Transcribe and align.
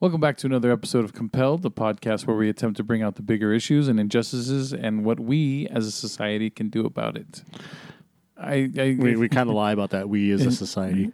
Welcome 0.00 0.20
back 0.20 0.36
to 0.36 0.46
another 0.46 0.70
episode 0.70 1.04
of 1.04 1.12
Compelled, 1.12 1.62
the 1.62 1.72
podcast 1.72 2.24
where 2.24 2.36
we 2.36 2.48
attempt 2.48 2.76
to 2.76 2.84
bring 2.84 3.02
out 3.02 3.16
the 3.16 3.22
bigger 3.22 3.52
issues 3.52 3.88
and 3.88 3.98
injustices 3.98 4.72
and 4.72 5.04
what 5.04 5.18
we 5.18 5.66
as 5.72 5.88
a 5.88 5.90
society 5.90 6.50
can 6.50 6.68
do 6.68 6.86
about 6.86 7.16
it. 7.16 7.42
I, 8.36 8.70
I 8.78 8.96
We, 8.96 9.16
we 9.16 9.28
kind 9.28 9.48
of 9.48 9.56
lie 9.56 9.72
about 9.72 9.90
that. 9.90 10.08
We 10.08 10.30
as 10.30 10.46
a 10.46 10.52
society. 10.52 11.10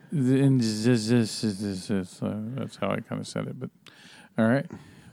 That's 2.56 2.76
how 2.76 2.90
I 2.90 3.00
kind 3.00 3.22
of 3.22 3.26
said 3.26 3.46
it, 3.46 3.58
but 3.58 3.71
all 4.37 4.47
right. 4.47 4.71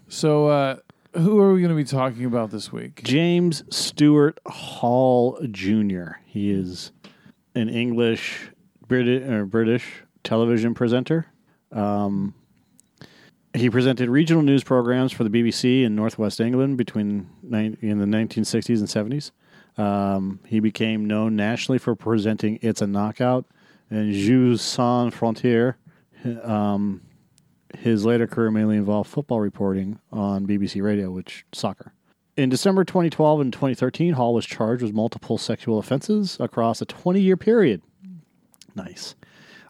So, 0.09 0.47
uh, 0.47 0.75
who 1.13 1.39
are 1.39 1.53
we 1.53 1.61
going 1.61 1.69
to 1.69 1.75
be 1.75 1.85
talking 1.85 2.25
about 2.25 2.51
this 2.51 2.73
week? 2.73 3.01
James 3.05 3.63
Stuart 3.73 4.37
Hall 4.47 5.39
Jr. 5.49 6.15
He 6.25 6.51
is 6.51 6.91
an 7.55 7.69
English 7.69 8.49
British, 8.85 9.23
or 9.29 9.45
British 9.45 10.03
television 10.25 10.73
presenter. 10.73 11.27
Um, 11.71 12.33
he 13.53 13.69
presented 13.69 14.09
regional 14.09 14.43
news 14.43 14.63
programs 14.63 15.11
for 15.11 15.23
the 15.23 15.29
BBC 15.29 15.83
in 15.83 15.95
Northwest 15.95 16.39
England 16.39 16.77
between 16.77 17.29
in 17.43 17.99
the 17.99 18.05
1960s 18.05 18.79
and 18.79 19.11
70s. 19.11 19.31
Um, 19.81 20.39
he 20.45 20.59
became 20.59 21.05
known 21.05 21.35
nationally 21.35 21.77
for 21.77 21.95
presenting 21.95 22.59
"It's 22.61 22.81
a 22.81 22.87
Knockout" 22.87 23.45
and 23.89 24.13
"Jeux 24.13 24.57
sans 24.57 25.13
frontières." 25.13 25.75
Um, 26.43 27.01
his 27.77 28.05
later 28.05 28.27
career 28.27 28.51
mainly 28.51 28.77
involved 28.77 29.09
football 29.09 29.39
reporting 29.39 29.99
on 30.11 30.45
BBC 30.45 30.81
Radio, 30.81 31.09
which 31.09 31.45
soccer. 31.53 31.93
In 32.37 32.49
December 32.49 32.83
2012 32.83 33.41
and 33.41 33.53
2013, 33.53 34.13
Hall 34.13 34.33
was 34.33 34.45
charged 34.45 34.83
with 34.83 34.93
multiple 34.93 35.37
sexual 35.37 35.79
offenses 35.79 36.37
across 36.39 36.81
a 36.81 36.85
20 36.85 37.21
year 37.21 37.37
period. 37.37 37.81
Nice. 38.75 39.15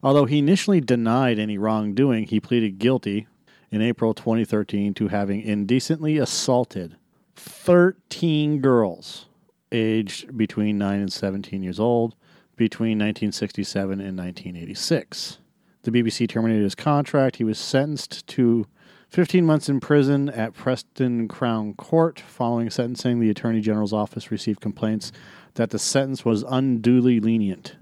Although 0.03 0.25
he 0.25 0.39
initially 0.39 0.81
denied 0.81 1.37
any 1.37 1.57
wrongdoing, 1.57 2.25
he 2.25 2.39
pleaded 2.39 2.79
guilty 2.79 3.27
in 3.71 3.81
April 3.81 4.13
2013 4.13 4.93
to 4.95 5.07
having 5.07 5.41
indecently 5.41 6.17
assaulted 6.17 6.97
13 7.35 8.59
girls 8.59 9.27
aged 9.71 10.37
between 10.37 10.77
9 10.77 10.99
and 10.99 11.11
17 11.13 11.63
years 11.63 11.79
old 11.79 12.15
between 12.57 12.99
1967 12.99 13.93
and 14.01 14.17
1986. 14.17 15.39
The 15.83 15.91
BBC 15.91 16.29
terminated 16.29 16.63
his 16.63 16.75
contract. 16.75 17.37
He 17.37 17.43
was 17.43 17.57
sentenced 17.57 18.27
to 18.27 18.67
15 19.09 19.45
months 19.45 19.67
in 19.67 19.79
prison 19.79 20.29
at 20.29 20.53
Preston 20.53 21.27
Crown 21.27 21.73
Court. 21.73 22.19
Following 22.19 22.69
sentencing, 22.69 23.19
the 23.19 23.29
Attorney 23.29 23.61
General's 23.61 23.93
office 23.93 24.29
received 24.29 24.61
complaints 24.61 25.11
that 25.55 25.71
the 25.71 25.79
sentence 25.79 26.23
was 26.23 26.43
unduly 26.47 27.19
lenient. 27.19 27.77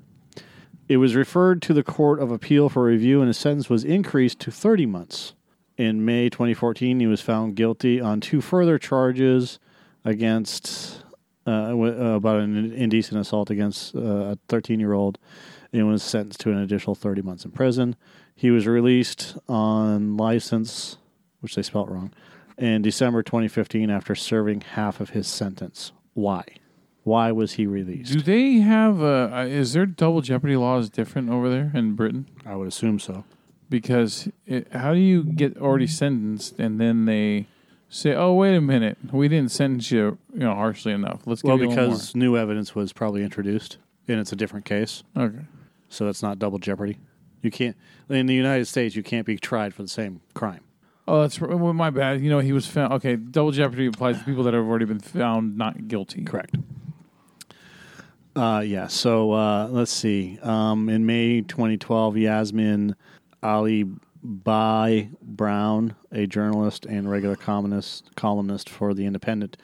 It 0.87 0.97
was 0.97 1.15
referred 1.15 1.61
to 1.63 1.73
the 1.73 1.83
Court 1.83 2.19
of 2.19 2.31
Appeal 2.31 2.69
for 2.69 2.83
review, 2.83 3.19
and 3.19 3.27
his 3.27 3.37
sentence 3.37 3.69
was 3.69 3.83
increased 3.83 4.39
to 4.39 4.51
30 4.51 4.85
months. 4.85 5.33
In 5.79 6.03
May 6.03 6.27
2014, 6.29 6.99
he 6.99 7.07
was 7.07 7.21
found 7.21 7.55
guilty 7.55 8.01
on 8.01 8.19
two 8.19 8.41
further 8.41 8.77
charges 8.77 9.59
against 10.03 11.05
uh, 11.47 11.69
w- 11.69 11.93
uh, 11.93 12.15
about 12.17 12.41
an 12.41 12.73
indecent 12.73 13.21
assault 13.21 13.49
against 13.49 13.95
uh, 13.95 13.99
a 13.99 14.37
13 14.49 14.81
year 14.81 14.91
old 14.91 15.17
and 15.71 15.87
was 15.87 16.03
sentenced 16.03 16.41
to 16.41 16.51
an 16.51 16.57
additional 16.57 16.95
30 16.95 17.21
months 17.21 17.45
in 17.45 17.51
prison. 17.51 17.95
He 18.35 18.51
was 18.51 18.67
released 18.67 19.37
on 19.47 20.17
license, 20.17 20.97
which 21.39 21.55
they 21.55 21.61
spelt 21.61 21.87
wrong, 21.87 22.11
in 22.57 22.81
December 22.81 23.23
2015 23.23 23.89
after 23.89 24.15
serving 24.15 24.59
half 24.59 24.99
of 24.99 25.11
his 25.11 25.29
sentence. 25.29 25.93
Why? 26.13 26.43
Why 27.03 27.31
was 27.31 27.53
he 27.53 27.65
released? 27.65 28.11
Do 28.11 28.19
they 28.21 28.55
have 28.55 29.01
uh, 29.01 29.29
uh, 29.31 29.45
is 29.47 29.71
their 29.71 29.85
double 29.85 30.19
jeopardy 30.19 30.57
laws 30.57 30.89
different 30.89 31.29
over 31.29 31.49
there 31.49 31.71
in 31.73 31.93
Britain? 31.95 32.27
I 32.45 32.57
would 32.57 32.67
assume 32.67 32.99
so. 32.99 33.23
Because 33.69 34.27
it, 34.47 34.71
how 34.73 34.93
do 34.93 34.99
you 34.99 35.23
get 35.23 35.57
already 35.57 35.87
sentenced 35.87 36.59
and 36.59 36.79
then 36.81 37.05
they 37.05 37.47
say, 37.89 38.15
"Oh, 38.15 38.33
wait 38.33 38.55
a 38.55 38.61
minute, 38.61 38.97
we 39.11 39.27
didn't 39.27 39.51
sentence 39.51 39.91
you, 39.91 40.17
you 40.33 40.39
know, 40.39 40.55
harshly 40.55 40.91
enough. 40.91 41.21
Let's 41.25 41.41
give 41.41 41.49
Well, 41.49 41.59
you 41.59 41.67
one 41.67 41.75
because 41.75 42.15
new 42.15 42.37
evidence 42.37 42.73
was 42.73 42.93
probably 42.93 43.23
introduced, 43.23 43.77
and 44.07 44.19
it's 44.19 44.31
a 44.31 44.35
different 44.35 44.65
case, 44.65 45.03
okay." 45.17 45.45
so 45.89 46.05
that's 46.05 46.21
not 46.21 46.39
double 46.39 46.59
jeopardy. 46.59 46.97
You 47.41 47.51
can't 47.51 47.75
in 48.09 48.25
the 48.25 48.33
United 48.33 48.65
States. 48.65 48.95
You 48.95 49.03
can't 49.03 49.25
be 49.25 49.37
tried 49.37 49.73
for 49.73 49.81
the 49.81 49.87
same 49.87 50.21
crime. 50.33 50.61
Oh, 51.07 51.21
that's 51.21 51.41
well, 51.41 51.73
my 51.73 51.89
bad. 51.89 52.21
You 52.21 52.29
know, 52.29 52.39
he 52.39 52.53
was 52.53 52.67
found. 52.67 52.93
Okay, 52.93 53.15
double 53.15 53.51
jeopardy 53.51 53.87
applies 53.87 54.19
to 54.19 54.23
people 54.23 54.43
that 54.43 54.53
have 54.53 54.63
already 54.63 54.85
been 54.85 54.99
found 54.99 55.57
not 55.57 55.87
guilty. 55.87 56.23
Correct. 56.23 56.55
Uh, 58.35 58.63
yeah. 58.65 58.87
So 58.87 59.31
uh, 59.31 59.67
let's 59.69 59.91
see. 59.91 60.37
Um, 60.43 60.87
in 60.87 61.05
May 61.05 61.41
2012, 61.41 62.17
Yasmin 62.17 62.95
Ali 63.41 63.85
Bai 64.21 65.09
Brown, 65.21 65.95
a 66.11 66.27
journalist 66.27 66.85
and 66.85 67.09
regular 67.09 67.35
columnist, 67.35 68.13
columnist 68.15 68.69
for 68.69 68.93
The 68.93 69.05
Independent, 69.05 69.57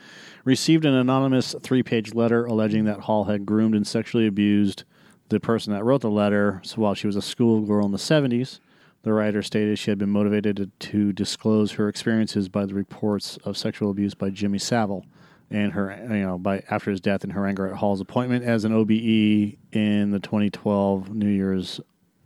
received 0.46 0.86
an 0.86 0.94
anonymous 0.94 1.56
three 1.62 1.84
page 1.84 2.14
letter 2.14 2.46
alleging 2.46 2.85
that 2.85 3.02
Hall 3.02 3.25
had 3.25 3.46
groomed 3.46 3.75
and 3.75 3.85
sexually 3.85 4.28
abused 4.28 4.84
the 5.30 5.40
person 5.40 5.74
that 5.74 5.84
wrote 5.84 6.02
the 6.02 6.09
letter 6.09 6.62
so 6.64 6.81
while 6.81 6.94
she 6.94 7.08
was 7.08 7.16
a 7.16 7.22
schoolgirl 7.22 7.85
in 7.85 7.91
the 7.91 7.97
70s. 7.97 8.59
The 9.03 9.14
writer 9.14 9.41
stated 9.44 9.78
she 9.78 9.91
had 9.91 10.00
been 10.00 10.09
motivated 10.09 10.58
to, 10.58 10.68
to 10.90 11.14
disclose 11.14 11.74
her 11.74 11.88
experiences 11.90 12.50
by 12.50 12.66
the 12.66 12.74
reports 12.74 13.38
of 13.44 13.58
sexual 13.58 13.91
abuse 13.91 14.16
by 14.16 14.30
Jimmy 14.30 14.58
Savile 14.58 15.06
and 15.52 15.74
her, 15.74 15.96
you 16.09 16.25
know, 16.25 16.38
by 16.38 16.64
after 16.69 16.90
his 16.90 17.02
death 17.02 17.24
and 17.24 17.34
her 17.34 17.46
anger 17.46 17.68
at 17.68 17.75
Hall's 17.75 18.02
appointment 18.02 18.46
as 18.46 18.66
an 18.66 18.74
OBE 18.74 19.58
in 19.72 20.12
the 20.12 20.19
2012 20.19 21.14
New 21.14 21.28
Year's 21.28 21.80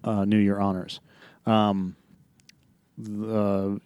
uh, 0.04 0.24
New 0.24 0.38
Year 0.38 0.60
honors. 0.60 1.02
Um, 1.46 1.96
the, 2.98 3.80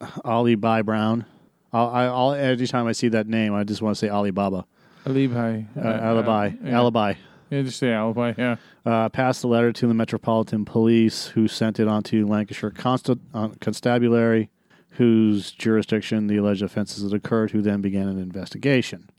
uh, 0.00 0.06
Alibhai-Brown. 0.24 1.24
I'll, 1.72 1.88
I- 1.88 2.04
I'll 2.04 2.32
every 2.32 2.66
time 2.66 2.86
I 2.86 2.92
see 2.92 3.08
that 3.08 3.26
name, 3.26 3.54
I 3.54 3.64
just 3.64 3.82
want 3.82 3.96
to 3.96 3.98
say 3.98 4.08
Alibaba, 4.10 4.66
Alibi. 5.06 5.62
uh, 5.76 5.80
alibi, 5.88 6.50
yeah. 6.62 6.76
alibi. 6.78 7.14
Yeah, 7.50 7.62
just 7.62 7.78
say 7.78 7.92
alibi. 7.92 8.32
Yeah. 8.36 8.56
uh, 8.86 9.08
passed 9.08 9.42
the 9.42 9.48
letter 9.48 9.72
to 9.72 9.86
the 9.86 9.94
Metropolitan 9.94 10.64
Police, 10.64 11.26
who 11.28 11.48
sent 11.48 11.80
it 11.80 11.88
on 11.88 12.02
to 12.04 12.26
Lancashire 12.26 12.70
Consta- 12.70 13.18
uh, 13.34 13.48
Constabulary, 13.60 14.50
whose 14.90 15.50
jurisdiction 15.52 16.26
the 16.28 16.36
alleged 16.36 16.62
offenses 16.62 17.02
had 17.02 17.12
occurred, 17.12 17.50
who 17.50 17.60
then 17.62 17.80
began 17.80 18.08
an 18.08 18.18
investigation. 18.18 19.10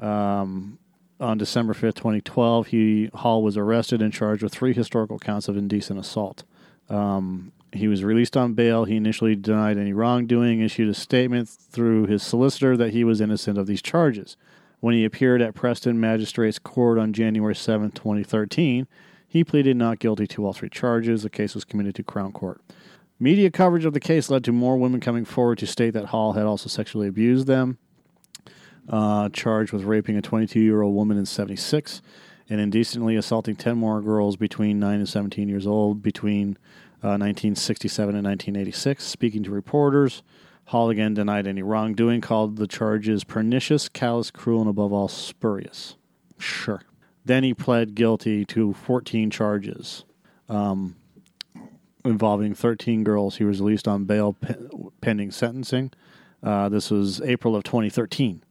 Um, 0.00 0.78
on 1.20 1.38
December 1.38 1.72
5th, 1.74 1.94
2012, 1.94 2.66
he, 2.68 3.10
Hall 3.14 3.42
was 3.42 3.56
arrested 3.56 4.02
and 4.02 4.12
charged 4.12 4.42
with 4.42 4.52
three 4.52 4.74
historical 4.74 5.18
counts 5.18 5.46
of 5.48 5.56
indecent 5.56 5.98
assault. 6.00 6.44
Um, 6.88 7.52
he 7.72 7.88
was 7.88 8.04
released 8.04 8.36
on 8.36 8.54
bail. 8.54 8.84
He 8.84 8.96
initially 8.96 9.34
denied 9.34 9.78
any 9.78 9.92
wrongdoing, 9.92 10.60
issued 10.60 10.88
a 10.88 10.94
statement 10.94 11.48
through 11.48 12.06
his 12.06 12.22
solicitor 12.22 12.76
that 12.76 12.92
he 12.92 13.02
was 13.02 13.20
innocent 13.20 13.58
of 13.58 13.66
these 13.66 13.82
charges. 13.82 14.36
When 14.80 14.94
he 14.94 15.04
appeared 15.04 15.40
at 15.40 15.54
Preston 15.54 15.98
Magistrates 16.00 16.58
Court 16.58 16.98
on 16.98 17.12
January 17.12 17.54
7, 17.54 17.92
2013, 17.92 18.86
he 19.26 19.44
pleaded 19.44 19.76
not 19.76 20.00
guilty 20.00 20.26
to 20.26 20.44
all 20.44 20.52
three 20.52 20.68
charges. 20.68 21.22
The 21.22 21.30
case 21.30 21.54
was 21.54 21.64
committed 21.64 21.94
to 21.94 22.02
Crown 22.02 22.32
Court. 22.32 22.60
Media 23.18 23.50
coverage 23.50 23.84
of 23.84 23.94
the 23.94 24.00
case 24.00 24.28
led 24.28 24.44
to 24.44 24.52
more 24.52 24.76
women 24.76 25.00
coming 25.00 25.24
forward 25.24 25.58
to 25.58 25.66
state 25.66 25.90
that 25.90 26.06
Hall 26.06 26.32
had 26.32 26.44
also 26.44 26.68
sexually 26.68 27.06
abused 27.06 27.46
them, 27.46 27.78
uh, 28.88 29.28
charged 29.28 29.72
with 29.72 29.84
raping 29.84 30.16
a 30.16 30.22
22 30.22 30.60
year 30.60 30.82
old 30.82 30.94
woman 30.94 31.16
in 31.16 31.24
76 31.24 32.02
and 32.48 32.60
indecently 32.60 33.16
assaulting 33.16 33.56
10 33.56 33.76
more 33.76 34.00
girls 34.00 34.36
between 34.36 34.78
9 34.78 34.94
and 34.96 35.08
17 35.08 35.48
years 35.48 35.66
old 35.66 36.02
between 36.02 36.58
uh, 37.02 37.18
1967 37.18 38.14
and 38.14 38.24
1986. 38.24 39.04
Speaking 39.04 39.42
to 39.42 39.50
reporters, 39.50 40.22
Hall 40.66 40.90
again 40.90 41.14
denied 41.14 41.46
any 41.46 41.62
wrongdoing, 41.62 42.20
called 42.20 42.56
the 42.56 42.66
charges 42.66 43.24
pernicious, 43.24 43.88
callous, 43.88 44.30
cruel, 44.30 44.60
and 44.60 44.70
above 44.70 44.92
all 44.92 45.08
spurious. 45.08 45.96
Sure. 46.38 46.82
Then 47.24 47.44
he 47.44 47.54
pled 47.54 47.94
guilty 47.94 48.44
to 48.46 48.72
14 48.72 49.30
charges 49.30 50.04
um, 50.48 50.96
involving 52.04 52.54
13 52.54 53.04
girls. 53.04 53.36
He 53.36 53.44
was 53.44 53.60
released 53.60 53.86
on 53.86 54.04
bail 54.04 54.34
pe- 54.34 54.54
pending 55.00 55.30
sentencing. 55.30 55.92
Uh, 56.42 56.68
this 56.68 56.90
was 56.90 57.20
April 57.20 57.54
of 57.54 57.62
2013. 57.64 58.42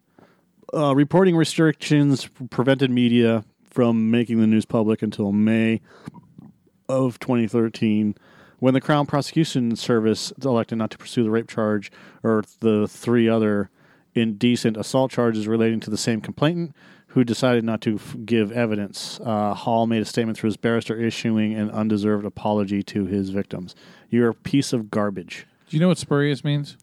Uh, 0.73 0.95
reporting 0.95 1.35
restrictions 1.35 2.29
prevented 2.49 2.89
media 2.89 3.43
from 3.71 4.11
making 4.11 4.39
the 4.39 4.47
news 4.47 4.65
public 4.65 5.01
until 5.01 5.31
May 5.31 5.81
of 6.87 7.17
2013 7.19 8.15
when 8.59 8.73
the 8.75 8.81
Crown 8.81 9.05
Prosecution 9.07 9.75
Service 9.75 10.31
elected 10.43 10.77
not 10.77 10.91
to 10.91 10.97
pursue 10.97 11.23
the 11.23 11.31
rape 11.31 11.47
charge 11.49 11.91
or 12.21 12.43
the 12.59 12.87
three 12.87 13.27
other 13.27 13.71
indecent 14.13 14.77
assault 14.77 15.09
charges 15.09 15.47
relating 15.47 15.79
to 15.79 15.89
the 15.89 15.97
same 15.97 16.21
complainant 16.21 16.75
who 17.07 17.23
decided 17.23 17.63
not 17.63 17.81
to 17.81 17.95
f- 17.95 18.15
give 18.25 18.51
evidence. 18.51 19.19
Uh, 19.23 19.53
Hall 19.53 19.87
made 19.87 20.01
a 20.01 20.05
statement 20.05 20.37
through 20.37 20.49
his 20.49 20.57
barrister 20.57 20.95
issuing 20.95 21.53
an 21.55 21.71
undeserved 21.71 22.25
apology 22.25 22.83
to 22.83 23.05
his 23.05 23.29
victims. 23.31 23.73
You're 24.09 24.29
a 24.29 24.33
piece 24.33 24.73
of 24.73 24.91
garbage. 24.91 25.47
Do 25.69 25.77
you 25.77 25.81
know 25.81 25.87
what 25.87 25.97
spurious 25.97 26.43
means? 26.43 26.77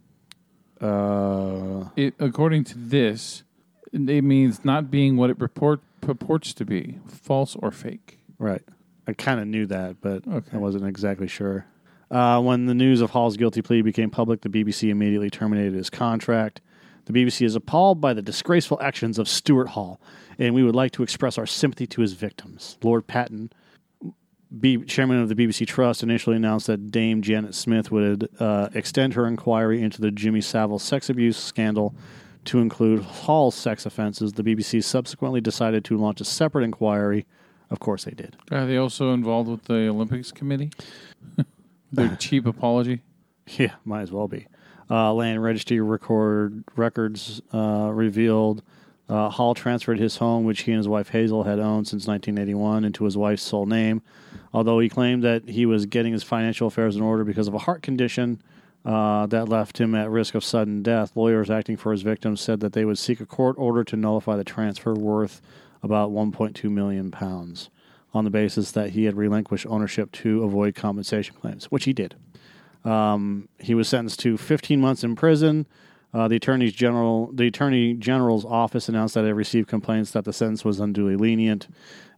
Uh, 0.81 1.85
It, 1.97 2.15
according 2.19 2.65
to 2.65 2.79
this, 2.79 3.43
it 3.93 4.23
means 4.25 4.65
not 4.65 4.91
being 4.91 5.17
what 5.17 5.31
it 5.31 5.39
report, 5.41 5.81
purports 6.01 6.53
to 6.55 6.65
be, 6.65 6.99
false 7.07 7.57
or 7.57 7.71
fake. 7.71 8.19
right. 8.39 8.63
I 9.07 9.15
kind 9.15 9.41
of 9.41 9.47
knew 9.47 9.65
that, 9.67 10.03
but 10.03 10.27
Okay. 10.29 10.51
I 10.53 10.59
wasn't 10.59 10.85
exactly 10.87 11.29
sure. 11.29 11.65
Uh, 12.11 12.43
when 12.43 12.67
the 12.67 12.75
news 12.75 13.01
of 13.01 13.11
Hall's 13.11 13.39
guilty 13.39 13.63
plea 13.63 13.81
became 13.81 14.11
public, 14.11 14.43
the 14.43 14.51
BBC 14.51 14.91
immediately 14.91 15.31
terminated 15.31 15.73
his 15.73 15.89
contract. 15.89 16.61
The 17.07 17.15
BBC 17.15 17.47
is 17.47 17.55
appalled 17.55 18.03
by 18.03 18.13
the 18.13 18.21
disgraceful 18.21 18.79
actions 18.83 19.19
of 19.19 19.27
Stuart 19.27 19.69
Hall, 19.69 19.99
and 20.39 20.55
we 20.55 20.63
would 20.63 20.75
like 20.77 20.93
to 20.93 21.03
express 21.03 21.39
our 21.39 21.47
sympathy 21.47 21.87
to 21.87 22.03
his 22.03 22.13
victims. 22.13 22.77
Lord 22.83 23.07
Patten, 23.07 23.51
B- 24.61 24.85
chairman 24.85 25.23
of 25.23 25.31
the 25.31 25.35
BBC 25.35 25.67
Trust, 25.67 26.03
initially 26.03 26.37
announced 26.37 26.67
that 26.67 26.91
Dame 26.91 27.23
Janet 27.23 27.55
Smith 27.55 27.91
would 27.91 28.29
uh, 28.39 28.69
extend 28.75 29.15
her 29.15 29.27
inquiry 29.27 29.81
into 29.83 30.03
the 30.03 30.11
Jimmy 30.11 30.43
Savile 30.43 30.79
sex 30.79 31.09
abuse 31.09 31.39
scandal 31.39 31.95
to 32.49 32.59
include 32.59 33.03
Hall's 33.03 33.55
sex 33.55 33.87
offenses. 33.87 34.33
The 34.33 34.43
BBC 34.43 34.83
subsequently 34.83 35.41
decided 35.41 35.85
to 35.87 35.97
launch 35.97 36.21
a 36.21 36.25
separate 36.25 36.65
inquiry. 36.65 37.27
Of 37.71 37.79
course, 37.79 38.05
they 38.05 38.13
did. 38.13 38.37
Are 38.51 38.67
they 38.67 38.79
also 38.79 39.13
involved 39.13 39.51
with 39.51 39.65
the 39.65 39.89
Olympics 39.89 40.33
committee? 40.33 40.73
Their 41.93 42.17
cheap 42.17 42.47
apology. 42.47 43.03
Yeah, 43.47 43.75
might 43.85 44.03
as 44.03 44.13
well 44.13 44.29
be. 44.29 44.47
Uh, 44.91 45.13
Land 45.13 45.43
Registry 45.43 45.81
record 45.81 46.65
records 46.77 47.43
uh, 47.53 47.91
revealed 47.93 48.63
uh, 49.09 49.29
Hall 49.31 49.55
transferred 49.55 49.99
his 49.99 50.17
home, 50.17 50.45
which 50.45 50.63
he 50.63 50.73
and 50.73 50.79
his 50.79 50.89
wife 50.89 51.11
Hazel 51.11 51.45
had 51.45 51.59
owned 51.59 51.89
since 51.89 52.07
1981, 52.07 52.85
into 52.85 53.05
his 53.05 53.17
wife's 53.17 53.43
sole 53.43 53.67
name. 53.67 54.03
Although 54.53 54.79
he 54.79 54.89
claimed 54.89 55.23
that 55.25 55.49
he 55.49 55.67
was 55.67 55.87
getting 55.87 56.13
his 56.13 56.23
financial 56.23 56.69
affairs 56.69 56.97
in 56.97 57.03
order 57.03 57.25
because 57.25 57.49
of 57.49 57.55
a 57.55 57.59
heart 57.59 57.83
condition 57.83 58.43
uh, 58.89 59.27
that 59.27 59.51
left 59.51 59.79
him 59.79 59.95
at 59.95 60.09
risk 60.09 60.35
of 60.35 60.43
sudden 60.43 60.83
death, 60.83 61.13
lawyers 61.15 61.51
acting 61.51 61.77
for 61.77 61.93
his 61.93 62.01
victims 62.01 62.41
said 62.41 62.61
that 62.61 62.73
they 62.73 62.87
would 62.87 62.97
seek 62.97 63.21
a 63.21 63.27
court 63.27 63.55
order 63.59 63.85
to 63.85 63.97
nullify 63.97 64.35
the 64.35 64.45
transfer 64.45 64.95
worth 64.95 65.43
about 65.83 66.11
1.2 66.11 66.71
million 66.71 67.11
pounds 67.11 67.69
on 68.15 68.25
the 68.25 68.31
basis 68.31 68.73
that 68.73 68.91
he 68.91 69.05
had 69.05 69.15
relinquished 69.15 69.67
ownership 69.67 70.11
to 70.11 70.43
avoid 70.43 70.75
compensation 70.75 71.37
claims, 71.37 71.67
which 71.67 71.85
he 71.85 71.93
did. 71.93 72.15
Um, 72.83 73.51
he 73.59 73.75
was 73.75 73.89
sentenced 73.89 74.21
to 74.21 74.39
15 74.39 74.81
months 74.81 75.05
in 75.05 75.15
prison. 75.17 75.67
Uh, 76.15 76.27
the 76.27 76.37
attorney 76.37 76.71
general, 76.71 77.31
the 77.35 77.49
attorney 77.49 77.93
general's 77.93 78.47
office 78.47 78.89
announced 78.89 79.17
that 79.17 79.27
it 79.27 79.35
received 79.35 79.69
complaints 79.69 80.13
that 80.13 80.25
the 80.25 80.33
sentence 80.33 80.65
was 80.65 80.81
unduly 80.81 81.15
lenient, 81.15 81.69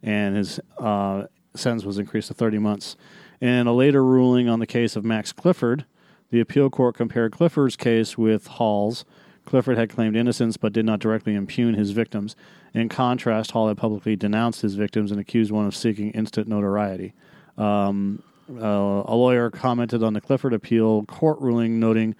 and 0.04 0.36
his 0.36 0.60
uh, 0.78 1.24
sentence 1.56 1.84
was 1.84 1.98
increased 1.98 2.28
to 2.28 2.34
30 2.34 2.58
months. 2.58 2.96
In 3.40 3.66
a 3.66 3.72
later 3.72 4.04
ruling 4.04 4.48
on 4.48 4.60
the 4.60 4.68
case 4.68 4.94
of 4.94 5.04
Max 5.04 5.32
Clifford, 5.32 5.84
the 6.30 6.40
appeal 6.40 6.70
court 6.70 6.94
compared 6.94 7.32
Clifford's 7.32 7.76
case 7.76 8.16
with 8.16 8.46
Hall's. 8.46 9.04
Clifford 9.44 9.78
had 9.78 9.90
claimed 9.90 10.16
innocence 10.16 10.56
but 10.56 10.72
did 10.72 10.84
not 10.84 11.00
directly 11.00 11.34
impugn 11.34 11.74
his 11.74 11.90
victims. 11.90 12.36
In 12.72 12.88
contrast, 12.88 13.50
Hall 13.50 13.68
had 13.68 13.76
publicly 13.76 14.14
denounced 14.16 14.62
his 14.62 14.74
victims 14.74 15.10
and 15.10 15.20
accused 15.20 15.50
one 15.50 15.66
of 15.66 15.74
seeking 15.74 16.10
instant 16.12 16.46
notoriety. 16.46 17.14
Um, 17.58 18.22
uh, 18.50 19.02
a 19.06 19.14
lawyer 19.14 19.50
commented 19.50 20.02
on 20.02 20.12
the 20.12 20.20
Clifford 20.20 20.52
appeal 20.52 21.04
court 21.04 21.40
ruling, 21.40 21.80
noting 21.80 22.14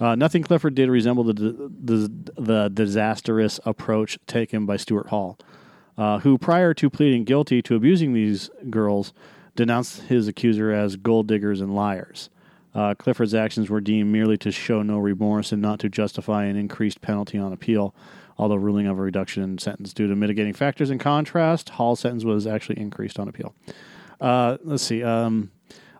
uh, 0.00 0.14
nothing 0.14 0.42
Clifford 0.42 0.74
did 0.74 0.88
resembled 0.88 1.36
the, 1.36 1.70
the, 1.82 2.10
the 2.40 2.68
disastrous 2.70 3.60
approach 3.66 4.18
taken 4.26 4.64
by 4.64 4.78
Stuart 4.78 5.08
Hall, 5.08 5.38
uh, 5.98 6.20
who, 6.20 6.38
prior 6.38 6.72
to 6.74 6.88
pleading 6.88 7.24
guilty 7.24 7.60
to 7.62 7.76
abusing 7.76 8.14
these 8.14 8.48
girls, 8.70 9.12
denounced 9.56 10.02
his 10.02 10.26
accuser 10.26 10.72
as 10.72 10.96
gold 10.96 11.26
diggers 11.26 11.60
and 11.60 11.74
liars. 11.74 12.30
Uh, 12.74 12.94
Clifford's 12.94 13.34
actions 13.34 13.68
were 13.68 13.80
deemed 13.80 14.12
merely 14.12 14.36
to 14.38 14.52
show 14.52 14.82
no 14.82 14.98
remorse 14.98 15.52
and 15.52 15.60
not 15.60 15.80
to 15.80 15.88
justify 15.88 16.44
an 16.44 16.56
increased 16.56 17.00
penalty 17.00 17.36
on 17.36 17.52
appeal, 17.52 17.94
although 18.38 18.54
ruling 18.54 18.86
of 18.86 18.98
a 18.98 19.02
reduction 19.02 19.42
in 19.42 19.58
sentence 19.58 19.92
due 19.92 20.06
to 20.06 20.14
mitigating 20.14 20.52
factors. 20.52 20.90
In 20.90 20.98
contrast, 20.98 21.70
Hall's 21.70 22.00
sentence 22.00 22.24
was 22.24 22.46
actually 22.46 22.78
increased 22.78 23.18
on 23.18 23.28
appeal. 23.28 23.54
Uh, 24.20 24.58
let's 24.62 24.82
see. 24.82 25.02
Um, 25.02 25.50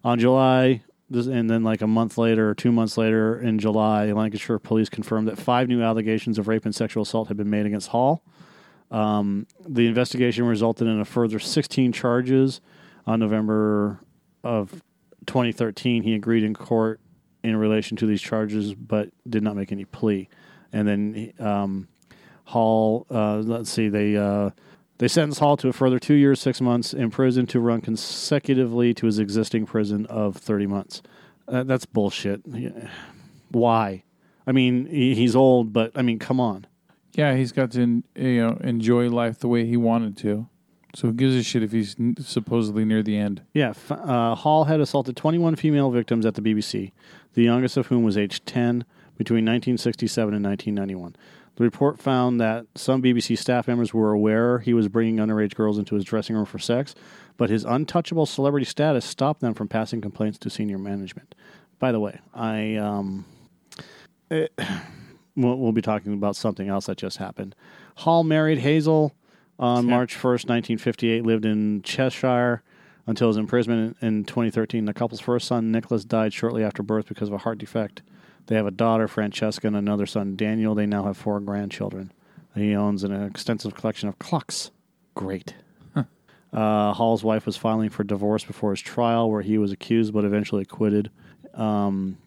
on 0.04 0.18
July, 0.18 0.82
and 1.12 1.50
then 1.50 1.64
like 1.64 1.82
a 1.82 1.86
month 1.86 2.16
later 2.16 2.48
or 2.48 2.54
two 2.54 2.70
months 2.70 2.96
later 2.96 3.40
in 3.40 3.58
July, 3.58 4.12
Lancashire 4.12 4.58
police 4.58 4.88
confirmed 4.88 5.26
that 5.28 5.38
five 5.38 5.68
new 5.68 5.82
allegations 5.82 6.38
of 6.38 6.46
rape 6.46 6.64
and 6.64 6.74
sexual 6.74 7.02
assault 7.02 7.28
had 7.28 7.36
been 7.36 7.50
made 7.50 7.66
against 7.66 7.88
Hall. 7.88 8.22
Um, 8.90 9.46
the 9.68 9.86
investigation 9.86 10.44
resulted 10.44 10.86
in 10.86 11.00
a 11.00 11.04
further 11.04 11.38
16 11.38 11.92
charges 11.92 12.60
on 13.06 13.20
November 13.20 14.00
of 14.44 14.82
2013, 15.30 16.02
he 16.02 16.14
agreed 16.14 16.42
in 16.42 16.54
court 16.54 17.00
in 17.44 17.54
relation 17.54 17.96
to 17.98 18.06
these 18.06 18.20
charges, 18.20 18.74
but 18.74 19.10
did 19.28 19.44
not 19.44 19.54
make 19.54 19.70
any 19.70 19.84
plea. 19.84 20.28
And 20.72 20.88
then 20.88 21.32
um, 21.38 21.88
Hall, 22.46 23.06
uh, 23.10 23.36
let's 23.36 23.70
see, 23.70 23.88
they 23.88 24.16
uh, 24.16 24.50
they 24.98 25.06
sentenced 25.06 25.38
Hall 25.38 25.56
to 25.58 25.68
a 25.68 25.72
further 25.72 26.00
two 26.00 26.14
years, 26.14 26.40
six 26.40 26.60
months 26.60 26.92
in 26.92 27.10
prison 27.10 27.46
to 27.46 27.60
run 27.60 27.80
consecutively 27.80 28.92
to 28.94 29.06
his 29.06 29.20
existing 29.20 29.66
prison 29.66 30.04
of 30.06 30.36
30 30.36 30.66
months. 30.66 31.00
Uh, 31.46 31.62
that's 31.62 31.86
bullshit. 31.86 32.42
Why? 33.50 34.02
I 34.48 34.52
mean, 34.52 34.86
he, 34.86 35.14
he's 35.14 35.36
old, 35.36 35.72
but 35.72 35.92
I 35.94 36.02
mean, 36.02 36.18
come 36.18 36.40
on. 36.40 36.66
Yeah, 37.12 37.36
he's 37.36 37.52
got 37.52 37.70
to 37.72 38.02
you 38.16 38.42
know 38.42 38.58
enjoy 38.62 39.08
life 39.08 39.38
the 39.38 39.48
way 39.48 39.64
he 39.64 39.76
wanted 39.76 40.16
to. 40.18 40.48
So 40.94 41.08
who 41.08 41.14
gives 41.14 41.36
a 41.36 41.42
shit 41.42 41.62
if 41.62 41.72
he's 41.72 41.96
supposedly 42.18 42.84
near 42.84 43.02
the 43.02 43.16
end? 43.16 43.42
Yeah, 43.54 43.74
uh, 43.88 44.34
Hall 44.34 44.64
had 44.64 44.80
assaulted 44.80 45.16
21 45.16 45.56
female 45.56 45.90
victims 45.90 46.26
at 46.26 46.34
the 46.34 46.42
BBC, 46.42 46.92
the 47.34 47.44
youngest 47.44 47.76
of 47.76 47.86
whom 47.86 48.02
was 48.02 48.18
aged 48.18 48.46
10 48.46 48.84
between 49.16 49.44
1967 49.44 50.34
and 50.34 50.44
1991. 50.44 51.14
The 51.56 51.64
report 51.64 51.98
found 51.98 52.40
that 52.40 52.66
some 52.74 53.02
BBC 53.02 53.36
staff 53.36 53.68
members 53.68 53.92
were 53.92 54.12
aware 54.12 54.60
he 54.60 54.72
was 54.72 54.88
bringing 54.88 55.16
underage 55.16 55.54
girls 55.54 55.78
into 55.78 55.94
his 55.94 56.04
dressing 56.04 56.34
room 56.34 56.46
for 56.46 56.58
sex, 56.58 56.94
but 57.36 57.50
his 57.50 57.64
untouchable 57.64 58.26
celebrity 58.26 58.64
status 58.64 59.04
stopped 59.04 59.40
them 59.40 59.54
from 59.54 59.68
passing 59.68 60.00
complaints 60.00 60.38
to 60.38 60.50
senior 60.50 60.78
management. 60.78 61.34
By 61.78 61.92
the 61.92 62.00
way, 62.00 62.18
I 62.32 62.76
um, 62.76 63.26
it, 64.30 64.52
we'll, 65.36 65.56
we'll 65.56 65.72
be 65.72 65.82
talking 65.82 66.14
about 66.14 66.34
something 66.34 66.68
else 66.68 66.86
that 66.86 66.96
just 66.96 67.18
happened. 67.18 67.54
Hall 67.96 68.24
married 68.24 68.58
Hazel 68.58 69.14
on 69.60 69.86
March 69.86 70.16
1st, 70.16 70.48
1958, 70.48 71.24
lived 71.24 71.44
in 71.44 71.82
Cheshire 71.82 72.62
until 73.06 73.28
his 73.28 73.36
imprisonment 73.36 73.96
in 74.00 74.24
2013. 74.24 74.86
The 74.86 74.94
couple's 74.94 75.20
first 75.20 75.46
son, 75.46 75.70
Nicholas, 75.70 76.04
died 76.04 76.32
shortly 76.32 76.64
after 76.64 76.82
birth 76.82 77.06
because 77.06 77.28
of 77.28 77.34
a 77.34 77.38
heart 77.38 77.58
defect. 77.58 78.02
They 78.46 78.56
have 78.56 78.66
a 78.66 78.72
daughter, 78.72 79.06
Francesca, 79.06 79.66
and 79.66 79.76
another 79.76 80.06
son, 80.06 80.34
Daniel. 80.34 80.74
They 80.74 80.86
now 80.86 81.04
have 81.04 81.16
four 81.16 81.38
grandchildren. 81.40 82.10
He 82.54 82.74
owns 82.74 83.04
an 83.04 83.12
extensive 83.12 83.74
collection 83.74 84.08
of 84.08 84.18
clocks. 84.18 84.70
Great. 85.14 85.54
Uh, 86.52 86.92
Hall's 86.92 87.22
wife 87.22 87.46
was 87.46 87.56
filing 87.56 87.90
for 87.90 88.02
divorce 88.02 88.44
before 88.44 88.72
his 88.72 88.80
trial, 88.80 89.30
where 89.30 89.42
he 89.42 89.56
was 89.56 89.70
accused 89.70 90.12
but 90.12 90.24
eventually 90.24 90.62
acquitted. 90.62 91.08
Um, 91.54 92.18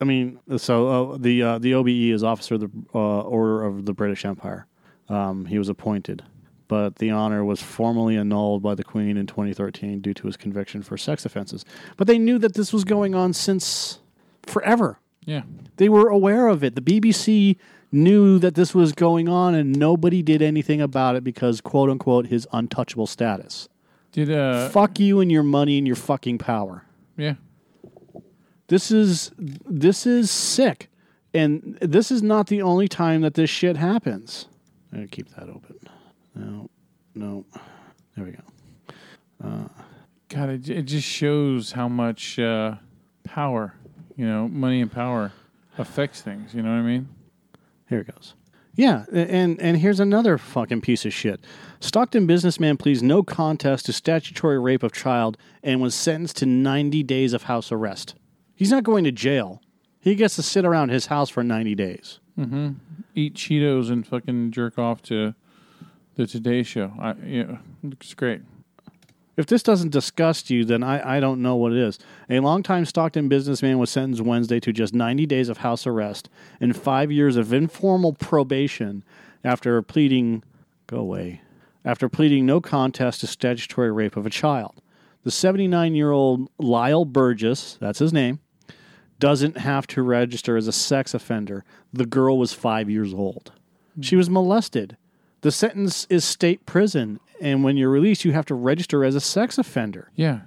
I 0.00 0.04
mean, 0.04 0.38
so 0.56 1.12
uh, 1.12 1.18
the 1.18 1.42
uh, 1.42 1.58
the 1.58 1.74
OBE 1.74 1.88
is 1.88 2.22
Officer 2.24 2.54
of 2.54 2.60
the 2.62 2.70
uh, 2.94 3.20
Order 3.20 3.64
of 3.64 3.84
the 3.84 3.92
British 3.92 4.24
Empire. 4.24 4.66
Um, 5.08 5.46
he 5.46 5.58
was 5.58 5.68
appointed, 5.68 6.22
but 6.68 6.96
the 6.96 7.10
honor 7.10 7.44
was 7.44 7.62
formally 7.62 8.16
annulled 8.16 8.62
by 8.62 8.74
the 8.74 8.84
Queen 8.84 9.16
in 9.16 9.26
2013 9.26 10.00
due 10.00 10.14
to 10.14 10.26
his 10.26 10.36
conviction 10.36 10.82
for 10.82 10.96
sex 10.98 11.24
offenses. 11.24 11.64
But 11.96 12.06
they 12.06 12.18
knew 12.18 12.38
that 12.38 12.54
this 12.54 12.72
was 12.72 12.84
going 12.84 13.14
on 13.14 13.32
since 13.32 14.00
forever. 14.44 14.98
Yeah. 15.24 15.42
They 15.76 15.88
were 15.88 16.08
aware 16.08 16.48
of 16.48 16.62
it. 16.64 16.74
The 16.74 16.80
BBC 16.82 17.56
knew 17.90 18.38
that 18.38 18.54
this 18.54 18.74
was 18.74 18.92
going 18.92 19.28
on, 19.28 19.54
and 19.54 19.74
nobody 19.78 20.22
did 20.22 20.42
anything 20.42 20.80
about 20.82 21.16
it 21.16 21.24
because, 21.24 21.60
quote 21.62 21.88
unquote, 21.88 22.26
his 22.26 22.46
untouchable 22.52 23.06
status. 23.06 23.68
Did 24.12 24.30
uh 24.30 24.68
Fuck 24.70 24.98
you 25.00 25.20
and 25.20 25.30
your 25.32 25.42
money 25.42 25.78
and 25.78 25.86
your 25.86 25.96
fucking 25.96 26.38
power. 26.38 26.84
yeah. 27.16 27.34
This 28.68 28.90
is 28.90 29.32
this 29.38 30.06
is 30.06 30.30
sick, 30.30 30.90
and 31.32 31.78
this 31.80 32.10
is 32.10 32.22
not 32.22 32.48
the 32.48 32.60
only 32.60 32.86
time 32.88 33.22
that 33.22 33.32
this 33.34 33.48
shit 33.48 33.78
happens. 33.78 34.46
I'm 34.92 34.98
gonna 34.98 35.08
keep 35.08 35.28
that 35.34 35.48
open. 35.48 35.76
No, 36.34 36.70
no. 37.14 37.44
There 38.16 38.24
we 38.24 38.32
go. 38.32 38.42
God, 40.28 40.50
it, 40.50 40.68
it 40.68 40.82
just 40.82 41.08
shows 41.08 41.72
how 41.72 41.88
much 41.88 42.38
uh, 42.38 42.74
power, 43.24 43.74
you 44.16 44.26
know, 44.26 44.46
money 44.46 44.80
and 44.80 44.92
power 44.92 45.32
affects 45.78 46.20
things. 46.20 46.54
You 46.54 46.62
know 46.62 46.70
what 46.70 46.78
I 46.78 46.82
mean? 46.82 47.08
Here 47.88 48.00
it 48.00 48.14
goes. 48.14 48.34
Yeah, 48.74 49.06
and 49.12 49.60
and 49.60 49.78
here's 49.78 49.98
another 49.98 50.38
fucking 50.38 50.82
piece 50.82 51.04
of 51.04 51.12
shit. 51.12 51.40
Stockton 51.80 52.26
businessman 52.26 52.76
pleads 52.76 53.02
no 53.02 53.24
contest 53.24 53.86
to 53.86 53.92
statutory 53.92 54.58
rape 54.58 54.84
of 54.84 54.92
child 54.92 55.36
and 55.64 55.80
was 55.80 55.94
sentenced 55.94 56.36
to 56.36 56.46
90 56.46 57.02
days 57.02 57.32
of 57.32 57.44
house 57.44 57.72
arrest. 57.72 58.14
He's 58.54 58.70
not 58.70 58.84
going 58.84 59.02
to 59.04 59.10
jail. 59.10 59.60
He 60.08 60.14
gets 60.14 60.36
to 60.36 60.42
sit 60.42 60.64
around 60.64 60.88
his 60.88 61.06
house 61.06 61.28
for 61.28 61.44
90 61.44 61.74
days. 61.74 62.18
Mm-hmm. 62.38 62.70
Eat 63.14 63.34
Cheetos 63.34 63.90
and 63.90 64.06
fucking 64.06 64.52
jerk 64.52 64.78
off 64.78 65.02
to 65.02 65.34
the 66.14 66.26
Today 66.26 66.62
Show. 66.62 66.94
I, 66.98 67.12
yeah, 67.26 67.58
looks 67.82 68.14
great. 68.14 68.40
If 69.36 69.44
this 69.44 69.62
doesn't 69.62 69.90
disgust 69.90 70.48
you, 70.48 70.64
then 70.64 70.82
I, 70.82 71.16
I 71.16 71.20
don't 71.20 71.42
know 71.42 71.56
what 71.56 71.72
it 71.72 71.78
is. 71.78 71.98
A 72.30 72.40
longtime 72.40 72.86
Stockton 72.86 73.28
businessman 73.28 73.78
was 73.78 73.90
sentenced 73.90 74.22
Wednesday 74.22 74.58
to 74.60 74.72
just 74.72 74.94
90 74.94 75.26
days 75.26 75.50
of 75.50 75.58
house 75.58 75.86
arrest 75.86 76.30
and 76.58 76.74
five 76.74 77.12
years 77.12 77.36
of 77.36 77.52
informal 77.52 78.14
probation 78.14 79.04
after 79.44 79.82
pleading, 79.82 80.42
go 80.86 80.96
away, 80.96 81.42
after 81.84 82.08
pleading 82.08 82.46
no 82.46 82.62
contest 82.62 83.20
to 83.20 83.26
statutory 83.26 83.92
rape 83.92 84.16
of 84.16 84.24
a 84.24 84.30
child. 84.30 84.80
The 85.24 85.30
79 85.30 85.94
year 85.94 86.12
old 86.12 86.48
Lyle 86.58 87.04
Burgess, 87.04 87.76
that's 87.78 87.98
his 87.98 88.14
name, 88.14 88.40
doesn't 89.18 89.58
have 89.58 89.86
to 89.88 90.02
register 90.02 90.56
as 90.56 90.68
a 90.68 90.72
sex 90.72 91.14
offender. 91.14 91.64
The 91.92 92.06
girl 92.06 92.38
was 92.38 92.52
five 92.52 92.88
years 92.88 93.12
old. 93.12 93.52
She 94.00 94.16
was 94.16 94.30
molested. 94.30 94.96
The 95.40 95.50
sentence 95.52 96.06
is 96.10 96.24
state 96.24 96.66
prison. 96.66 97.20
And 97.40 97.62
when 97.64 97.76
you're 97.76 97.90
released, 97.90 98.24
you 98.24 98.32
have 98.32 98.46
to 98.46 98.54
register 98.54 99.04
as 99.04 99.14
a 99.14 99.20
sex 99.20 99.58
offender 99.58 100.10
Yeah. 100.14 100.40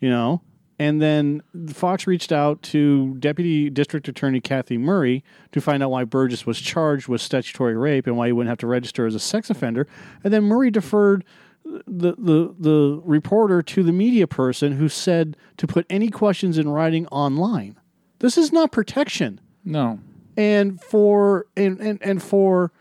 you 0.00 0.08
know. 0.08 0.42
And 0.80 1.02
then 1.02 1.42
Fox 1.72 2.06
reached 2.06 2.30
out 2.30 2.62
to 2.64 3.16
Deputy 3.18 3.68
District 3.68 4.06
Attorney 4.06 4.40
Kathy 4.40 4.78
Murray 4.78 5.24
to 5.50 5.60
find 5.60 5.82
out 5.82 5.90
why 5.90 6.04
Burgess 6.04 6.46
was 6.46 6.60
charged 6.60 7.08
with 7.08 7.20
statutory 7.20 7.76
rape 7.76 8.06
and 8.06 8.16
why 8.16 8.26
he 8.28 8.32
wouldn't 8.32 8.48
have 8.48 8.58
to 8.58 8.68
register 8.68 9.04
as 9.04 9.16
a 9.16 9.18
sex 9.20 9.50
offender. 9.50 9.88
And 10.22 10.32
then 10.32 10.44
Murray 10.44 10.70
deferred 10.70 11.24
the, 11.64 12.14
the, 12.16 12.54
the 12.58 13.00
reporter 13.04 13.60
to 13.60 13.82
the 13.82 13.90
media 13.90 14.28
person 14.28 14.72
who 14.76 14.88
said 14.88 15.36
to 15.56 15.66
put 15.66 15.84
any 15.90 16.10
questions 16.10 16.58
in 16.58 16.68
writing 16.68 17.08
online. 17.08 17.76
This 18.20 18.36
is 18.36 18.52
not 18.52 18.72
protection 18.72 19.40
No. 19.64 20.00
and 20.36 20.80
for 20.80 21.46
and, 21.56 21.78
and, 21.80 21.98
and 22.02 22.22
for 22.22 22.72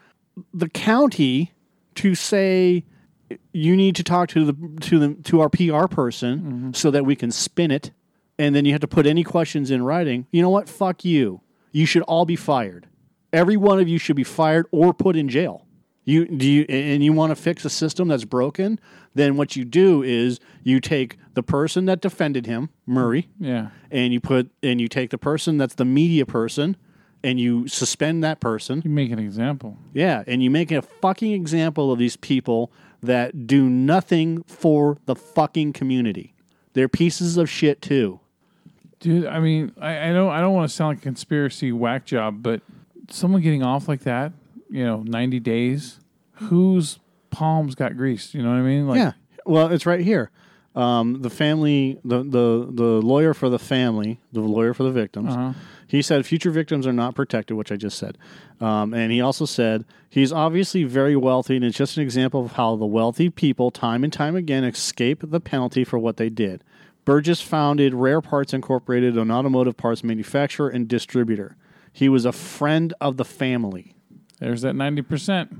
the 0.53 0.69
county 0.69 1.53
to 1.95 2.15
say 2.15 2.83
you 3.51 3.75
need 3.75 3.95
to 3.95 4.03
talk 4.03 4.29
to 4.29 4.45
the 4.45 4.79
to 4.81 4.99
the 4.99 5.13
to 5.23 5.41
our 5.41 5.49
PR 5.49 5.87
person 5.87 6.39
mm-hmm. 6.39 6.71
so 6.73 6.91
that 6.91 7.05
we 7.05 7.15
can 7.15 7.31
spin 7.31 7.71
it 7.71 7.91
and 8.39 8.55
then 8.55 8.65
you 8.65 8.71
have 8.71 8.81
to 8.81 8.87
put 8.87 9.05
any 9.07 9.23
questions 9.23 9.71
in 9.71 9.83
writing. 9.83 10.27
You 10.31 10.41
know 10.41 10.49
what? 10.49 10.69
Fuck 10.69 11.03
you. 11.03 11.41
You 11.71 11.85
should 11.85 12.03
all 12.03 12.25
be 12.25 12.35
fired. 12.35 12.87
Every 13.33 13.57
one 13.57 13.79
of 13.79 13.87
you 13.87 13.97
should 13.97 14.15
be 14.15 14.23
fired 14.23 14.67
or 14.71 14.93
put 14.93 15.15
in 15.15 15.27
jail. 15.27 15.65
You 16.07 16.25
do 16.25 16.49
you 16.49 16.65
and 16.69 17.03
you 17.03 17.11
want 17.11 17.31
to 17.31 17.35
fix 17.35 17.65
a 17.65 17.69
system 17.69 18.07
that's 18.07 18.23
broken? 18.23 18.79
Then 19.13 19.35
what 19.35 19.57
you 19.57 19.65
do 19.65 20.01
is 20.03 20.39
you 20.63 20.79
take 20.79 21.17
the 21.33 21.43
person 21.43 21.83
that 21.85 21.99
defended 21.99 22.45
him, 22.45 22.69
Murray, 22.85 23.27
Yeah. 23.39 23.69
and 23.91 24.13
you 24.13 24.21
put 24.21 24.49
and 24.63 24.79
you 24.79 24.87
take 24.87 25.09
the 25.09 25.17
person 25.17 25.57
that's 25.57 25.75
the 25.75 25.83
media 25.83 26.25
person 26.25 26.77
and 27.23 27.41
you 27.41 27.67
suspend 27.67 28.23
that 28.23 28.39
person. 28.39 28.81
You 28.85 28.89
make 28.89 29.11
an 29.11 29.19
example. 29.19 29.77
Yeah, 29.93 30.23
and 30.27 30.41
you 30.41 30.49
make 30.49 30.71
a 30.71 30.81
fucking 30.81 31.33
example 31.33 31.91
of 31.91 31.99
these 31.99 32.15
people 32.15 32.71
that 33.03 33.45
do 33.45 33.69
nothing 33.69 34.43
for 34.43 34.97
the 35.07 35.15
fucking 35.15 35.73
community. 35.73 36.33
They're 36.71 36.87
pieces 36.87 37.35
of 37.35 37.49
shit 37.49 37.81
too. 37.81 38.21
Dude, 39.01 39.25
I 39.25 39.39
mean, 39.41 39.73
I, 39.81 40.09
I 40.09 40.13
don't 40.13 40.29
I 40.31 40.39
don't 40.39 40.53
want 40.53 40.69
to 40.69 40.73
sound 40.73 40.89
like 40.91 40.99
a 40.99 41.01
conspiracy 41.01 41.73
whack 41.73 42.05
job, 42.05 42.41
but 42.41 42.61
someone 43.09 43.41
getting 43.41 43.61
off 43.63 43.89
like 43.89 44.01
that, 44.01 44.31
you 44.69 44.83
know, 44.85 45.03
ninety 45.05 45.39
days, 45.39 45.99
whose 46.33 46.99
palms 47.29 47.75
got 47.75 47.95
greased? 47.97 48.33
You 48.33 48.43
know 48.43 48.49
what 48.49 48.57
I 48.57 48.61
mean? 48.61 48.87
Like 48.87 48.97
yeah. 48.97 49.11
Well, 49.45 49.67
it's 49.71 49.85
right 49.85 50.01
here. 50.01 50.31
Um, 50.75 51.23
the 51.23 51.31
family, 51.31 51.99
the, 52.05 52.19
the 52.19 52.67
the 52.71 53.01
lawyer 53.01 53.33
for 53.33 53.49
the 53.49 53.57
family, 53.57 54.19
the 54.31 54.41
lawyer 54.41 54.75
for 54.75 54.83
the 54.83 54.91
victims, 54.91 55.33
Uh-huh. 55.33 55.53
he 55.87 56.03
said 56.03 56.23
future 56.23 56.51
victims 56.51 56.85
are 56.85 56.93
not 56.93 57.15
protected, 57.15 57.57
which 57.57 57.71
I 57.71 57.77
just 57.77 57.97
said. 57.97 58.15
Um, 58.61 58.93
and 58.93 59.11
he 59.11 59.19
also 59.19 59.45
said 59.45 59.85
he's 60.07 60.31
obviously 60.31 60.83
very 60.83 61.15
wealthy, 61.15 61.55
and 61.55 61.65
it's 61.65 61.77
just 61.77 61.97
an 61.97 62.03
example 62.03 62.45
of 62.45 62.51
how 62.51 62.75
the 62.75 62.85
wealthy 62.85 63.31
people, 63.31 63.71
time 63.71 64.03
and 64.03 64.13
time 64.13 64.35
again, 64.35 64.63
escape 64.63 65.23
the 65.23 65.39
penalty 65.39 65.83
for 65.83 65.97
what 65.97 66.17
they 66.17 66.29
did. 66.29 66.63
Burgess 67.05 67.41
founded 67.41 67.95
Rare 67.95 68.21
Parts 68.21 68.53
Incorporated, 68.53 69.17
an 69.17 69.31
automotive 69.31 69.77
parts 69.77 70.03
manufacturer 70.03 70.69
and 70.69 70.87
distributor. 70.87 71.55
He 71.91 72.07
was 72.07 72.23
a 72.25 72.31
friend 72.31 72.93
of 73.01 73.17
the 73.17 73.25
family. 73.25 73.95
There's 74.39 74.61
that 74.61 74.75
ninety 74.75 75.01
percent. 75.01 75.57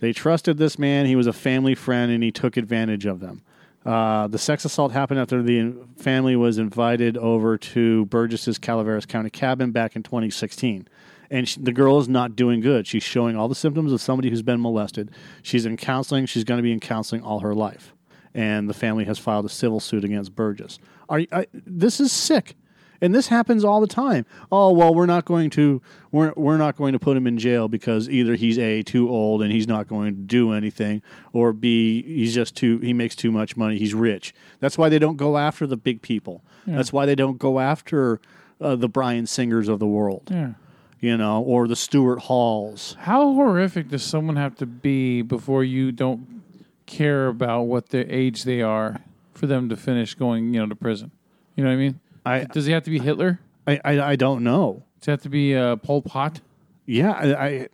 They 0.00 0.12
trusted 0.12 0.56
this 0.56 0.78
man. 0.78 1.06
He 1.06 1.16
was 1.16 1.26
a 1.26 1.32
family 1.32 1.74
friend, 1.74 2.10
and 2.10 2.22
he 2.22 2.32
took 2.32 2.56
advantage 2.56 3.06
of 3.06 3.20
them. 3.20 3.42
Uh, 3.84 4.26
the 4.26 4.38
sex 4.38 4.64
assault 4.64 4.92
happened 4.92 5.20
after 5.20 5.42
the 5.42 5.74
family 5.96 6.36
was 6.36 6.58
invited 6.58 7.16
over 7.16 7.56
to 7.56 8.04
Burgess's 8.06 8.58
Calaveras 8.58 9.06
County 9.06 9.30
cabin 9.30 9.70
back 9.70 9.96
in 9.96 10.02
2016. 10.02 10.86
And 11.30 11.48
she, 11.48 11.60
the 11.60 11.72
girl 11.72 11.98
is 11.98 12.08
not 12.08 12.36
doing 12.36 12.60
good. 12.60 12.86
She's 12.86 13.02
showing 13.02 13.36
all 13.36 13.48
the 13.48 13.54
symptoms 13.54 13.92
of 13.92 14.00
somebody 14.00 14.28
who's 14.28 14.42
been 14.42 14.60
molested. 14.60 15.10
She's 15.42 15.64
in 15.64 15.76
counseling. 15.76 16.26
She's 16.26 16.44
going 16.44 16.58
to 16.58 16.62
be 16.62 16.72
in 16.72 16.80
counseling 16.80 17.22
all 17.22 17.40
her 17.40 17.54
life. 17.54 17.94
And 18.34 18.68
the 18.68 18.74
family 18.74 19.04
has 19.04 19.18
filed 19.18 19.46
a 19.46 19.48
civil 19.48 19.80
suit 19.80 20.04
against 20.04 20.34
Burgess. 20.34 20.78
Are, 21.08 21.22
I, 21.32 21.46
this 21.52 22.00
is 22.00 22.12
sick 22.12 22.56
and 23.00 23.14
this 23.14 23.28
happens 23.28 23.64
all 23.64 23.80
the 23.80 23.86
time. 23.86 24.26
Oh 24.52 24.72
well, 24.72 24.94
we're 24.94 25.06
not 25.06 25.24
going 25.24 25.50
to 25.50 25.80
we're 26.12 26.32
we're 26.36 26.56
not 26.58 26.76
going 26.76 26.92
to 26.92 26.98
put 26.98 27.16
him 27.16 27.26
in 27.26 27.38
jail 27.38 27.68
because 27.68 28.08
either 28.08 28.34
he's 28.34 28.58
a 28.58 28.82
too 28.82 29.08
old 29.08 29.42
and 29.42 29.50
he's 29.52 29.66
not 29.68 29.88
going 29.88 30.14
to 30.14 30.20
do 30.20 30.52
anything, 30.52 31.02
or 31.32 31.52
b 31.52 32.02
he's 32.02 32.34
just 32.34 32.54
too 32.56 32.78
he 32.78 32.92
makes 32.92 33.14
too 33.16 33.30
much 33.32 33.56
money. 33.56 33.78
He's 33.78 33.94
rich. 33.94 34.34
That's 34.60 34.76
why 34.78 34.88
they 34.88 34.98
don't 34.98 35.16
go 35.16 35.38
after 35.38 35.66
the 35.66 35.76
big 35.76 36.02
people. 36.02 36.42
That's 36.66 36.92
why 36.92 37.04
they 37.06 37.14
don't 37.14 37.38
go 37.38 37.58
after 37.58 38.20
uh, 38.60 38.76
the 38.76 38.88
Bryan 38.88 39.26
Singers 39.26 39.66
of 39.68 39.78
the 39.80 39.86
world, 39.86 40.28
Yeah. 40.30 40.52
you 41.00 41.16
know, 41.16 41.42
or 41.42 41.66
the 41.66 41.74
Stuart 41.74 42.20
Halls. 42.20 42.94
How 43.00 43.32
horrific 43.34 43.88
does 43.88 44.02
someone 44.04 44.36
have 44.36 44.54
to 44.56 44.66
be 44.66 45.22
before 45.22 45.64
you 45.64 45.90
don't 45.90 46.42
care 46.86 47.26
about 47.28 47.62
what 47.62 47.88
their 47.88 48.04
age 48.08 48.44
they 48.44 48.60
are 48.62 49.00
for 49.34 49.46
them 49.46 49.68
to 49.70 49.76
finish 49.76 50.14
going, 50.14 50.52
you 50.54 50.60
know, 50.60 50.66
to 50.66 50.76
prison? 50.76 51.10
You 51.56 51.64
know 51.64 51.70
what 51.70 51.74
I 51.74 51.78
mean? 51.78 52.00
I 52.24 52.44
Does 52.44 52.66
he 52.66 52.72
have 52.72 52.84
to 52.84 52.90
be 52.90 52.98
Hitler? 52.98 53.40
I 53.66 53.80
I, 53.84 54.00
I 54.10 54.16
don't 54.16 54.42
know. 54.42 54.84
Does 55.00 55.06
he 55.06 55.10
have 55.12 55.22
to 55.22 55.28
be 55.28 55.56
uh, 55.56 55.76
Pol 55.76 56.02
Pot? 56.02 56.40
Yeah, 56.86 57.12
I, 57.12 57.46
I 57.46 57.68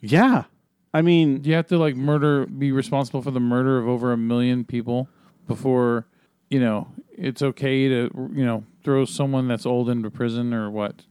yeah. 0.00 0.44
I 0.92 1.02
mean, 1.02 1.40
Do 1.40 1.50
you 1.50 1.56
have 1.56 1.66
to 1.68 1.78
like 1.78 1.96
murder, 1.96 2.46
be 2.46 2.72
responsible 2.72 3.22
for 3.22 3.30
the 3.30 3.40
murder 3.40 3.78
of 3.78 3.86
over 3.88 4.12
a 4.12 4.16
million 4.16 4.64
people 4.64 5.08
before, 5.46 6.06
you 6.48 6.60
know, 6.60 6.88
it's 7.12 7.42
okay 7.42 7.88
to, 7.88 8.10
you 8.32 8.44
know, 8.44 8.64
throw 8.82 9.04
someone 9.04 9.48
that's 9.48 9.66
old 9.66 9.90
into 9.90 10.10
prison 10.10 10.54
or 10.54 10.70
what? 10.70 11.02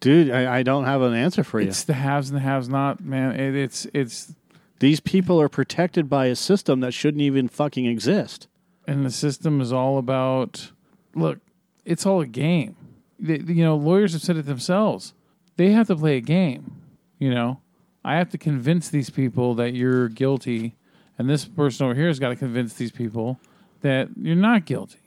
dude, 0.00 0.30
I, 0.30 0.58
I 0.58 0.62
don't 0.62 0.84
have 0.84 1.02
an 1.02 1.14
answer 1.14 1.42
for 1.42 1.60
you. 1.60 1.68
It's 1.68 1.84
the 1.84 1.94
haves 1.94 2.30
and 2.30 2.36
the 2.36 2.42
haves 2.42 2.68
not, 2.68 3.00
man. 3.00 3.38
It, 3.38 3.56
it's 3.56 3.86
it's 3.92 4.34
These 4.78 5.00
people 5.00 5.40
are 5.40 5.48
protected 5.48 6.08
by 6.08 6.26
a 6.26 6.36
system 6.36 6.80
that 6.80 6.92
shouldn't 6.92 7.22
even 7.22 7.48
fucking 7.48 7.86
exist. 7.86 8.46
And 8.86 9.04
the 9.04 9.10
system 9.10 9.60
is 9.60 9.72
all 9.72 9.98
about 9.98 10.70
look, 11.14 11.38
it's 11.84 12.06
all 12.06 12.20
a 12.20 12.26
game. 12.26 12.76
They, 13.18 13.38
you 13.38 13.64
know, 13.64 13.76
lawyers 13.76 14.12
have 14.12 14.22
said 14.22 14.36
it 14.36 14.46
themselves. 14.46 15.14
They 15.56 15.70
have 15.72 15.86
to 15.88 15.96
play 15.96 16.16
a 16.16 16.20
game. 16.20 16.82
You 17.18 17.32
know, 17.32 17.60
I 18.04 18.16
have 18.16 18.30
to 18.30 18.38
convince 18.38 18.88
these 18.88 19.10
people 19.10 19.54
that 19.54 19.74
you're 19.74 20.08
guilty, 20.08 20.76
and 21.18 21.30
this 21.30 21.44
person 21.44 21.86
over 21.86 21.94
here 21.94 22.08
has 22.08 22.18
got 22.18 22.30
to 22.30 22.36
convince 22.36 22.74
these 22.74 22.90
people 22.90 23.38
that 23.82 24.08
you're 24.16 24.34
not 24.34 24.64
guilty. 24.64 24.98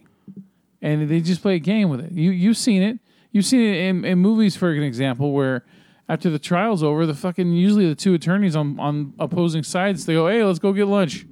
And 0.82 1.10
they 1.10 1.20
just 1.20 1.42
play 1.42 1.56
a 1.56 1.60
game 1.60 1.90
with 1.90 2.00
it. 2.00 2.12
You 2.12 2.32
you've 2.32 2.58
seen 2.58 2.82
it. 2.82 3.00
You've 3.32 3.46
seen 3.46 3.62
it 3.62 3.78
in, 3.90 4.06
in 4.06 4.20
movies, 4.20 4.56
for 4.56 4.72
an 4.72 4.84
example, 4.84 5.34
where 5.34 5.66
after 6.08 6.30
the 6.30 6.40
trial's 6.40 6.84
over, 6.84 7.06
the 7.06 7.14
fucking 7.14 7.52
usually 7.52 7.88
the 7.88 7.96
two 7.96 8.14
attorneys 8.14 8.56
on 8.56 8.80
on 8.80 9.14
opposing 9.20 9.64
sides 9.64 10.06
they 10.06 10.14
go, 10.14 10.28
"Hey, 10.28 10.44
let's 10.44 10.60
go 10.60 10.72
get 10.72 10.88
lunch." 10.88 11.26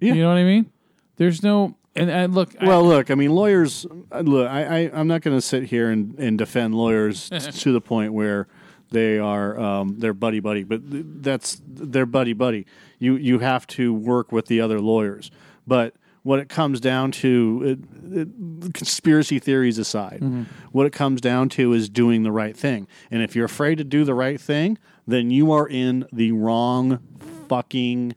Yeah. 0.00 0.14
You 0.14 0.22
know 0.22 0.28
what 0.28 0.38
I 0.38 0.44
mean? 0.44 0.70
There's 1.16 1.42
no 1.42 1.76
and, 1.94 2.10
and 2.10 2.34
look, 2.34 2.54
I- 2.60 2.66
Well, 2.66 2.84
look, 2.86 3.10
I 3.10 3.14
mean, 3.14 3.30
lawyers. 3.30 3.86
Look, 4.20 4.48
I, 4.50 4.62
I 4.64 4.90
I'm 4.92 5.08
not 5.08 5.22
going 5.22 5.36
to 5.36 5.40
sit 5.40 5.64
here 5.64 5.90
and, 5.90 6.18
and 6.18 6.36
defend 6.38 6.74
lawyers 6.74 7.30
t- 7.30 7.38
to 7.52 7.72
the 7.72 7.80
point 7.80 8.12
where 8.12 8.46
they 8.90 9.18
are 9.18 9.58
um, 9.58 9.98
they're 9.98 10.14
buddy 10.14 10.40
buddy, 10.40 10.62
but 10.62 10.90
th- 10.90 11.04
that's 11.20 11.60
they're 11.66 12.06
buddy 12.06 12.32
buddy. 12.34 12.66
You 12.98 13.16
you 13.16 13.38
have 13.40 13.66
to 13.68 13.92
work 13.94 14.30
with 14.30 14.46
the 14.46 14.60
other 14.60 14.80
lawyers, 14.80 15.30
but 15.66 15.94
what 16.22 16.40
it 16.40 16.48
comes 16.48 16.80
down 16.80 17.12
to, 17.12 17.78
it, 18.12 18.18
it, 18.66 18.74
conspiracy 18.74 19.38
theories 19.38 19.78
aside, 19.78 20.20
what 20.72 20.84
it 20.84 20.92
comes 20.92 21.20
down 21.20 21.48
to 21.50 21.72
is 21.72 21.88
doing 21.88 22.24
the 22.24 22.32
right 22.32 22.56
thing. 22.56 22.88
And 23.12 23.22
if 23.22 23.36
you're 23.36 23.44
afraid 23.44 23.78
to 23.78 23.84
do 23.84 24.02
the 24.04 24.12
right 24.14 24.40
thing, 24.40 24.76
then 25.06 25.30
you 25.30 25.52
are 25.52 25.68
in 25.68 26.04
the 26.12 26.32
wrong 26.32 26.98
fucking 27.48 28.16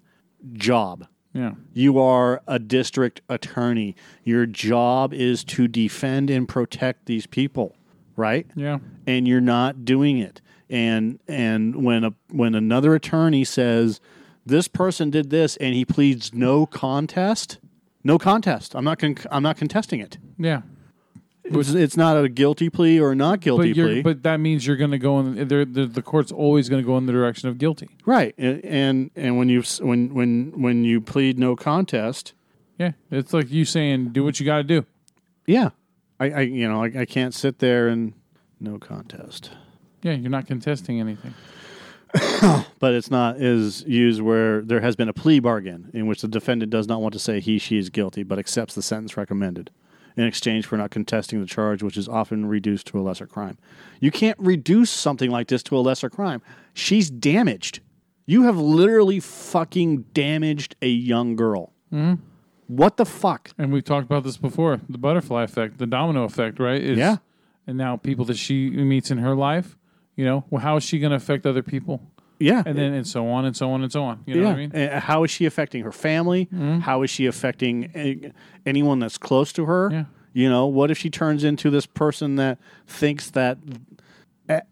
job. 0.53 1.05
Yeah, 1.33 1.51
You 1.73 1.99
are 1.99 2.41
a 2.47 2.57
district 2.59 3.21
attorney. 3.29 3.95
Your 4.23 4.45
job 4.45 5.13
is 5.13 5.43
to 5.45 5.67
defend 5.67 6.29
and 6.29 6.47
protect 6.47 7.05
these 7.05 7.27
people, 7.27 7.75
right? 8.15 8.47
yeah, 8.55 8.79
And 9.05 9.27
you're 9.27 9.41
not 9.41 9.85
doing 9.85 10.17
it. 10.17 10.41
And 10.69 11.19
and 11.27 11.83
when 11.83 12.03
a 12.03 12.13
when 12.29 12.53
another 12.55 12.93
attorney 12.95 13.43
says 13.43 13.99
this 14.45 14.67
person 14.67 15.09
did 15.09 15.29
this 15.29 15.55
and 15.57 15.73
he 15.75 15.83
pleads 15.85 16.33
no 16.33 16.65
contest, 16.65 17.57
no 18.03 18.17
contest. 18.17 18.75
I'm 18.75 18.83
not 18.83 18.99
con- 18.99 19.15
I'm 19.31 19.43
not 19.43 19.57
contesting 19.57 19.99
it. 19.99 20.17
yeah. 20.37 20.61
It's, 21.51 21.69
it's 21.73 21.97
not 21.97 22.23
a 22.23 22.29
guilty 22.29 22.69
plea 22.69 22.99
or 22.99 23.15
not 23.15 23.39
guilty 23.41 23.73
But 23.73 23.81
plea. 23.83 24.01
but 24.01 24.23
that 24.23 24.39
means 24.39 24.65
you're 24.67 24.75
going 24.77 24.91
to 24.91 24.97
go 24.97 25.19
in. 25.19 25.35
The, 25.47 25.65
the, 25.65 25.85
the 25.85 26.01
court's 26.01 26.31
always 26.31 26.69
going 26.69 26.81
to 26.81 26.85
go 26.85 26.97
in 26.97 27.05
the 27.05 27.13
direction 27.13 27.49
of 27.49 27.57
guilty. 27.57 27.89
right. 28.05 28.33
And 28.37 28.63
and, 28.65 29.11
and 29.15 29.37
when 29.37 29.49
you 29.49 29.63
when 29.81 30.13
when 30.13 30.61
when 30.61 30.83
you 30.83 31.01
plead 31.01 31.37
no 31.39 31.55
contest, 31.55 32.33
Yeah, 32.77 32.91
it's 33.11 33.33
like 33.33 33.49
you 33.51 33.65
saying, 33.65 34.09
"Do 34.09 34.23
what 34.23 34.39
you 34.39 34.45
got 34.45 34.57
to 34.57 34.63
do." 34.63 34.85
yeah. 35.45 35.69
I, 36.21 36.29
I 36.31 36.39
you 36.41 36.67
know, 36.67 36.83
I, 36.83 36.91
I 37.01 37.05
can't 37.05 37.33
sit 37.33 37.59
there 37.59 37.87
and 37.87 38.13
no 38.59 38.77
contest. 38.77 39.51
Yeah, 40.01 40.13
you're 40.13 40.29
not 40.29 40.47
contesting 40.47 40.99
anything. 40.99 41.33
but 42.79 42.93
it's 42.93 43.11
not 43.11 43.39
is 43.39 43.83
used 43.83 44.21
where 44.21 44.61
there 44.61 44.81
has 44.81 44.95
been 44.95 45.07
a 45.09 45.13
plea 45.13 45.39
bargain 45.39 45.91
in 45.93 46.07
which 46.07 46.21
the 46.21 46.27
defendant 46.27 46.71
does 46.71 46.87
not 46.87 47.01
want 47.01 47.13
to 47.13 47.19
say 47.19 47.39
he 47.39 47.59
she 47.59 47.77
is 47.77 47.89
guilty 47.89 48.23
but 48.23 48.39
accepts 48.39 48.73
the 48.73 48.81
sentence 48.81 49.15
recommended 49.15 49.69
in 50.19 50.27
exchange 50.27 50.65
for 50.65 50.77
not 50.77 50.91
contesting 50.91 51.39
the 51.39 51.47
charge 51.47 51.81
which 51.81 51.97
is 51.97 52.07
often 52.07 52.45
reduced 52.45 52.87
to 52.87 52.99
a 52.99 53.01
lesser 53.01 53.25
crime 53.25 53.57
you 53.99 54.11
can't 54.11 54.37
reduce 54.39 54.89
something 54.89 55.31
like 55.31 55.47
this 55.47 55.63
to 55.63 55.77
a 55.77 55.79
lesser 55.79 56.09
crime 56.09 56.41
she's 56.73 57.09
damaged 57.09 57.79
you 58.25 58.43
have 58.43 58.57
literally 58.57 59.19
fucking 59.19 60.03
damaged 60.13 60.75
a 60.81 60.89
young 60.89 61.35
girl 61.35 61.73
mm-hmm. 61.91 62.21
what 62.67 62.97
the 62.97 63.05
fuck 63.05 63.51
And 63.57 63.71
we've 63.71 63.83
talked 63.83 64.05
about 64.05 64.23
this 64.23 64.37
before 64.37 64.81
the 64.89 64.97
butterfly 64.97 65.43
effect, 65.43 65.77
the 65.77 65.87
domino 65.87 66.23
effect, 66.23 66.59
right? 66.59 66.81
Is, 66.81 66.97
Yeah. 66.97 67.17
And 67.65 67.77
now 67.77 67.97
people 67.97 68.25
that 68.25 68.37
she 68.37 68.69
meets 68.69 69.11
in 69.11 69.19
her 69.19 69.35
life, 69.35 69.77
you 70.15 70.25
know, 70.25 70.43
well, 70.49 70.61
how 70.61 70.75
is 70.77 70.83
she 70.83 70.99
going 70.99 71.11
to 71.11 71.15
affect 71.15 71.45
other 71.45 71.61
people? 71.63 72.01
Yeah 72.39 72.63
And 72.65 72.77
then, 72.77 72.93
and 72.93 73.05
so 73.07 73.27
on 73.27 73.45
and 73.45 73.55
so 73.55 73.69
on 73.71 73.83
and 73.83 73.91
so 73.91 74.03
on. 74.03 74.23
You 74.25 74.35
know 74.41 74.47
what 74.47 74.53
I 74.53 74.57
mean? 74.57 74.69
Mm-hmm. 74.71 74.97
Uh, 74.97 74.99
How 75.01 75.23
is 75.23 75.31
she 75.31 75.45
affecting 75.45 75.83
her 75.83 75.91
family? 75.91 76.47
How 76.81 77.01
is 77.03 77.09
she 77.09 77.25
affecting 77.25 78.33
anyone 78.65 78.99
that's 78.99 79.17
close 79.17 79.51
to 79.53 79.65
her? 79.65 79.89
Yeah. 79.91 80.03
You 80.33 80.49
know, 80.49 80.67
what 80.67 80.89
if 80.91 80.97
she 80.97 81.09
turns 81.09 81.43
into 81.43 81.69
this 81.69 81.85
person 81.85 82.35
that 82.37 82.59
thinks 82.87 83.31
that 83.31 83.57
at, 84.47 84.67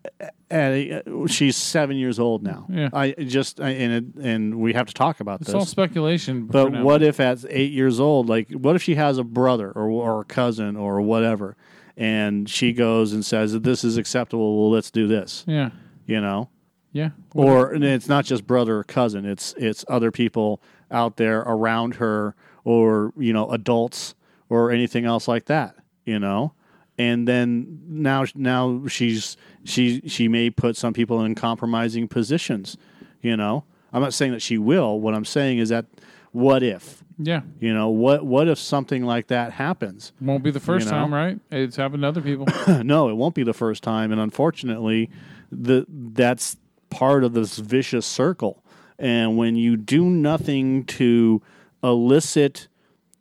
at 0.50 1.04
she's 1.28 1.56
seven 1.58 1.98
years 1.98 2.20
old 2.20 2.44
now? 2.44 2.66
Yeah. 2.70 2.90
I 2.94 3.12
just 3.12 3.60
I, 3.60 3.70
and 3.72 3.94
it, 3.94 4.24
and 4.24 4.56
we 4.60 4.74
have 4.74 4.86
to 4.88 4.94
talk 4.94 5.20
about 5.20 5.42
It's 5.42 5.48
this. 5.48 5.56
all 5.56 5.66
speculation. 5.66 6.46
but 6.46 6.72
now. 6.72 6.84
what 6.84 7.02
if 7.04 7.20
at 7.20 7.44
eight 7.50 7.72
years 7.72 8.00
old, 8.00 8.30
like, 8.30 8.50
what 8.52 8.76
if 8.76 8.84
she 8.84 8.96
has 8.96 9.18
a 9.18 9.24
brother 9.24 9.72
or 9.72 9.90
or 9.90 10.22
a 10.22 10.26
cousin 10.26 10.76
or 10.76 11.02
whatever, 11.02 11.56
and 11.98 12.50
she 12.50 12.72
goes 12.74 13.14
and 13.14 13.26
says 13.26 13.52
that 13.54 13.64
this 13.64 13.84
is 13.84 13.98
acceptable? 13.98 14.60
Well, 14.62 14.72
let's 14.72 14.92
do 14.92 15.08
this. 15.08 15.44
Yeah. 15.48 15.72
You 16.06 16.22
know, 16.22 16.50
Yeah. 16.94 17.10
or 17.36 17.74
and 17.74 17.84
it's 17.84 18.08
not 18.08 18.26
just 18.26 18.48
brother 18.48 18.78
or 18.80 18.84
cousin 18.84 19.26
it's 19.26 19.54
it's 19.58 19.86
other 19.88 20.12
people 20.12 20.62
out 20.90 21.18
there 21.18 21.40
around 21.42 21.96
her 21.96 22.34
or 22.64 23.14
you 23.18 23.34
know 23.34 23.50
adults 23.52 24.16
or 24.50 24.72
anything 24.72 25.06
else 25.06 25.28
like 25.28 25.46
that 25.46 25.76
you 26.06 26.18
know 26.18 26.54
and 26.98 27.28
then 27.28 27.80
now 27.88 28.26
now 28.36 28.84
she's 28.88 29.38
she 29.64 30.02
she 30.08 30.28
may 30.28 30.50
put 30.50 30.76
some 30.76 30.94
people 30.94 31.24
in 31.24 31.36
compromising 31.36 32.08
positions 32.08 32.78
you 33.22 33.38
know 33.38 33.64
i'm 33.94 34.02
not 34.02 34.14
saying 34.14 34.32
that 34.32 34.42
she 34.42 34.58
will 34.58 35.00
what 35.00 35.14
i'm 35.14 35.26
saying 35.26 35.60
is 35.60 35.70
that 35.70 35.86
what 36.32 36.64
if 36.64 37.04
Yeah. 37.20 37.42
you 37.60 37.74
know 37.74 37.90
what 37.90 38.26
what 38.26 38.48
if 38.48 38.58
something 38.58 39.04
like 39.04 39.28
that 39.28 39.52
happens 39.54 40.14
Won't 40.22 40.44
be 40.44 40.52
the 40.52 40.60
first 40.60 40.86
You 40.88 40.92
know? 40.94 40.98
time, 41.00 41.14
right? 41.14 41.40
It's 41.52 41.76
happened 41.76 42.02
to 42.04 42.08
other 42.08 42.22
people. 42.22 42.48
no, 42.84 43.10
it 43.10 43.14
won't 43.16 43.34
be 43.36 43.44
the 43.44 43.54
first 43.54 43.82
time, 43.84 44.12
and 44.12 44.20
unfortunately, 44.22 45.10
the 45.52 45.86
that's 45.90 46.58
part 46.90 47.24
of 47.24 47.34
this 47.34 47.58
vicious 47.58 48.06
circle. 48.06 48.64
And 49.00 49.38
when 49.38 49.56
you 49.56 49.78
do 49.78 50.06
nothing 50.06 50.84
to 50.86 51.42
elicit 51.84 52.68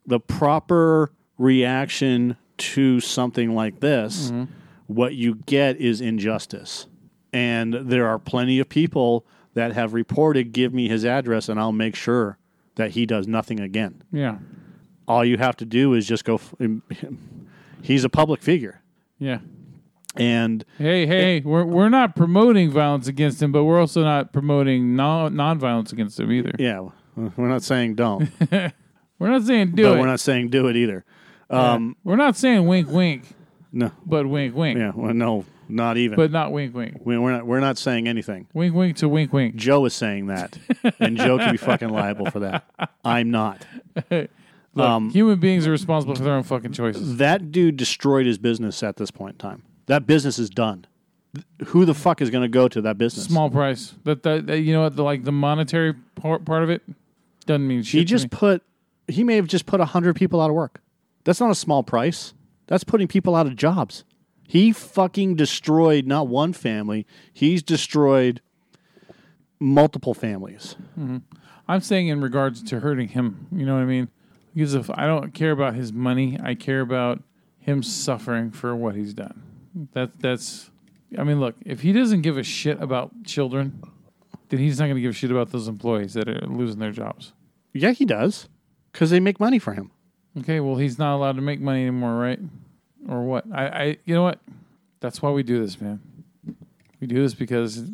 the 0.06 0.20
proper 0.20 1.12
reaction 1.38 2.36
to 2.58 3.00
something 3.00 3.54
like 3.54 3.80
this, 3.80 4.30
mm-hmm. 4.30 4.44
what 4.86 5.14
you 5.14 5.34
get 5.46 5.76
is 5.76 6.00
injustice. 6.00 6.86
And 7.32 7.74
there 7.74 8.06
are 8.06 8.18
plenty 8.18 8.58
of 8.58 8.68
people 8.68 9.26
that 9.54 9.72
have 9.72 9.92
reported, 9.92 10.52
"Give 10.52 10.72
me 10.72 10.88
his 10.88 11.04
address, 11.04 11.48
and 11.48 11.60
I'll 11.60 11.72
make 11.72 11.94
sure 11.94 12.38
that 12.76 12.92
he 12.92 13.04
does 13.04 13.26
nothing 13.26 13.60
again." 13.60 14.02
yeah. 14.12 14.38
All 15.08 15.24
you 15.24 15.36
have 15.36 15.56
to 15.58 15.64
do 15.64 15.94
is 15.94 16.04
just 16.06 16.24
go. 16.24 16.34
F- 16.34 16.54
he's 17.82 18.02
a 18.04 18.08
public 18.08 18.42
figure, 18.42 18.82
Yeah. 19.18 19.38
And 20.16 20.64
Hey, 20.78 21.06
hey, 21.06 21.40
we're 21.40 21.64
we're 21.64 21.88
not 21.88 22.16
promoting 22.16 22.70
violence 22.70 23.08
against 23.08 23.42
him, 23.42 23.52
but 23.52 23.64
we're 23.64 23.80
also 23.80 24.02
not 24.02 24.32
promoting 24.32 24.96
non 24.96 25.34
non-violence 25.36 25.92
against 25.92 26.18
him 26.20 26.30
either. 26.32 26.52
Yeah, 26.58 26.88
we're 27.14 27.48
not 27.48 27.62
saying 27.62 27.94
don't, 27.96 28.28
We're 29.18 29.30
not 29.30 29.42
saying 29.44 29.70
do 29.72 29.84
but 29.84 29.96
it. 29.96 30.00
we're 30.00 30.06
not 30.06 30.20
saying 30.20 30.50
do 30.50 30.68
it 30.68 30.76
either. 30.76 31.04
Um, 31.48 31.96
we're 32.04 32.16
not 32.16 32.36
saying 32.36 32.66
wink, 32.66 32.88
wink, 32.90 33.22
no, 33.72 33.90
but 34.04 34.26
wink, 34.26 34.54
wink, 34.54 34.78
yeah, 34.78 34.92
well, 34.94 35.14
no, 35.14 35.44
not 35.68 35.96
even. 35.96 36.16
but 36.16 36.30
not 36.30 36.52
wink, 36.52 36.74
wink. 36.74 36.96
we, 37.04 37.16
we're 37.16 37.32
not. 37.32 37.46
We're 37.46 37.60
not 37.60 37.78
saying 37.78 38.08
anything. 38.08 38.46
Wink, 38.52 38.74
wink 38.74 38.96
to 38.98 39.08
wink, 39.08 39.32
wink. 39.32 39.54
Joe 39.56 39.84
is 39.86 39.94
saying 39.94 40.26
that, 40.26 40.58
and 41.00 41.16
Joe 41.16 41.38
can 41.38 41.52
be 41.52 41.56
fucking 41.56 41.88
liable 41.88 42.30
for 42.30 42.40
that. 42.40 42.64
I'm 43.04 43.30
not. 43.30 43.64
Look, 44.10 44.28
Um, 44.76 45.08
human 45.08 45.38
beings 45.40 45.66
are 45.66 45.70
responsible 45.70 46.14
for 46.16 46.22
their 46.22 46.34
own 46.34 46.42
fucking 46.42 46.72
choices. 46.72 47.16
That 47.16 47.50
dude 47.50 47.78
destroyed 47.78 48.26
his 48.26 48.36
business 48.36 48.82
at 48.82 48.96
this 48.98 49.10
point 49.10 49.36
in 49.36 49.38
time. 49.38 49.62
That 49.86 50.06
business 50.06 50.38
is 50.38 50.50
done. 50.50 50.86
Who 51.66 51.84
the 51.84 51.94
fuck 51.94 52.22
is 52.22 52.30
going 52.30 52.42
to 52.42 52.48
go 52.48 52.66
to 52.68 52.80
that 52.82 52.96
business? 52.98 53.26
Small 53.26 53.50
price. 53.50 53.94
That, 54.04 54.22
that, 54.22 54.46
that 54.46 54.60
you 54.60 54.72
know 54.72 54.82
what? 54.82 54.96
The 54.96 55.02
like 55.02 55.24
the 55.24 55.32
monetary 55.32 55.94
part, 56.14 56.44
part 56.44 56.62
of 56.62 56.70
it 56.70 56.82
doesn't 57.44 57.66
mean 57.66 57.82
shit. 57.82 58.00
He 58.00 58.04
just 58.04 58.30
put. 58.30 58.62
He 59.08 59.22
may 59.22 59.36
have 59.36 59.46
just 59.46 59.66
put 59.66 59.80
hundred 59.80 60.16
people 60.16 60.40
out 60.40 60.50
of 60.50 60.56
work. 60.56 60.80
That's 61.24 61.40
not 61.40 61.50
a 61.50 61.54
small 61.54 61.82
price. 61.82 62.34
That's 62.66 62.84
putting 62.84 63.06
people 63.06 63.34
out 63.36 63.46
of 63.46 63.56
jobs. 63.56 64.04
He 64.48 64.72
fucking 64.72 65.36
destroyed 65.36 66.06
not 66.06 66.28
one 66.28 66.52
family. 66.52 67.06
He's 67.32 67.62
destroyed 67.62 68.40
multiple 69.58 70.14
families. 70.14 70.76
Mm-hmm. 70.98 71.18
I'm 71.68 71.80
saying 71.80 72.08
in 72.08 72.20
regards 72.20 72.62
to 72.64 72.80
hurting 72.80 73.08
him. 73.08 73.48
You 73.52 73.66
know 73.66 73.74
what 73.74 73.82
I 73.82 73.86
mean? 73.86 74.08
Because 74.54 74.74
if 74.74 74.88
I 74.90 75.06
don't 75.06 75.34
care 75.34 75.50
about 75.50 75.74
his 75.74 75.92
money, 75.92 76.38
I 76.42 76.54
care 76.54 76.80
about 76.80 77.22
him 77.58 77.82
suffering 77.82 78.50
for 78.50 78.74
what 78.74 78.94
he's 78.94 79.12
done. 79.12 79.42
That 79.92 80.18
that's. 80.20 80.70
I 81.18 81.22
mean, 81.24 81.38
look, 81.38 81.54
if 81.64 81.82
he 81.82 81.92
doesn't 81.92 82.22
give 82.22 82.36
a 82.36 82.42
shit 82.42 82.80
about 82.82 83.12
children, 83.24 83.80
then 84.48 84.58
he's 84.58 84.78
not 84.78 84.86
going 84.86 84.96
to 84.96 85.00
give 85.02 85.10
a 85.10 85.14
shit 85.14 85.30
about 85.30 85.50
those 85.52 85.68
employees 85.68 86.14
that 86.14 86.28
are 86.28 86.40
losing 86.46 86.80
their 86.80 86.90
jobs. 86.92 87.32
Yeah, 87.72 87.90
he 87.92 88.04
does, 88.04 88.48
because 88.92 89.10
they 89.10 89.20
make 89.20 89.38
money 89.38 89.58
for 89.58 89.72
him. 89.74 89.90
Okay, 90.38 90.60
well, 90.60 90.76
he's 90.76 90.98
not 90.98 91.14
allowed 91.14 91.36
to 91.36 91.42
make 91.42 91.60
money 91.60 91.82
anymore, 91.82 92.16
right? 92.16 92.40
Or 93.08 93.22
what? 93.22 93.44
I, 93.52 93.66
I, 93.68 93.96
you 94.04 94.14
know 94.14 94.22
what? 94.22 94.40
That's 95.00 95.22
why 95.22 95.30
we 95.30 95.42
do 95.42 95.60
this, 95.64 95.80
man. 95.80 96.00
We 97.00 97.06
do 97.06 97.22
this 97.22 97.34
because 97.34 97.84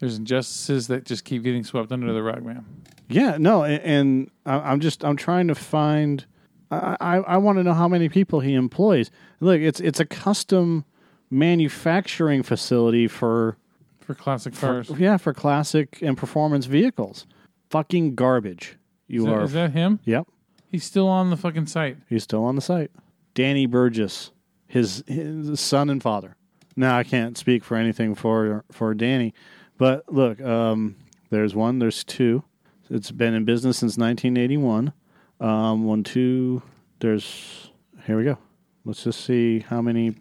there's 0.00 0.18
injustices 0.18 0.88
that 0.88 1.04
just 1.04 1.24
keep 1.24 1.42
getting 1.44 1.64
swept 1.64 1.90
under 1.92 2.12
the 2.12 2.22
rug, 2.22 2.44
man. 2.44 2.66
Yeah, 3.08 3.36
no, 3.38 3.64
and 3.64 4.30
I- 4.44 4.58
I'm 4.70 4.80
just 4.80 5.04
I'm 5.04 5.16
trying 5.16 5.48
to 5.48 5.54
find. 5.54 6.24
I 6.70 6.96
I, 7.00 7.16
I 7.18 7.36
want 7.38 7.58
to 7.58 7.62
know 7.64 7.74
how 7.74 7.88
many 7.88 8.08
people 8.08 8.40
he 8.40 8.54
employs. 8.54 9.10
Look, 9.40 9.60
it's 9.60 9.80
it's 9.80 10.00
a 10.00 10.04
custom 10.06 10.84
manufacturing 11.32 12.42
facility 12.42 13.08
for 13.08 13.56
For 14.00 14.14
classic 14.14 14.54
cars. 14.54 14.90
yeah 14.98 15.16
for 15.16 15.32
classic 15.32 15.98
and 16.02 16.16
performance 16.16 16.66
vehicles. 16.66 17.26
Fucking 17.70 18.14
garbage. 18.14 18.76
You 19.08 19.20
Is 19.20 19.26
that, 19.26 19.32
are. 19.34 19.42
is 19.44 19.52
that 19.52 19.70
him? 19.72 20.00
yep, 20.04 20.26
He's 20.70 20.84
still 20.84 21.08
on 21.08 21.30
the 21.30 21.36
fucking 21.36 21.66
site. 21.66 21.96
he's 22.08 22.22
still 22.22 22.44
on 22.44 22.54
the 22.56 22.62
site. 22.62 22.90
Danny 23.34 23.66
Burgess, 23.66 24.30
his 24.66 25.02
his 25.06 25.58
son 25.60 25.88
and 25.90 26.02
father. 26.02 26.36
Now 26.76 26.96
I 26.98 27.02
can't 27.04 27.36
speak 27.36 27.64
for 27.64 27.76
anything 27.76 28.14
for 28.14 28.64
for 28.70 28.94
Danny, 28.94 29.32
but 29.78 30.04
look, 30.12 30.40
um, 30.40 30.96
there's 31.30 31.54
one, 31.54 31.78
there's 31.78 32.04
two. 32.04 32.44
It's 32.90 33.10
been 33.10 33.32
in 33.34 33.44
business 33.46 33.78
since 33.78 33.96
1981. 33.96 34.92
Um, 35.40 35.84
one, 35.84 36.04
two. 36.04 36.62
There's 37.00 37.70
here 38.06 38.16
we 38.18 38.24
go. 38.24 38.36
Let's 38.84 39.04
just 39.04 39.24
see 39.24 39.60
how 39.60 39.80
many. 39.82 40.14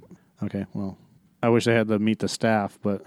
Okay, 0.43 0.65
well, 0.73 0.97
I 1.43 1.49
wish 1.49 1.67
I 1.67 1.73
had 1.73 1.87
to 1.89 1.99
meet 1.99 2.19
the 2.19 2.27
staff, 2.27 2.77
but 2.81 3.03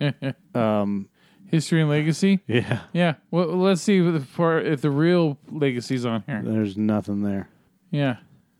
um, 0.54 1.08
History 1.46 1.80
and 1.80 1.90
legacy. 1.90 2.40
yeah, 2.46 2.80
Yeah. 2.92 3.14
Well, 3.30 3.48
let's 3.56 3.82
see 3.82 3.98
if 3.98 4.12
the, 4.12 4.20
for, 4.20 4.60
if 4.60 4.80
the 4.82 4.90
real 4.90 5.36
legacy's 5.50 6.06
on 6.06 6.22
here. 6.26 6.42
there's 6.44 6.76
nothing 6.76 7.22
there. 7.22 7.48
Yeah. 7.90 8.16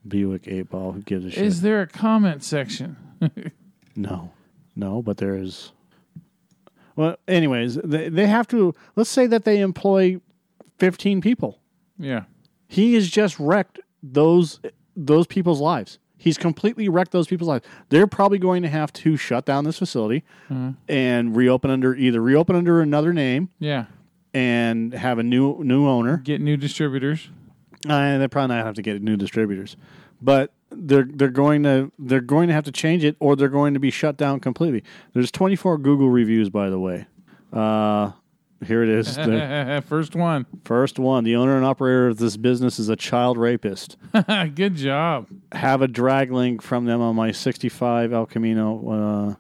Buick 0.07 0.49
eight 0.49 0.71
ball. 0.71 0.93
Who 0.93 1.03
gives 1.03 1.25
a 1.27 1.31
shit? 1.31 1.45
Is 1.45 1.61
there 1.63 1.83
a 1.83 1.87
comment 1.87 2.43
section? 2.45 2.97
No, 3.97 4.31
no, 4.77 5.03
but 5.03 5.17
there 5.19 5.35
is. 5.35 5.73
Well, 6.97 7.17
anyways, 7.29 7.75
they, 7.75 8.09
they 8.09 8.27
have 8.29 8.47
to. 8.49 8.73
Let's 8.97 9.11
say 9.11 9.27
that 9.27 9.45
they 9.45 9.61
employ 9.61 10.21
fifteen 10.79 11.21
people. 11.21 11.59
yeah. 11.99 12.23
He 12.69 12.95
has 12.95 13.11
just 13.11 13.39
wrecked 13.41 13.81
those 14.03 14.61
those 14.97 15.27
people's 15.27 15.61
lives. 15.61 15.99
He's 16.23 16.37
completely 16.37 16.87
wrecked 16.91 17.13
those 17.13 17.27
people's 17.27 17.49
lives. 17.49 17.67
They're 17.89 18.07
probably 18.07 18.39
going 18.39 18.63
to 18.63 18.69
have 18.69 18.93
to 18.93 19.17
shut 19.17 19.47
down 19.47 19.65
this 19.65 19.79
facility 19.79 20.23
and 20.87 21.35
reopen 21.35 21.71
under 21.71 21.95
either 21.95 22.21
reopen 22.21 22.55
under 22.57 22.83
another 22.83 23.13
name 23.15 23.49
Yeah. 23.59 23.87
and 24.35 24.93
have 24.93 25.19
a 25.19 25.23
new 25.23 25.65
new 25.65 25.87
owner. 25.89 26.19
Get 26.19 26.41
new 26.43 26.57
distributors. 26.59 27.31
Uh, 27.89 28.19
they 28.19 28.29
probably 28.29 28.55
not 28.55 28.67
have 28.67 28.75
to 28.75 28.83
get 28.83 29.01
new 29.03 29.17
distributors, 29.17 29.77
but 30.21 30.53
they're 30.71 31.09
they're 31.11 31.29
going 31.31 31.63
to 31.63 31.91
they're 31.99 32.21
going 32.21 32.49
to 32.49 32.55
have 32.55 32.65
to 32.65 32.73
change 32.73 33.03
it, 33.03 33.17
or 33.19 33.35
they're 33.35 33.49
going 33.49 33.73
to 33.73 33.81
be 33.81 33.91
shut 33.91 34.19
down 34.19 34.41
completely. 34.41 34.85
There's 35.15 35.31
24 35.31 35.79
Google 35.79 36.11
reviews, 36.11 36.51
by 36.51 36.69
the 36.69 36.79
way. 36.79 37.07
Uh, 37.51 38.13
here 38.67 38.83
it 38.83 38.89
is. 38.89 39.17
The 39.17 39.83
First 39.87 40.15
one. 40.15 40.47
first 40.65 40.99
one: 40.99 41.25
the 41.25 41.37
owner 41.37 41.57
and 41.57 41.65
operator 41.65 42.09
of 42.09 42.19
this 42.19 42.37
business 42.37 42.79
is 42.79 42.89
a 42.89 42.97
child 42.97 43.39
rapist. 43.39 43.97
Good 44.55 44.75
job. 44.77 45.29
Have 45.53 45.83
a 45.83 45.89
drag 45.89 46.31
link 46.33 46.63
from 46.63 46.85
them 46.85 47.01
on 47.01 47.17
my 47.17 47.33
65 47.33 48.13
El 48.13 48.27
Camino. 48.27 48.89
Uh, 48.91 49.35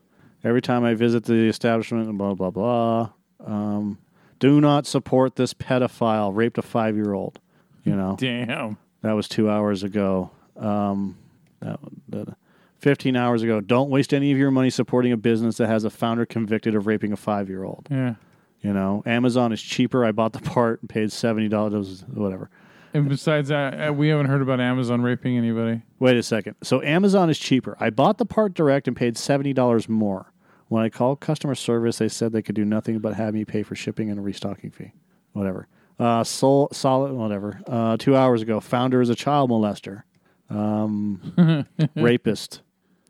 every 0.44 0.62
time 0.62 0.84
I 0.84 0.94
visit 0.94 1.24
the 1.24 1.48
establishment, 1.48 2.16
blah 2.16 2.34
blah 2.34 2.50
blah. 2.50 3.10
Um, 3.44 3.98
do 4.38 4.60
not 4.60 4.86
support 4.86 5.36
this 5.36 5.52
pedophile. 5.54 6.34
Raped 6.34 6.58
a 6.58 6.62
five 6.62 6.96
year 6.96 7.12
old. 7.12 7.38
You 7.84 7.96
know 7.96 8.16
Damn. 8.18 8.76
that 9.02 9.12
was 9.12 9.28
two 9.28 9.48
hours 9.50 9.82
ago. 9.82 10.30
Um, 10.56 11.16
that, 11.60 11.78
that, 12.08 12.36
Fifteen 12.78 13.14
hours 13.14 13.42
ago. 13.42 13.60
Don't 13.60 13.90
waste 13.90 14.14
any 14.14 14.32
of 14.32 14.38
your 14.38 14.50
money 14.50 14.70
supporting 14.70 15.12
a 15.12 15.16
business 15.18 15.58
that 15.58 15.66
has 15.68 15.84
a 15.84 15.90
founder 15.90 16.24
convicted 16.24 16.74
of 16.74 16.86
raping 16.86 17.12
a 17.12 17.16
five 17.16 17.50
year 17.50 17.62
old. 17.62 17.86
Yeah. 17.90 18.14
You 18.62 18.72
know, 18.74 19.02
Amazon 19.06 19.52
is 19.52 19.62
cheaper. 19.62 20.04
I 20.04 20.12
bought 20.12 20.32
the 20.32 20.40
part 20.40 20.80
and 20.80 20.88
paid 20.90 21.12
seventy 21.12 21.48
dollars. 21.48 22.04
Whatever. 22.12 22.50
And 22.92 23.08
besides 23.08 23.48
that, 23.50 23.88
uh, 23.90 23.92
we 23.92 24.08
haven't 24.08 24.26
heard 24.26 24.42
about 24.42 24.60
Amazon 24.60 25.00
raping 25.00 25.38
anybody. 25.38 25.82
Wait 26.00 26.16
a 26.16 26.22
second. 26.22 26.56
So 26.62 26.82
Amazon 26.82 27.30
is 27.30 27.38
cheaper. 27.38 27.76
I 27.78 27.90
bought 27.90 28.18
the 28.18 28.26
part 28.26 28.52
direct 28.52 28.88
and 28.88 28.96
paid 28.96 29.16
seventy 29.16 29.52
dollars 29.52 29.88
more. 29.88 30.32
When 30.68 30.82
I 30.82 30.88
called 30.88 31.20
customer 31.20 31.54
service, 31.54 31.98
they 31.98 32.08
said 32.08 32.32
they 32.32 32.42
could 32.42 32.54
do 32.54 32.64
nothing 32.64 32.98
but 32.98 33.14
have 33.14 33.34
me 33.34 33.44
pay 33.44 33.62
for 33.62 33.74
shipping 33.74 34.10
and 34.10 34.18
a 34.18 34.22
restocking 34.22 34.70
fee. 34.70 34.92
Whatever. 35.32 35.66
Uh, 35.98 36.22
sol- 36.24 36.68
solid. 36.72 37.12
Whatever. 37.12 37.60
Uh, 37.66 37.96
two 37.96 38.14
hours 38.16 38.42
ago, 38.42 38.60
founder 38.60 39.00
is 39.00 39.08
a 39.08 39.14
child 39.14 39.50
molester, 39.50 40.02
um, 40.48 41.66
rapist. 41.96 42.62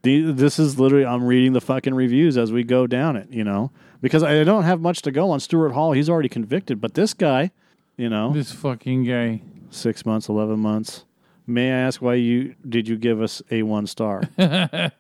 The, 0.03 0.33
this 0.33 0.59
is 0.59 0.79
literally. 0.79 1.05
I'm 1.05 1.25
reading 1.25 1.53
the 1.53 1.61
fucking 1.61 1.95
reviews 1.95 2.39
as 2.39 2.53
we 2.53 2.65
go 2.65 2.87
down 2.87 3.17
it. 3.17 3.29
You 3.31 3.45
know, 3.45 3.73
because 4.01 4.23
I 4.23 4.43
don't 4.45 4.65
have 4.65 4.81
much 4.81 5.03
to 5.03 5.11
go 5.11 5.31
on 5.31 5.41
Stuart 5.41 5.71
Hall. 5.73 5.93
He's 5.93 6.09
already 6.11 6.29
convicted, 6.29 6.81
but 6.81 6.95
this 6.95 7.15
guy, 7.15 7.51
you 7.97 8.09
know, 8.09 8.33
This 8.33 8.53
fucking 8.53 9.05
guy. 9.05 9.43
six 9.71 10.05
months, 10.07 10.29
eleven 10.29 10.59
months. 10.61 11.05
May 11.47 11.71
I 11.73 11.77
ask 11.79 12.01
why 12.01 12.15
you 12.15 12.55
did 12.69 12.87
you 12.89 12.97
give 12.97 13.21
us 13.21 13.43
a 13.51 13.63
one 13.63 13.87
star? 13.87 14.23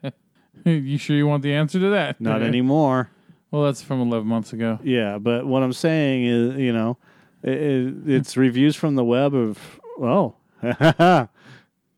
You 0.64 0.98
sure 0.98 1.16
you 1.16 1.26
want 1.26 1.42
the 1.42 1.54
answer 1.54 1.78
to 1.80 1.88
that? 1.90 2.20
Not 2.20 2.42
anymore. 2.52 3.10
Well, 3.50 3.64
that's 3.64 3.80
from 3.82 4.02
11 4.02 4.28
months 4.28 4.52
ago. 4.52 4.78
Yeah, 4.82 5.16
but 5.16 5.46
what 5.46 5.62
I'm 5.62 5.72
saying 5.72 6.26
is, 6.26 6.58
you 6.58 6.70
know, 6.72 6.98
it, 7.42 7.52
it, 7.52 7.94
it's 8.06 8.36
reviews 8.36 8.76
from 8.76 8.94
the 8.94 9.04
web 9.04 9.34
of 9.34 9.80
oh, 9.98 10.34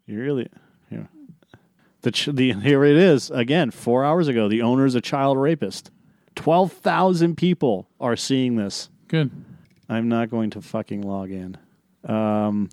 you 0.06 0.18
really, 0.20 0.48
you 0.90 0.98
know, 0.98 1.06
the 2.02 2.12
ch- 2.12 2.28
the 2.32 2.52
here 2.52 2.84
it 2.84 2.96
is 2.96 3.30
again. 3.32 3.72
Four 3.72 4.04
hours 4.04 4.28
ago, 4.28 4.48
the 4.48 4.62
owner 4.62 4.86
is 4.86 4.94
a 4.94 5.00
child 5.00 5.38
rapist. 5.38 5.90
Twelve 6.42 6.72
thousand 6.72 7.36
people 7.36 7.88
are 8.00 8.16
seeing 8.16 8.56
this. 8.56 8.88
Good. 9.08 9.30
I'm 9.88 10.08
not 10.08 10.28
going 10.30 10.50
to 10.50 10.60
fucking 10.62 11.02
log 11.02 11.30
in. 11.30 11.56
Um, 12.04 12.68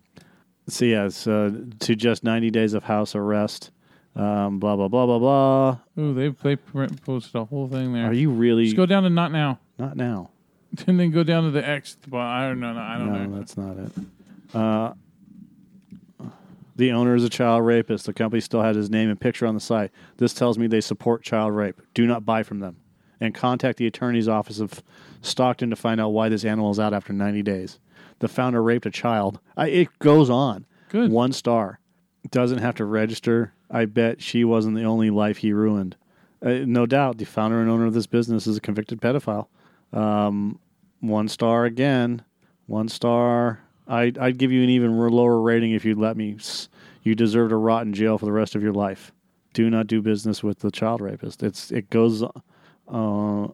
so 0.68 0.86
yes, 0.86 1.28
uh, 1.28 1.52
to 1.80 1.96
just 1.96 2.24
90 2.24 2.50
days 2.52 2.74
of 2.74 2.84
house 2.84 3.14
arrest. 3.14 3.72
Um, 4.16 4.58
blah 4.60 4.76
blah 4.76 4.88
blah 4.88 5.06
blah 5.06 5.20
blah. 5.20 5.78
Ooh, 6.00 6.14
they 6.16 6.30
they 6.30 6.56
posted 6.56 7.36
a 7.36 7.46
whole 7.46 7.68
thing 7.68 7.94
there. 7.94 8.08
Are 8.08 8.14
you 8.14 8.32
really 8.32 8.66
Just 8.66 8.76
go 8.76 8.86
down 8.88 9.04
to 9.04 9.10
not 9.10 9.32
now, 9.32 9.60
not 9.78 9.96
now? 9.96 10.32
and 10.88 11.00
then 11.00 11.12
go 11.12 11.24
down 11.24 11.44
to 11.44 11.52
the 11.52 11.68
X. 11.68 11.96
Well, 12.10 12.22
I 12.22 12.48
don't 12.48 12.60
know. 12.60 12.76
I 12.76 12.98
don't 12.98 13.14
No, 13.14 13.26
know. 13.26 13.38
that's 13.38 13.56
not 13.56 13.78
it. 13.78 13.92
Uh, 14.56 14.94
the 16.76 16.92
owner 16.92 17.14
is 17.16 17.24
a 17.24 17.30
child 17.30 17.66
rapist. 17.66 18.06
The 18.08 18.14
company 18.14 18.40
still 18.40 18.62
has 18.64 18.76
his 18.76 18.90
name 18.90 19.10
and 19.10 19.20
picture 19.20 19.46
on 19.46 19.54
the 19.54 19.60
site. 19.60 19.92
This 20.18 20.34
tells 20.34 20.58
me 20.58 20.66
they 20.68 20.82
support 20.82 21.22
child 21.22 21.54
rape. 21.56 21.80
Do 21.94 22.08
not 22.08 22.26
buy 22.26 22.42
from 22.44 22.60
them. 22.60 22.78
And 23.22 23.36
contact 23.36 23.78
the 23.78 23.88
attorney's 23.88 24.28
office 24.30 24.60
of 24.60 24.82
Stockton 25.22 25.70
to 25.72 25.76
find 25.76 26.00
out 26.00 26.10
why 26.10 26.30
this 26.30 26.46
animal 26.46 26.72
is 26.72 26.80
out 26.80 26.94
after 26.94 27.12
90 27.12 27.42
days. 27.44 27.80
The 28.20 28.28
founder 28.28 28.64
raped 28.64 28.86
a 28.86 28.92
child. 28.92 29.40
I, 29.58 29.68
it 29.68 30.00
goes 30.00 30.30
on. 30.30 30.66
Good. 30.90 31.12
One 31.12 31.34
star. 31.34 31.80
Doesn't 32.32 32.60
have 32.60 32.76
to 32.76 32.86
register. 32.86 33.54
I 33.70 33.86
bet 33.86 34.22
she 34.22 34.44
wasn't 34.44 34.76
the 34.76 34.84
only 34.84 35.10
life 35.10 35.38
he 35.38 35.54
ruined. 35.54 35.96
Uh, 36.42 36.60
no 36.66 36.86
doubt, 36.86 37.18
the 37.18 37.26
founder 37.26 37.60
and 37.62 37.70
owner 37.70 37.86
of 37.86 37.94
this 37.94 38.08
business 38.08 38.48
is 38.48 38.58
a 38.58 38.62
convicted 38.62 39.02
pedophile. 39.02 39.48
Um, 39.92 40.60
one 41.02 41.28
star 41.28 41.66
again. 41.66 42.24
One 42.68 42.88
star. 42.88 43.60
I, 43.88 44.14
I'd 44.20 44.38
give 44.38 44.52
you 44.52 44.64
an 44.64 44.70
even 44.70 44.98
lower 44.98 45.42
rating 45.42 45.72
if 45.72 45.84
you'd 45.84 45.98
let 45.98 46.16
me. 46.16 46.38
You 47.04 47.16
deserve 47.16 47.50
to 47.50 47.56
rot 47.56 47.86
in 47.86 47.94
jail 47.94 48.18
for 48.18 48.26
the 48.26 48.32
rest 48.32 48.56
of 48.56 48.62
your 48.62 48.74
life. 48.74 49.12
Do 49.54 49.70
not 49.70 49.88
do 49.88 50.02
business 50.02 50.44
with 50.44 50.60
the 50.60 50.70
child 50.70 51.02
rapist. 51.02 51.42
It's 51.42 51.72
it 51.72 51.90
goes. 51.90 52.24
Uh, 52.90 53.48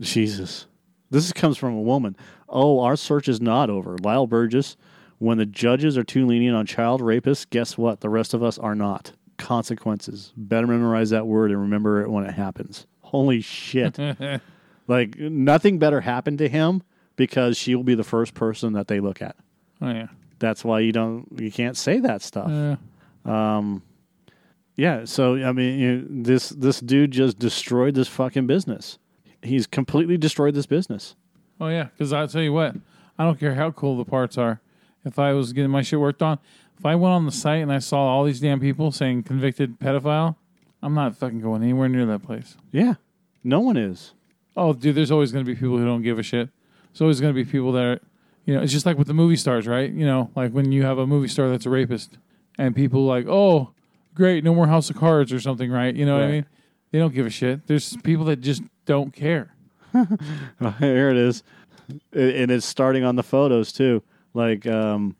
Jesus, 0.00 0.66
this 1.10 1.32
comes 1.32 1.56
from 1.56 1.74
a 1.74 1.80
woman. 1.80 2.16
Oh, 2.48 2.80
our 2.80 2.96
search 2.96 3.28
is 3.28 3.40
not 3.40 3.70
over. 3.70 3.96
Lyle 3.98 4.26
Burgess. 4.26 4.76
When 5.18 5.38
the 5.38 5.46
judges 5.46 5.98
are 5.98 6.04
too 6.04 6.26
lenient 6.26 6.56
on 6.56 6.64
child 6.64 7.00
rapists, 7.00 7.48
guess 7.50 7.76
what? 7.76 8.00
The 8.00 8.08
rest 8.08 8.34
of 8.34 8.42
us 8.42 8.56
are 8.56 8.76
not. 8.76 9.12
Consequences. 9.36 10.32
Better 10.36 10.66
memorize 10.66 11.10
that 11.10 11.26
word 11.26 11.50
and 11.50 11.60
remember 11.60 12.02
it 12.02 12.10
when 12.10 12.24
it 12.24 12.34
happens. 12.34 12.86
Holy 13.00 13.40
shit. 13.40 13.98
like, 14.86 15.18
nothing 15.18 15.78
better 15.78 16.00
happened 16.00 16.38
to 16.38 16.48
him 16.48 16.82
because 17.16 17.56
she 17.56 17.74
will 17.74 17.82
be 17.82 17.96
the 17.96 18.04
first 18.04 18.34
person 18.34 18.74
that 18.74 18.86
they 18.86 19.00
look 19.00 19.20
at. 19.20 19.34
Oh 19.80 19.90
yeah. 19.90 20.08
That's 20.38 20.64
why 20.64 20.80
you 20.80 20.92
don't, 20.92 21.26
you 21.36 21.50
can't 21.50 21.76
say 21.76 21.98
that 21.98 22.22
stuff. 22.22 22.48
Uh, 22.48 22.76
Yeah, 24.78 25.06
so 25.06 25.34
I 25.34 25.50
mean, 25.50 25.78
you 25.78 25.96
know, 25.96 26.06
this 26.08 26.50
this 26.50 26.78
dude 26.78 27.10
just 27.10 27.36
destroyed 27.38 27.96
this 27.96 28.06
fucking 28.06 28.46
business. 28.46 28.98
He's 29.42 29.66
completely 29.66 30.16
destroyed 30.16 30.54
this 30.54 30.66
business. 30.66 31.16
oh 31.60 31.66
yeah. 31.66 31.88
Because 31.92 32.12
I'll 32.12 32.28
tell 32.28 32.42
you 32.42 32.52
what, 32.52 32.76
I 33.18 33.24
don't 33.24 33.40
care 33.40 33.56
how 33.56 33.72
cool 33.72 33.98
the 33.98 34.04
parts 34.04 34.38
are. 34.38 34.60
If 35.04 35.18
I 35.18 35.32
was 35.32 35.52
getting 35.52 35.72
my 35.72 35.82
shit 35.82 35.98
worked 35.98 36.22
on, 36.22 36.38
if 36.78 36.86
I 36.86 36.94
went 36.94 37.12
on 37.12 37.26
the 37.26 37.32
site 37.32 37.60
and 37.60 37.72
I 37.72 37.80
saw 37.80 37.98
all 37.98 38.22
these 38.22 38.38
damn 38.38 38.60
people 38.60 38.92
saying 38.92 39.24
convicted 39.24 39.80
pedophile, 39.80 40.36
I'm 40.80 40.94
not 40.94 41.16
fucking 41.16 41.40
going 41.40 41.64
anywhere 41.64 41.88
near 41.88 42.06
that 42.06 42.22
place. 42.22 42.56
Yeah, 42.70 42.94
no 43.42 43.58
one 43.58 43.76
is. 43.76 44.12
Oh, 44.56 44.72
dude, 44.74 44.94
there's 44.94 45.10
always 45.10 45.32
going 45.32 45.44
to 45.44 45.50
be 45.50 45.56
people 45.56 45.78
who 45.78 45.84
don't 45.86 46.02
give 46.02 46.20
a 46.20 46.22
shit. 46.22 46.50
There's 46.92 47.00
always 47.00 47.20
going 47.20 47.34
to 47.34 47.44
be 47.44 47.48
people 47.50 47.72
that 47.72 47.84
are, 47.84 48.00
you 48.44 48.54
know, 48.54 48.62
it's 48.62 48.72
just 48.72 48.86
like 48.86 48.96
with 48.96 49.08
the 49.08 49.14
movie 49.14 49.36
stars, 49.36 49.66
right? 49.66 49.90
You 49.90 50.06
know, 50.06 50.30
like 50.36 50.52
when 50.52 50.70
you 50.70 50.84
have 50.84 50.98
a 50.98 51.06
movie 51.06 51.28
star 51.28 51.48
that's 51.48 51.66
a 51.66 51.70
rapist 51.70 52.16
and 52.56 52.76
people 52.76 53.04
like, 53.04 53.26
oh, 53.28 53.72
great, 54.18 54.44
no 54.44 54.54
more 54.54 54.66
House 54.66 54.90
of 54.90 54.96
Cards 54.96 55.32
or 55.32 55.40
something, 55.40 55.70
right? 55.70 55.94
You 55.94 56.04
know 56.04 56.14
what 56.16 56.22
I 56.22 56.26
Right. 56.26 56.32
mean? 56.32 56.46
They 56.90 56.98
don't 56.98 57.14
give 57.14 57.24
a 57.26 57.30
shit. 57.30 57.66
There's 57.66 57.96
people 57.98 58.26
that 58.26 58.40
just 58.42 58.62
don't 58.84 59.12
care. 59.14 59.54
Here 60.80 61.10
it 61.10 61.16
is, 61.16 61.42
I- 62.14 62.18
and 62.18 62.50
it's 62.50 62.66
starting 62.66 63.04
on 63.04 63.16
the 63.16 63.22
photos 63.22 63.72
too. 63.72 64.02
Like 64.34 64.66
um, 64.66 65.16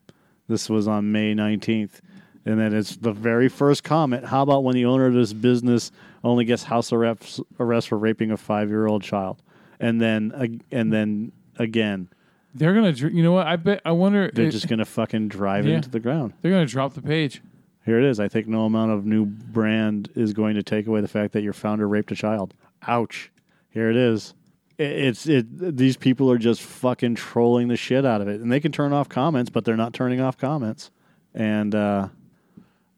this 0.47 0.69
was 0.69 0.87
on 0.87 1.11
May 1.11 1.33
nineteenth, 1.33 2.01
and 2.45 2.59
then 2.59 2.73
it's 2.73 2.95
the 2.95 3.11
very 3.11 3.49
first 3.49 3.83
comment. 3.83 4.25
How 4.25 4.41
about 4.43 4.63
when 4.63 4.75
the 4.75 4.85
owner 4.85 5.05
of 5.07 5.13
this 5.13 5.33
business 5.33 5.91
only 6.23 6.45
gets 6.45 6.63
house 6.63 6.91
arrest 6.93 7.41
arrest 7.59 7.87
for 7.87 7.97
raping 7.97 8.31
a 8.31 8.37
five 8.37 8.69
year 8.69 8.85
old 8.87 9.01
child, 9.03 9.41
and 9.79 9.99
then 9.99 10.31
ag- 10.39 10.63
and 10.71 10.91
then 10.93 11.31
again 11.57 12.09
They're 12.55 12.73
gonna, 12.73 12.93
dr- 12.93 13.13
you 13.13 13.21
know 13.23 13.31
what? 13.33 13.47
I 13.47 13.55
bet. 13.55 13.81
I 13.85 13.91
wonder. 13.91 14.31
they're 14.33 14.45
if- 14.47 14.53
just 14.53 14.67
gonna 14.67 14.85
fucking 14.85 15.27
drive 15.29 15.65
Yeah. 15.67 15.75
into 15.77 15.89
the 15.89 15.99
ground. 15.99 16.33
they're 16.41 16.51
gonna 16.51 16.65
drop 16.65 16.93
the 16.93 17.01
page. 17.01 17.41
Here 17.85 17.97
it 17.99 18.05
is. 18.05 18.19
I 18.19 18.27
think 18.27 18.47
no 18.47 18.65
amount 18.65 18.91
of 18.91 19.05
new 19.05 19.25
brand 19.25 20.09
is 20.15 20.33
going 20.33 20.55
to 20.55 20.63
take 20.63 20.85
away 20.87 21.01
the 21.01 21.07
fact 21.07 21.33
that 21.33 21.41
your 21.43 21.53
founder 21.53 21.87
raped 21.87 22.11
a 22.11 22.15
child. 22.15 22.53
Ouch. 22.87 23.31
Here 23.69 23.89
it 23.89 23.95
is. 23.95 24.33
I- 24.79 24.83
It's 24.83 25.25
it. 25.27 25.77
These 25.77 25.97
people 25.97 26.31
are 26.31 26.37
just 26.37 26.61
fucking 26.61 27.15
trolling 27.15 27.67
the 27.67 27.77
shit 27.77 28.05
out 28.05 28.21
of 28.21 28.27
it, 28.27 28.41
and 28.41 28.51
they 28.51 28.59
can 28.59 28.71
turn 28.71 28.93
off 28.93 29.09
comments, 29.09 29.49
but 29.49 29.65
they're 29.65 29.77
not 29.77 29.93
turning 29.93 30.19
off 30.21 30.37
comments. 30.37 30.91
And 31.33 31.73
uh, 31.75 32.09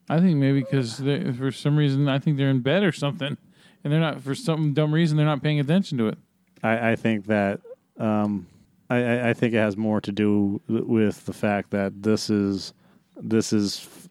I 0.09 0.19
think 0.19 0.37
maybe 0.37 0.61
because 0.61 0.99
for 1.37 1.51
some 1.51 1.77
reason 1.77 2.07
I 2.07 2.19
think 2.19 2.37
they're 2.37 2.49
in 2.49 2.59
bed 2.61 2.83
or 2.83 2.91
something, 2.91 3.37
and 3.83 3.93
they're 3.93 3.99
not 3.99 4.21
for 4.21 4.35
some 4.35 4.73
dumb 4.73 4.93
reason 4.93 5.17
they're 5.17 5.25
not 5.25 5.41
paying 5.43 5.59
attention 5.59 5.97
to 5.99 6.07
it. 6.07 6.17
I, 6.63 6.91
I 6.91 6.95
think 6.95 7.25
that 7.27 7.59
um, 7.97 8.47
I, 8.89 9.29
I 9.29 9.33
think 9.33 9.53
it 9.53 9.57
has 9.57 9.75
more 9.77 9.99
to 10.01 10.11
do 10.11 10.61
with 10.67 11.25
the 11.25 11.33
fact 11.33 11.71
that 11.71 12.03
this 12.03 12.29
is 12.29 12.73
this 13.17 13.51
is 13.53 14.09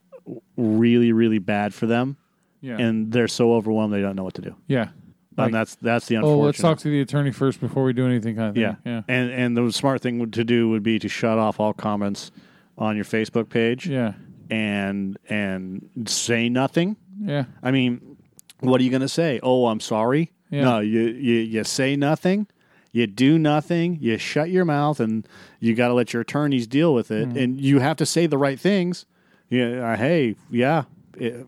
really 0.56 1.12
really 1.12 1.38
bad 1.38 1.74
for 1.74 1.86
them, 1.86 2.16
Yeah. 2.60 2.76
and 2.78 3.12
they're 3.12 3.28
so 3.28 3.54
overwhelmed 3.54 3.92
they 3.92 4.00
don't 4.00 4.16
know 4.16 4.24
what 4.24 4.34
to 4.34 4.42
do. 4.42 4.54
yeah. 4.66 4.88
Like, 5.36 5.46
and 5.46 5.54
that's 5.54 5.76
that's 5.76 6.06
the 6.06 6.16
unfortunate. 6.16 6.36
oh, 6.42 6.44
let's 6.44 6.58
talk 6.58 6.78
to 6.78 6.90
the 6.90 7.00
attorney 7.00 7.30
first 7.30 7.60
before 7.60 7.84
we 7.84 7.92
do 7.94 8.04
anything. 8.04 8.36
Kind 8.36 8.48
of 8.48 8.54
thing. 8.56 8.62
Yeah. 8.62 8.74
Yeah. 8.84 9.02
And 9.08 9.30
and 9.30 9.56
the 9.56 9.72
smart 9.72 10.02
thing 10.02 10.18
would- 10.18 10.32
to 10.34 10.44
do 10.44 10.68
would 10.68 10.82
be 10.82 10.98
to 10.98 11.08
shut 11.08 11.38
off 11.38 11.60
all 11.60 11.72
comments 11.72 12.30
on 12.76 12.96
your 12.96 13.04
Facebook 13.06 13.48
page 13.48 13.86
Yeah. 13.86 14.14
and 14.50 15.16
and 15.30 15.88
say 16.06 16.48
nothing. 16.50 16.96
Yeah. 17.22 17.44
I 17.62 17.70
mean, 17.70 18.16
what 18.58 18.80
are 18.80 18.84
you 18.84 18.90
going 18.90 19.02
to 19.02 19.08
say? 19.08 19.40
Oh, 19.42 19.68
I'm 19.68 19.80
sorry. 19.80 20.32
Yeah. 20.50 20.64
No, 20.64 20.80
you, 20.80 21.00
you 21.02 21.36
you 21.38 21.64
say 21.64 21.96
nothing. 21.96 22.46
You 22.92 23.06
do 23.06 23.38
nothing. 23.38 23.98
You 24.00 24.18
shut 24.18 24.50
your 24.50 24.64
mouth, 24.64 24.98
and 25.00 25.26
you 25.60 25.74
got 25.76 25.88
to 25.88 25.94
let 25.94 26.12
your 26.12 26.22
attorneys 26.22 26.66
deal 26.66 26.92
with 26.92 27.10
it. 27.12 27.28
Mm. 27.30 27.42
And 27.42 27.60
you 27.60 27.78
have 27.78 27.96
to 27.98 28.04
say 28.04 28.26
the 28.26 28.36
right 28.36 28.58
things. 28.58 29.06
Yeah. 29.50 29.92
Uh, 29.92 29.96
hey, 29.96 30.36
yeah, 30.50 30.84
it- 31.18 31.46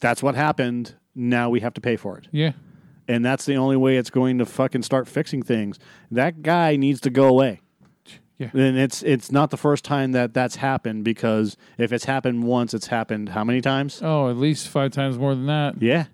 that's 0.00 0.22
what 0.22 0.34
happened. 0.36 0.94
Now 1.14 1.50
we 1.50 1.58
have 1.60 1.74
to 1.74 1.80
pay 1.80 1.96
for 1.96 2.16
it 2.18 2.28
Yeah. 2.30 2.52
and 3.08 3.24
that's 3.24 3.44
the 3.44 3.56
only 3.56 3.76
way 3.76 3.96
it's 3.96 4.10
going 4.10 4.38
to 4.38 4.46
fucking 4.46 4.82
start 4.84 5.08
fixing 5.08 5.42
things. 5.42 5.78
That 6.12 6.42
guy 6.42 6.76
needs 6.76 7.00
to 7.00 7.10
go 7.10 7.26
away. 7.26 7.60
Yeah. 8.38 8.50
And 8.54 8.78
it's 8.78 9.02
it's 9.02 9.32
not 9.32 9.50
the 9.50 9.56
first 9.56 9.84
time 9.84 10.12
that 10.12 10.32
that's 10.32 10.54
happened 10.56 11.02
because 11.02 11.56
if 11.76 11.92
it's 11.92 12.04
happened 12.04 12.44
once, 12.44 12.72
it's 12.72 12.86
happened 12.86 13.30
how 13.30 13.42
many 13.42 13.60
times? 13.60 14.00
Oh, 14.00 14.30
at 14.30 14.36
least 14.36 14.68
five 14.68 14.92
times 14.92 15.18
more 15.18 15.34
than 15.34 15.46
that. 15.46 15.82
Yeah. 15.82 16.04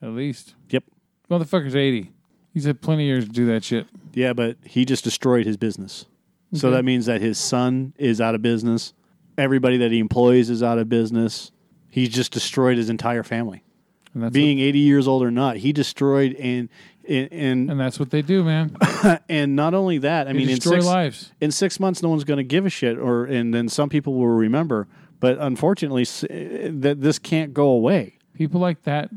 At 0.00 0.10
least. 0.12 0.54
Yep. 0.70 0.84
Motherfucker's 1.30 1.76
80. 1.76 2.10
He's 2.54 2.64
had 2.64 2.80
plenty 2.80 3.02
of 3.02 3.06
years 3.08 3.24
to 3.26 3.30
do 3.30 3.44
that 3.46 3.64
shit. 3.64 3.86
Yeah, 4.14 4.32
but 4.32 4.56
he 4.64 4.86
just 4.86 5.04
destroyed 5.04 5.44
his 5.44 5.58
business. 5.58 6.06
So 6.54 6.70
that 6.70 6.84
means 6.84 7.04
that 7.06 7.20
his 7.20 7.36
son 7.36 7.92
is 7.98 8.18
out 8.20 8.34
of 8.36 8.40
business. 8.40 8.94
Everybody 9.36 9.78
that 9.78 9.90
he 9.90 9.98
employs 9.98 10.50
is 10.50 10.62
out 10.62 10.78
of 10.78 10.88
business. 10.88 11.50
He's 11.90 12.08
just 12.08 12.32
destroyed 12.32 12.76
his 12.76 12.88
entire 12.90 13.22
family. 13.22 13.64
And 14.12 14.22
that's 14.22 14.32
Being 14.32 14.60
80 14.60 14.78
years 14.78 15.08
old 15.08 15.22
or 15.22 15.30
not, 15.30 15.56
he 15.56 15.72
destroyed 15.72 16.34
and 16.34 16.68
and 17.06 17.28
and, 17.32 17.70
and 17.72 17.80
that's 17.80 17.98
what 17.98 18.10
they 18.10 18.22
do, 18.22 18.44
man. 18.44 18.76
and 19.28 19.54
not 19.56 19.74
only 19.74 19.98
that, 19.98 20.26
I 20.28 20.32
They 20.32 20.38
mean, 20.38 20.48
in 20.48 20.54
destroy 20.56 20.76
six, 20.76 20.86
lives. 20.86 21.32
in 21.40 21.50
six 21.50 21.78
months, 21.80 22.02
no 22.02 22.08
one's 22.08 22.24
going 22.24 22.38
to 22.38 22.44
give 22.44 22.64
a 22.64 22.70
shit, 22.70 22.96
or 22.98 23.24
and 23.26 23.52
then 23.52 23.68
some 23.68 23.88
people 23.88 24.14
will 24.14 24.28
remember. 24.28 24.88
But 25.20 25.38
unfortunately, 25.38 26.06
eh, 26.30 26.68
that 26.72 27.00
this 27.00 27.18
can't 27.18 27.52
go 27.52 27.68
away. 27.68 28.18
People 28.34 28.60
like 28.60 28.82
that, 28.84 29.10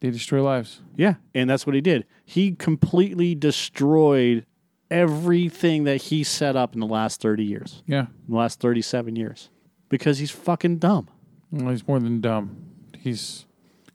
they 0.00 0.10
destroy 0.10 0.42
lives. 0.42 0.80
Yeah, 0.96 1.14
and 1.34 1.48
that's 1.48 1.64
what 1.66 1.74
he 1.74 1.80
did. 1.80 2.04
He 2.24 2.52
completely 2.52 3.34
destroyed 3.34 4.44
everything 4.90 5.84
that 5.84 5.96
he 6.02 6.22
set 6.24 6.54
up 6.54 6.74
in 6.74 6.80
the 6.80 6.86
last 6.86 7.20
30 7.22 7.44
years, 7.44 7.82
Yeah. 7.86 8.00
in 8.26 8.30
the 8.30 8.36
last 8.36 8.60
37 8.60 9.16
years, 9.16 9.48
because 9.92 10.16
he's 10.18 10.30
fucking 10.30 10.78
dumb. 10.78 11.06
Well, 11.52 11.68
he's 11.70 11.86
more 11.86 12.00
than 12.00 12.20
dumb. 12.22 12.56
He's, 12.98 13.44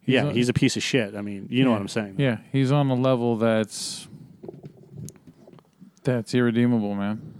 he's 0.02 0.14
yeah, 0.14 0.26
on- 0.26 0.34
he's 0.36 0.48
a 0.48 0.54
piece 0.54 0.78
of 0.78 0.84
shit. 0.84 1.16
I 1.16 1.22
mean, 1.22 1.48
you 1.50 1.66
know 1.66 1.72
what 1.72 1.82
I'm 1.82 1.88
saying. 1.88 2.16
yeah, 2.20 2.38
he's 2.52 2.72
on 2.72 2.90
a 2.90 2.94
level 2.96 3.36
that's 3.38 4.08
that's 6.04 6.34
irredeemable, 6.34 6.96
man. 6.96 7.34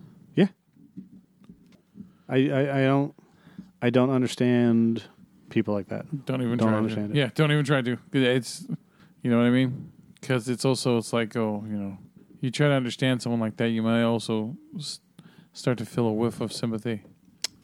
I, 2.30 2.36
I, 2.50 2.80
I 2.80 2.82
don't 2.84 3.16
I 3.82 3.90
don't 3.90 4.10
understand 4.10 5.04
people 5.50 5.74
like 5.74 5.88
that. 5.88 6.26
Don't 6.26 6.42
even 6.42 6.58
Don't 6.58 6.68
try 6.70 6.78
understand 6.78 7.14
to. 7.14 7.18
it. 7.18 7.22
Yeah, 7.22 7.30
don't 7.34 7.52
even 7.54 7.64
try 7.64 7.82
to. 7.82 7.98
It's 8.12 8.68
you 9.22 9.32
know 9.32 9.38
what 9.38 9.46
I 9.46 9.50
mean? 9.50 9.92
Because 10.20 10.50
it's 10.50 10.66
also 10.66 10.98
it's 10.98 11.14
like 11.14 11.38
oh 11.38 11.64
you 11.66 11.78
know 11.78 11.98
you 12.42 12.52
try 12.52 12.68
to 12.68 12.74
understand 12.74 13.22
someone 13.22 13.40
like 13.40 13.56
that, 13.58 13.70
you 13.70 13.82
might 13.82 14.04
also 14.04 14.58
s- 14.78 15.00
start 15.54 15.78
to 15.78 15.86
feel 15.86 16.06
a 16.06 16.12
whiff 16.12 16.42
of 16.42 16.52
sympathy. 16.52 17.04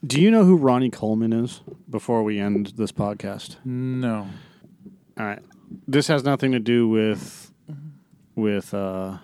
Do 0.05 0.21
you 0.21 0.31
know 0.31 0.43
who 0.43 0.57
Ronnie 0.57 0.89
Coleman 0.89 1.31
is? 1.33 1.61
Before 1.89 2.23
we 2.23 2.39
end 2.39 2.73
this 2.75 2.91
podcast, 2.91 3.55
No, 3.63 4.27
all 5.17 5.25
right. 5.25 5.39
This 5.87 6.07
has 6.07 6.23
nothing 6.23 6.51
to 6.51 6.59
do 6.59 6.87
with 6.87 7.51
with 8.35 8.73
uh, 8.73 9.17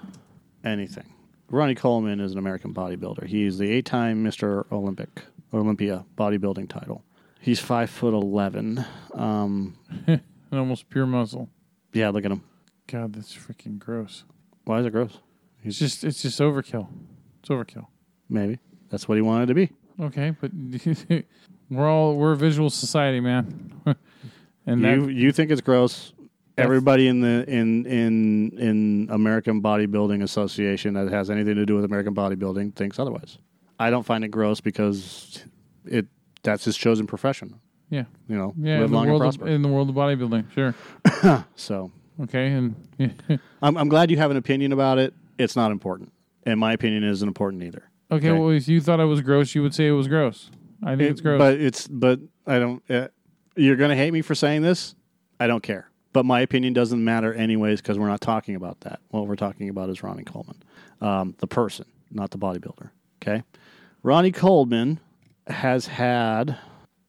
anything. 0.63 1.13
Ronnie 1.49 1.75
Coleman 1.75 2.19
is 2.19 2.31
an 2.31 2.37
American 2.37 2.73
bodybuilder. 2.73 3.25
He's 3.27 3.57
the 3.57 3.69
eight-time 3.71 4.23
Mr. 4.23 4.65
Olympic 4.71 5.23
Olympia 5.53 6.05
bodybuilding 6.17 6.69
title. 6.69 7.03
He's 7.41 7.59
five 7.59 7.89
foot 7.89 8.13
eleven. 8.13 8.85
Um, 9.13 9.77
and 10.07 10.21
almost 10.53 10.89
pure 10.89 11.05
muscle. 11.05 11.49
yeah, 11.93 12.09
look 12.09 12.25
at 12.25 12.31
him. 12.31 12.43
God, 12.87 13.13
that's 13.13 13.35
freaking 13.35 13.77
gross. 13.79 14.23
Why 14.63 14.79
is 14.79 14.85
it 14.85 14.91
gross? 14.91 15.17
It's 15.63 15.77
just 15.77 16.03
it's 16.03 16.21
just 16.21 16.39
overkill. 16.39 16.87
It's 17.41 17.49
overkill. 17.49 17.87
Maybe 18.29 18.59
that's 18.89 19.07
what 19.07 19.15
he 19.15 19.21
wanted 19.21 19.47
to 19.47 19.53
be. 19.55 19.71
Okay, 19.99 20.35
but 20.39 20.51
we're 21.69 21.89
all 21.89 22.15
we're 22.15 22.33
a 22.33 22.37
visual 22.37 22.69
society, 22.69 23.19
man. 23.19 23.81
and 24.65 24.81
you 24.81 25.05
that, 25.05 25.13
you 25.13 25.31
think 25.31 25.51
it's 25.51 25.61
gross. 25.61 26.13
Everybody 26.57 27.07
in 27.07 27.21
the 27.21 27.49
in 27.49 27.85
in 27.85 28.57
in 28.57 29.07
American 29.11 29.61
Bodybuilding 29.61 30.23
Association 30.23 30.93
that 30.95 31.09
has 31.09 31.29
anything 31.29 31.55
to 31.55 31.65
do 31.65 31.75
with 31.75 31.85
American 31.85 32.13
bodybuilding 32.13 32.75
thinks 32.75 32.99
otherwise. 32.99 33.37
I 33.79 33.89
don't 33.89 34.03
find 34.03 34.25
it 34.25 34.29
gross 34.29 34.59
because 34.59 35.43
it 35.85 36.07
that's 36.43 36.65
his 36.65 36.75
chosen 36.75 37.07
profession. 37.07 37.59
yeah, 37.89 38.05
You 38.27 38.37
know, 38.37 38.53
yeah, 38.57 38.79
live 38.79 38.85
in 38.85 38.91
the 38.91 38.95
long 38.95 39.09
and 39.09 39.19
world 39.19 39.41
of, 39.41 39.47
in 39.47 39.61
the 39.61 39.67
world 39.69 39.89
of 39.89 39.95
bodybuilding, 39.95 40.51
sure. 40.53 41.45
so 41.55 41.91
Okay, 42.21 42.51
and 42.51 42.75
I'm 43.61 43.77
I'm 43.77 43.89
glad 43.89 44.11
you 44.11 44.17
have 44.17 44.31
an 44.31 44.37
opinion 44.37 44.73
about 44.73 44.97
it. 44.97 45.13
It's 45.37 45.55
not 45.55 45.71
important, 45.71 46.11
and 46.45 46.59
my 46.59 46.73
opinion 46.73 47.03
isn't 47.05 47.27
important 47.27 47.63
either. 47.63 47.88
Okay, 48.11 48.31
well, 48.31 48.49
if 48.49 48.67
you 48.67 48.81
thought 48.81 48.99
it 48.99 49.05
was 49.05 49.21
gross, 49.21 49.53
you 49.55 49.61
would 49.61 49.73
say 49.75 49.87
it 49.87 49.91
was 49.91 50.07
gross. 50.07 50.49
I 50.83 50.91
think 50.91 51.01
It- 51.01 51.11
it's 51.11 51.21
gross. 51.21 51.37
but 51.39 51.59
it's 51.59 51.87
but 51.87 52.19
I 52.47 52.59
don't. 52.59 52.81
Uh, 52.89 53.07
you're 53.55 53.75
gonna 53.75 53.95
hate 53.95 54.11
me 54.11 54.21
for 54.21 54.35
saying 54.35 54.61
this. 54.61 54.95
I 55.39 55.47
don't 55.47 55.63
care. 55.63 55.89
But 56.11 56.25
my 56.25 56.39
opinion 56.41 56.73
doesn't 56.73 57.03
matter 57.03 57.33
anyways 57.33 57.81
because 57.81 57.99
we're 57.99 58.07
not 58.07 58.21
talking 58.21 58.55
about 58.55 58.79
that. 58.81 58.99
What 59.09 59.27
we're 59.27 59.35
talking 59.35 59.69
about 59.69 59.89
is 59.89 60.01
Ronnie 60.01 60.23
Coleman, 60.23 60.63
um, 61.01 61.35
the 61.37 61.45
person, 61.47 61.85
not 62.11 62.31
the 62.31 62.39
bodybuilder. 62.39 62.89
Okay, 63.21 63.43
Ronnie 64.01 64.31
Coleman 64.31 64.99
has 65.47 65.87
had. 65.87 66.57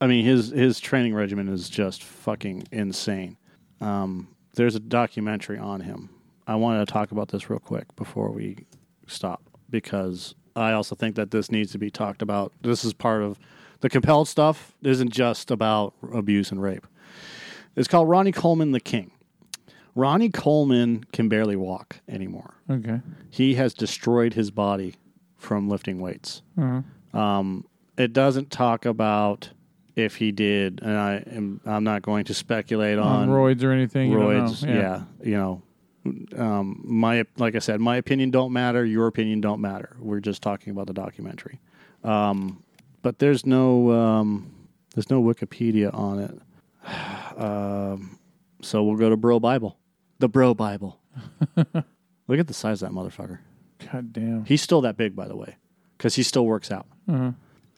I 0.02 0.06
mean, 0.06 0.24
his 0.24 0.50
his 0.50 0.80
training 0.80 1.14
regimen 1.14 1.48
is 1.48 1.70
just 1.70 2.02
fucking 2.02 2.64
insane. 2.72 3.36
Um, 3.80 4.28
there's 4.56 4.74
a 4.74 4.80
documentary 4.80 5.56
on 5.58 5.80
him. 5.80 6.10
I 6.46 6.56
wanted 6.56 6.86
to 6.86 6.92
talk 6.92 7.12
about 7.12 7.28
this 7.28 7.48
real 7.48 7.60
quick 7.60 7.94
before 7.96 8.30
we 8.30 8.66
stop 9.06 9.42
because 9.70 10.34
I 10.56 10.72
also 10.72 10.94
think 10.94 11.16
that 11.16 11.30
this 11.30 11.50
needs 11.50 11.72
to 11.72 11.78
be 11.78 11.90
talked 11.90 12.22
about. 12.22 12.52
This 12.62 12.84
is 12.84 12.92
part 12.92 13.22
of 13.22 13.38
the 13.80 13.88
compelled 13.88 14.28
stuff. 14.28 14.72
Isn't 14.82 15.10
just 15.10 15.50
about 15.50 15.94
abuse 16.12 16.50
and 16.50 16.60
rape. 16.62 16.86
It's 17.76 17.88
called 17.88 18.08
Ronnie 18.08 18.32
Coleman 18.32 18.72
the 18.72 18.80
King. 18.80 19.12
Ronnie 19.94 20.28
Coleman 20.30 21.04
can 21.12 21.28
barely 21.28 21.56
walk 21.56 22.00
anymore. 22.08 22.54
okay. 22.70 23.00
He 23.28 23.54
has 23.54 23.74
destroyed 23.74 24.34
his 24.34 24.50
body 24.50 24.94
from 25.36 25.68
lifting 25.68 26.00
weights. 26.00 26.42
Uh-huh. 26.60 27.18
Um, 27.18 27.66
it 27.96 28.12
doesn't 28.12 28.50
talk 28.50 28.84
about 28.86 29.50
if 29.96 30.16
he 30.16 30.30
did, 30.32 30.80
and 30.82 30.96
I 30.96 31.22
am 31.26 31.60
I'm 31.66 31.82
not 31.84 32.02
going 32.02 32.24
to 32.26 32.34
speculate 32.34 32.98
On 32.98 33.28
on 33.28 33.28
roids 33.28 33.62
or 33.64 33.72
anything. 33.72 34.10
you 34.10 34.18
don't 34.18 34.32
know. 34.32 34.44
roids. 34.50 34.64
Yeah. 34.66 35.02
you 35.22 35.36
know, 35.36 35.62
um, 36.36 36.80
my 36.84 37.24
like 37.36 37.54
I 37.54 37.58
said, 37.58 37.80
my 37.80 37.96
opinion 37.96 38.30
don't 38.30 38.52
matter. 38.52 38.84
Your 38.84 39.06
opinion 39.06 39.40
don't 39.40 39.60
matter. 39.60 39.96
We're 40.00 40.20
just 40.20 40.42
talking 40.42 40.70
about 40.72 40.86
the 40.86 40.92
documentary. 40.94 41.60
Um, 42.04 42.62
but 43.02 43.18
there's 43.18 43.44
no 43.46 43.90
um, 43.90 44.52
there's 44.94 45.10
no 45.10 45.22
Wikipedia 45.22 45.92
on 45.94 46.18
it. 46.20 46.38
um, 47.36 48.18
so 48.62 48.82
we'll 48.82 48.96
go 48.96 49.10
to 49.10 49.16
Bro 49.16 49.40
Bible, 49.40 49.78
the 50.18 50.28
Bro 50.28 50.54
Bible. 50.54 50.98
Look 51.56 52.38
at 52.38 52.46
the 52.46 52.54
size 52.54 52.82
of 52.82 52.88
that 52.88 52.94
motherfucker. 52.94 53.38
God 53.92 54.12
damn. 54.12 54.44
He's 54.44 54.62
still 54.62 54.80
that 54.82 54.96
big, 54.96 55.16
by 55.16 55.26
the 55.26 55.36
way, 55.36 55.56
because 55.96 56.14
he 56.14 56.22
still 56.22 56.46
works 56.46 56.70
out. 56.70 56.86
Uh-huh. 57.08 57.32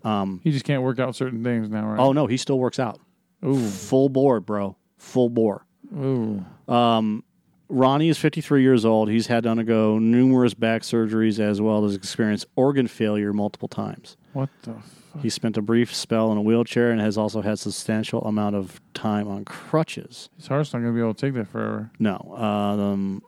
Um, 0.09 0.41
He 0.43 0.51
just 0.51 0.65
can't 0.65 0.83
work 0.83 0.99
out 0.99 1.15
certain 1.15 1.43
things 1.45 1.71
now, 1.71 1.87
right? 1.87 1.99
oh 2.01 2.13
no, 2.13 2.27
he 2.27 2.37
still 2.37 2.59
works 2.59 2.79
out. 2.79 3.01
Ooh. 3.45 3.67
Full 3.69 4.09
bore, 4.09 4.41
bro. 4.41 4.77
Full 4.99 5.29
bore. 5.31 5.65
Ooh. 5.97 6.45
Um, 6.69 7.25
Ronnie 7.73 8.11
is 8.11 8.19
53 8.19 8.61
years 8.63 8.85
old. 8.85 9.09
He's 9.09 9.29
had 9.29 9.45
to 9.45 9.49
undergo 9.49 9.99
numerous 9.99 10.53
back 10.53 10.83
surgeries 10.83 11.41
as 11.41 11.61
well 11.61 11.85
as 11.87 11.95
experience 11.95 12.45
organ 12.55 12.87
failure 12.87 13.33
multiple 13.33 13.69
times. 13.69 14.19
What 14.35 14.51
the 14.63 14.75
fuck? 14.75 15.23
He 15.23 15.31
spent 15.31 15.57
a 15.57 15.63
brief 15.63 15.95
spell 15.95 16.31
in 16.33 16.39
a 16.39 16.43
wheelchair 16.43 16.91
and 16.91 17.01
has 17.01 17.17
also 17.17 17.41
had 17.41 17.59
substantial 17.59 18.21
amount 18.23 18.57
of 18.57 18.81
time 18.93 19.27
on 19.27 19.47
crutches. 19.47 20.29
His 20.37 20.49
heart's 20.49 20.73
not 20.75 20.81
going 20.81 20.93
to 20.93 20.97
be 20.97 21.01
able 21.01 21.15
to 21.15 21.21
take 21.27 21.35
that 21.35 21.49
forever. 21.49 21.91
No, 21.99 22.17
um, 22.37 23.23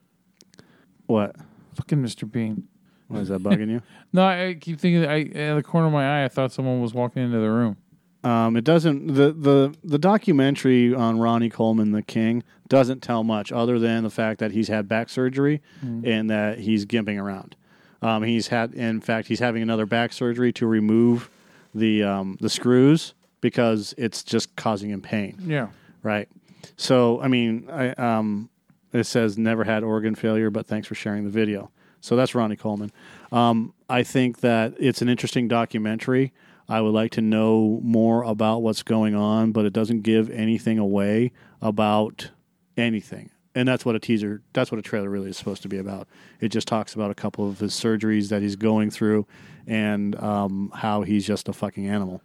what? 1.07 1.37
Fucking 1.76 1.98
Mr. 1.98 2.30
Bean. 2.30 2.68
What 3.09 3.20
is 3.20 3.28
that 3.28 3.42
bugging 3.42 3.70
you? 3.70 3.83
No, 4.12 4.24
I 4.24 4.54
keep 4.54 4.78
thinking, 4.78 5.04
I, 5.04 5.22
at 5.22 5.57
the 5.57 5.62
corner 5.64 5.88
of 5.88 5.92
my 5.92 6.20
eye, 6.20 6.24
I 6.24 6.28
thought 6.28 6.52
someone 6.52 6.80
was 6.80 6.94
walking 6.94 7.24
into 7.24 7.38
the 7.40 7.50
room. 7.50 7.76
Um, 8.25 8.57
it 8.57 8.65
doesn't. 8.65 9.09
The, 9.09 9.33
the 9.33 9.75
the 9.85 9.99
documentary 9.99 10.95
on 10.95 11.19
Ronnie 11.19 11.51
Coleman, 11.51 11.93
the 11.93 12.03
King, 12.03 12.43
doesn't 12.69 13.03
tell 13.03 13.23
much 13.23 13.53
other 13.53 13.79
than 13.79 14.03
the 14.03 14.11
fact 14.11 14.41
that 14.41 14.53
he's 14.53 14.69
had 14.69 14.89
back 14.89 15.09
surgery 15.11 15.61
and 16.05 16.31
that 16.31 16.59
he's 16.59 16.87
gimping 16.87 17.21
around. 17.23 17.55
Um, 18.01 18.23
he's 18.23 18.49
had, 18.49 18.75
in 18.75 19.01
fact, 19.01 19.29
he's 19.29 19.41
having 19.41 19.63
another 19.63 19.87
back 19.87 20.13
surgery 20.13 20.53
to 20.55 20.67
remove 20.67 21.31
the 21.75 22.03
um, 22.03 22.39
the 22.41 22.49
screws 22.49 23.15
because 23.41 23.95
it's 23.99 24.23
just 24.23 24.57
causing 24.57 24.91
him 24.91 25.03
pain. 25.03 25.37
Yeah. 25.45 25.69
Right. 26.03 26.29
So, 26.77 27.21
I 27.21 27.29
mean, 27.29 27.69
I, 27.71 27.91
um, 27.91 28.49
it 28.93 29.05
says 29.05 29.37
never 29.37 29.65
had 29.65 29.83
organ 29.83 30.15
failure, 30.15 30.51
but 30.51 30.67
thanks 30.67 30.89
for 30.89 30.95
sharing 30.95 31.25
the 31.25 31.31
video. 31.31 31.71
So 32.01 32.17
that's 32.17 32.35
Ronnie 32.35 32.57
Coleman. 32.57 32.91
Um, 33.33 33.75
I 33.89 34.03
think 34.03 34.41
that 34.41 34.75
it's 34.79 35.03
an 35.03 35.09
interesting 35.09 35.49
documentary. 35.49 36.33
I 36.68 36.81
would 36.81 36.94
like 36.94 37.11
to 37.12 37.20
know 37.20 37.81
more 37.83 38.22
about 38.22 38.62
what's 38.62 38.83
going 38.83 39.14
on, 39.14 39.53
but 39.53 39.64
it 39.66 39.72
doesn't 39.72 40.00
give 40.03 40.31
anything 40.31 40.79
away 40.79 41.33
about 41.61 42.31
anything. 42.77 43.31
And 43.55 43.68
that's 43.68 43.85
what 43.85 43.94
a 43.94 44.00
teaser, 44.00 44.42
that's 44.53 44.72
what 44.72 44.79
a 44.79 44.83
trailer 44.83 45.09
really 45.09 45.31
is 45.31 45.37
supposed 45.37 45.62
to 45.62 45.68
be 45.68 45.79
about. 45.79 46.09
It 46.40 46.48
just 46.48 46.66
talks 46.66 46.94
about 46.94 47.11
a 47.11 47.14
couple 47.14 47.48
of 47.48 47.61
his 47.61 47.72
surgeries 47.72 48.29
that 48.31 48.42
he's 48.42 48.57
going 48.57 48.90
through 48.90 49.27
and 49.66 50.16
um, 50.20 50.72
how 50.74 51.03
he's 51.03 51.27
just 51.27 51.48
a 51.48 51.53
fucking 51.53 51.87
animal. 51.87 52.20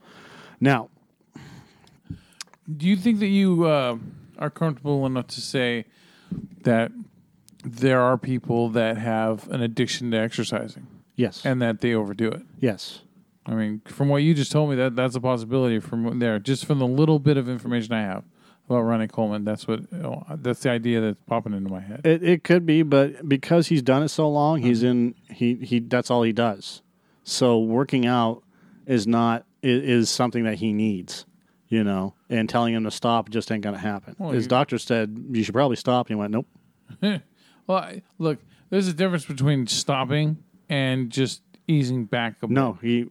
Now, 0.59 0.89
Do 2.77 2.87
you 2.87 2.95
think 2.95 3.19
that 3.19 3.27
you 3.27 3.65
uh, 3.65 3.97
are 4.37 4.49
comfortable 4.49 5.05
enough 5.05 5.27
to 5.27 5.41
say 5.41 5.85
that 6.63 6.91
there 7.63 8.01
are 8.01 8.17
people 8.17 8.69
that 8.69 8.97
have 8.97 9.47
an 9.49 9.61
addiction 9.61 10.11
to 10.11 10.17
exercising 10.17 10.87
yes, 11.15 11.45
and 11.45 11.61
that 11.61 11.81
they 11.81 11.93
overdo 11.93 12.29
it? 12.29 12.43
yes. 12.59 13.01
I 13.49 13.55
mean, 13.55 13.81
from 13.85 14.09
what 14.09 14.17
you 14.17 14.35
just 14.35 14.51
told 14.51 14.69
me, 14.69 14.75
that 14.75 14.95
that's 14.95 15.15
a 15.15 15.21
possibility 15.21 15.79
from 15.79 16.19
there, 16.19 16.37
just 16.37 16.65
from 16.65 16.77
the 16.77 16.87
little 16.87 17.17
bit 17.17 17.35
of 17.35 17.49
information 17.49 17.93
I 17.93 18.01
have 18.01 18.23
about 18.67 18.81
Ronnie 18.81 19.07
Coleman. 19.07 19.43
That's 19.43 19.67
what. 19.67 19.81
Oh, 19.91 20.23
that's 20.35 20.59
the 20.61 20.69
idea 20.69 21.01
that's 21.01 21.19
popping 21.23 21.53
into 21.53 21.71
my 21.71 21.79
head. 21.79 22.01
It 22.05 22.23
it 22.23 22.43
could 22.43 22.65
be, 22.67 22.83
but 22.83 23.27
because 23.27 23.67
he's 23.67 23.81
done 23.81 24.03
it 24.03 24.09
so 24.09 24.29
long, 24.29 24.59
mm-hmm. 24.59 24.67
he's 24.67 24.83
in 24.83 25.15
he 25.31 25.55
he 25.55 25.79
that's 25.79 26.11
all 26.11 26.21
he 26.21 26.31
does. 26.31 26.83
So 27.23 27.57
working 27.59 28.05
out 28.05 28.43
is 28.85 29.07
not 29.07 29.45
is, 29.63 29.83
is 29.83 30.09
something 30.11 30.43
that 30.43 30.55
he 30.59 30.71
needs, 30.71 31.25
you 31.69 31.83
know. 31.83 32.13
And 32.29 32.47
telling 32.47 32.75
him 32.75 32.83
to 32.83 32.91
stop 32.91 33.31
just 33.31 33.51
ain't 33.51 33.63
gonna 33.63 33.79
happen. 33.79 34.15
Well, 34.19 34.29
His 34.29 34.45
you- 34.45 34.49
doctor 34.49 34.77
said 34.77 35.25
you 35.31 35.43
should 35.43 35.55
probably 35.55 35.77
stop, 35.77 36.07
and 36.07 36.15
he 36.15 36.19
went, 36.19 36.31
nope. 36.31 36.45
well, 37.65 37.77
I, 37.79 38.03
look, 38.19 38.37
there's 38.69 38.87
a 38.87 38.93
difference 38.93 39.25
between 39.25 39.65
stopping 39.65 40.43
and 40.69 41.09
just 41.09 41.41
easing 41.69 42.05
back. 42.05 42.35
A 42.41 42.47
bit. 42.47 42.53
No, 42.53 42.77
he 42.81 43.07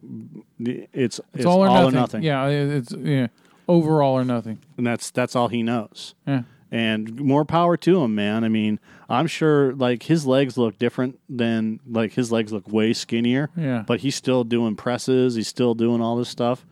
the- 0.59 0.87
it's 0.93 1.19
it's, 1.33 1.45
all, 1.45 1.59
or, 1.63 1.67
all 1.67 1.75
nothing. 1.75 1.87
or 1.97 1.99
nothing. 2.01 2.23
Yeah, 2.23 2.47
it's 2.47 2.91
yeah, 2.93 3.27
overall 3.67 4.13
or 4.17 4.23
nothing. 4.25 4.59
and 4.77 4.85
that's 4.85 5.09
that's 5.11 5.35
all 5.35 5.47
he 5.47 5.63
knows. 5.63 6.13
Yeah. 6.27 6.43
And 6.71 7.19
more 7.19 7.45
power 7.45 7.77
to 7.77 8.01
him, 8.03 8.13
man. 8.13 8.43
I 8.43 8.47
mean, 8.49 8.79
I'm 9.09 9.25
sure 9.25 9.73
like 9.73 10.03
his 10.03 10.27
legs 10.27 10.55
look 10.55 10.77
different 10.77 11.19
than 11.27 11.79
like 11.89 12.13
his 12.13 12.31
legs 12.31 12.53
look 12.53 12.67
way 12.71 12.93
skinnier. 12.93 13.49
Yeah. 13.57 13.83
But 13.87 14.01
he's 14.01 14.15
still 14.15 14.43
doing 14.43 14.75
presses. 14.75 15.33
He's 15.33 15.47
still 15.47 15.73
doing 15.73 15.99
all 15.99 16.15
this 16.15 16.29
stuff. 16.29 16.63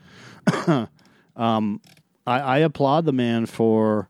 um, 1.35 1.81
I, 2.27 2.39
I 2.39 2.57
applaud 2.59 3.05
the 3.05 3.11
man 3.13 3.47
for 3.47 4.07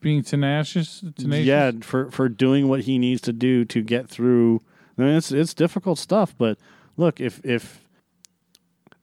Being 0.00 0.22
tenacious, 0.24 1.04
tenacious. 1.16 1.46
yeah 1.46 1.70
for 1.80 2.10
for 2.10 2.28
doing 2.28 2.66
what 2.68 2.80
he 2.80 2.98
needs 2.98 3.20
to 3.22 3.32
do 3.32 3.64
to 3.66 3.80
get 3.82 4.08
through. 4.08 4.60
I 4.98 5.02
mean, 5.02 5.14
it's 5.16 5.32
it's 5.32 5.54
difficult 5.54 5.98
stuff, 5.98 6.34
but 6.36 6.58
look, 6.96 7.20
if 7.20 7.40
if 7.44 7.80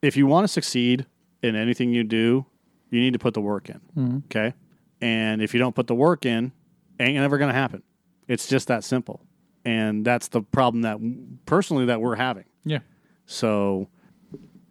if 0.02 0.16
you 0.18 0.26
want 0.28 0.44
to 0.46 0.48
succeed 0.48 1.06
in 1.44 1.56
anything 1.56 1.94
you 1.94 2.04
do, 2.04 2.46
you 2.90 3.00
need 3.00 3.14
to 3.14 3.20
put 3.20 3.34
the 3.34 3.42
work 3.42 3.70
in. 3.70 3.82
Mhm. 3.98 4.24
Okay, 4.26 4.54
and 5.02 5.42
if 5.42 5.54
you 5.54 5.60
don't 5.60 5.76
put 5.76 5.88
the 5.88 5.96
work 5.96 6.26
in, 6.26 6.52
ain't 7.00 7.16
never 7.16 7.38
going 7.38 7.50
to 7.50 7.54
happen. 7.60 7.84
It's 8.28 8.48
just 8.48 8.68
that 8.70 8.84
simple, 8.84 9.22
and 9.66 10.06
that's 10.06 10.28
the 10.30 10.42
problem 10.42 10.84
that 10.84 11.00
personally 11.46 11.86
that 11.86 12.00
we're 12.02 12.16
having. 12.16 12.46
Yeah. 12.64 12.80
So 13.26 13.90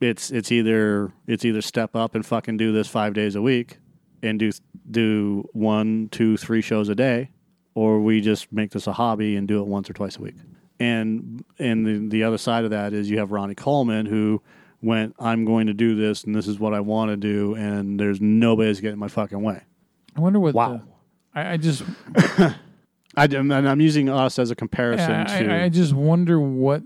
it's 0.01 0.31
it's 0.31 0.51
either 0.51 1.13
it's 1.27 1.45
either 1.45 1.61
step 1.61 1.95
up 1.95 2.15
and 2.15 2.25
fucking 2.25 2.57
do 2.57 2.73
this 2.73 2.89
five 2.89 3.13
days 3.15 3.35
a 3.35 3.43
week 3.43 3.79
and 4.23 4.39
do 4.39 4.51
do 4.91 5.49
one, 5.53 6.09
two, 6.11 6.37
three 6.39 6.63
shows 6.63 6.89
a 6.89 6.95
day, 6.95 7.31
or 7.75 8.01
we 8.01 8.21
just 8.21 8.51
make 8.53 8.71
this 8.71 8.87
a 8.87 8.93
hobby 8.95 9.37
and 9.37 9.47
do 9.47 9.61
it 9.61 9.67
once 9.67 9.89
or 9.91 9.93
twice 9.93 10.17
a 10.17 10.23
week. 10.23 10.35
And 10.81 11.45
and 11.59 11.87
the, 11.87 12.09
the 12.09 12.25
other 12.25 12.39
side 12.39 12.65
of 12.65 12.71
that 12.71 12.93
is 12.93 13.09
you 13.09 13.19
have 13.19 13.31
Ronnie 13.31 13.55
Coleman 13.55 14.07
who 14.07 14.43
went, 14.83 15.15
I'm 15.19 15.45
going 15.45 15.67
to 15.67 15.75
do 15.75 15.95
this 15.95 16.25
and 16.25 16.35
this 16.35 16.49
is 16.49 16.59
what 16.59 16.75
I 16.75 16.81
want 16.81 17.11
to 17.11 17.17
do, 17.17 17.55
and 17.55 18.01
there's 18.01 18.21
nobody's 18.21 18.81
getting 18.81 18.95
in 18.95 18.99
my 18.99 19.09
fucking 19.09 19.43
way. 19.43 19.63
I 20.17 20.21
wonder 20.21 20.41
what. 20.41 20.55
Wow. 20.55 20.73
The, 20.73 20.83
I, 21.39 21.53
I 21.53 21.57
just, 21.59 21.85
I, 22.17 22.55
and 23.17 23.53
I'm 23.53 23.81
using 23.81 24.09
us 24.09 24.39
as 24.39 24.51
a 24.51 24.57
comparison 24.57 25.13
I, 25.13 25.43
to. 25.43 25.53
I, 25.53 25.65
I 25.65 25.69
just 25.69 25.93
wonder 25.93 26.41
what 26.41 26.83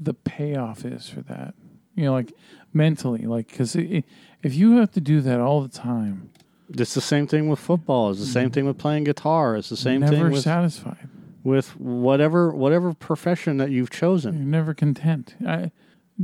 the 0.00 0.14
payoff 0.14 0.84
is 0.84 1.08
for 1.08 1.22
that. 1.22 1.54
You 1.94 2.06
know, 2.06 2.12
like 2.12 2.32
mentally, 2.72 3.22
like 3.22 3.48
because 3.48 3.76
if 3.76 4.04
you 4.42 4.78
have 4.78 4.90
to 4.92 5.00
do 5.00 5.20
that 5.20 5.40
all 5.40 5.62
the 5.62 5.68
time, 5.68 6.30
it's 6.68 6.94
the 6.94 7.00
same 7.00 7.26
thing 7.26 7.48
with 7.48 7.60
football. 7.60 8.10
It's 8.10 8.20
the 8.20 8.26
same 8.26 8.46
mm-hmm. 8.46 8.52
thing 8.52 8.66
with 8.66 8.78
playing 8.78 9.04
guitar. 9.04 9.56
It's 9.56 9.68
the 9.68 9.76
same 9.76 10.00
never 10.00 10.12
thing 10.12 10.22
with 10.24 10.32
never 10.32 10.42
satisfied. 10.42 11.08
With 11.44 11.78
whatever 11.78 12.50
whatever 12.50 12.92
profession 12.94 13.58
that 13.58 13.70
you've 13.70 13.90
chosen. 13.90 14.34
You're 14.34 14.44
never 14.44 14.74
content. 14.74 15.36
I, 15.46 15.70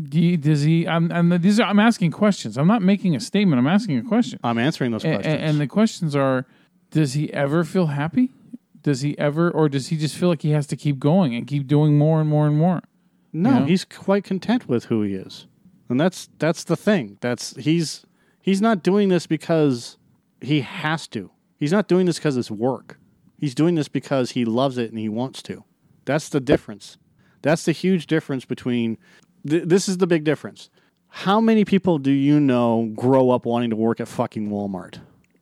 do 0.02 0.20
you, 0.20 0.36
does 0.36 0.62
he? 0.62 0.88
I'm, 0.88 1.12
I'm 1.12 1.28
these 1.40 1.60
are 1.60 1.66
I'm 1.66 1.78
asking 1.78 2.10
questions. 2.12 2.56
I'm 2.56 2.66
not 2.66 2.82
making 2.82 3.14
a 3.14 3.20
statement. 3.20 3.58
I'm 3.58 3.66
asking 3.66 3.98
a 3.98 4.02
question. 4.02 4.40
I'm 4.42 4.58
answering 4.58 4.92
those 4.92 5.02
questions. 5.02 5.26
and 5.26 5.60
the 5.60 5.66
questions 5.66 6.16
are: 6.16 6.46
Does 6.90 7.12
he 7.12 7.32
ever 7.32 7.64
feel 7.64 7.86
happy? 7.86 8.30
Does 8.82 9.02
he 9.02 9.18
ever, 9.18 9.50
or 9.50 9.68
does 9.68 9.88
he 9.88 9.98
just 9.98 10.16
feel 10.16 10.30
like 10.30 10.42
he 10.42 10.52
has 10.52 10.66
to 10.68 10.76
keep 10.76 10.98
going 10.98 11.34
and 11.34 11.46
keep 11.46 11.66
doing 11.66 11.98
more 11.98 12.20
and 12.20 12.30
more 12.30 12.46
and 12.46 12.56
more? 12.56 12.80
no, 13.32 13.50
you 13.50 13.60
know? 13.60 13.66
he's 13.66 13.84
quite 13.84 14.24
content 14.24 14.68
with 14.68 14.84
who 14.86 15.02
he 15.02 15.14
is, 15.14 15.46
and 15.88 16.00
that's 16.00 16.28
that's 16.38 16.64
the 16.64 16.76
thing. 16.76 17.18
That's 17.20 17.56
he's 17.56 18.04
he's 18.40 18.62
not 18.62 18.82
doing 18.82 19.08
this 19.08 19.26
because 19.26 19.98
he 20.40 20.60
has 20.60 21.08
to. 21.08 21.30
He's 21.56 21.72
not 21.72 21.88
doing 21.88 22.06
this 22.06 22.18
because 22.18 22.36
it's 22.36 22.50
work. 22.50 22.99
He's 23.40 23.54
doing 23.54 23.74
this 23.74 23.88
because 23.88 24.32
he 24.32 24.44
loves 24.44 24.76
it 24.76 24.90
and 24.90 24.98
he 24.98 25.08
wants 25.08 25.42
to. 25.44 25.64
That's 26.04 26.28
the 26.28 26.40
difference. 26.40 26.98
That's 27.42 27.64
the 27.64 27.72
huge 27.72 28.06
difference 28.06 28.44
between. 28.44 28.98
Th- 29.48 29.64
this 29.64 29.88
is 29.88 29.96
the 29.98 30.06
big 30.06 30.24
difference. 30.24 30.68
How 31.08 31.40
many 31.40 31.64
people 31.64 31.98
do 31.98 32.10
you 32.10 32.38
know 32.38 32.92
grow 32.94 33.30
up 33.30 33.46
wanting 33.46 33.70
to 33.70 33.76
work 33.76 33.98
at 33.98 34.08
fucking 34.08 34.50
Walmart? 34.50 35.00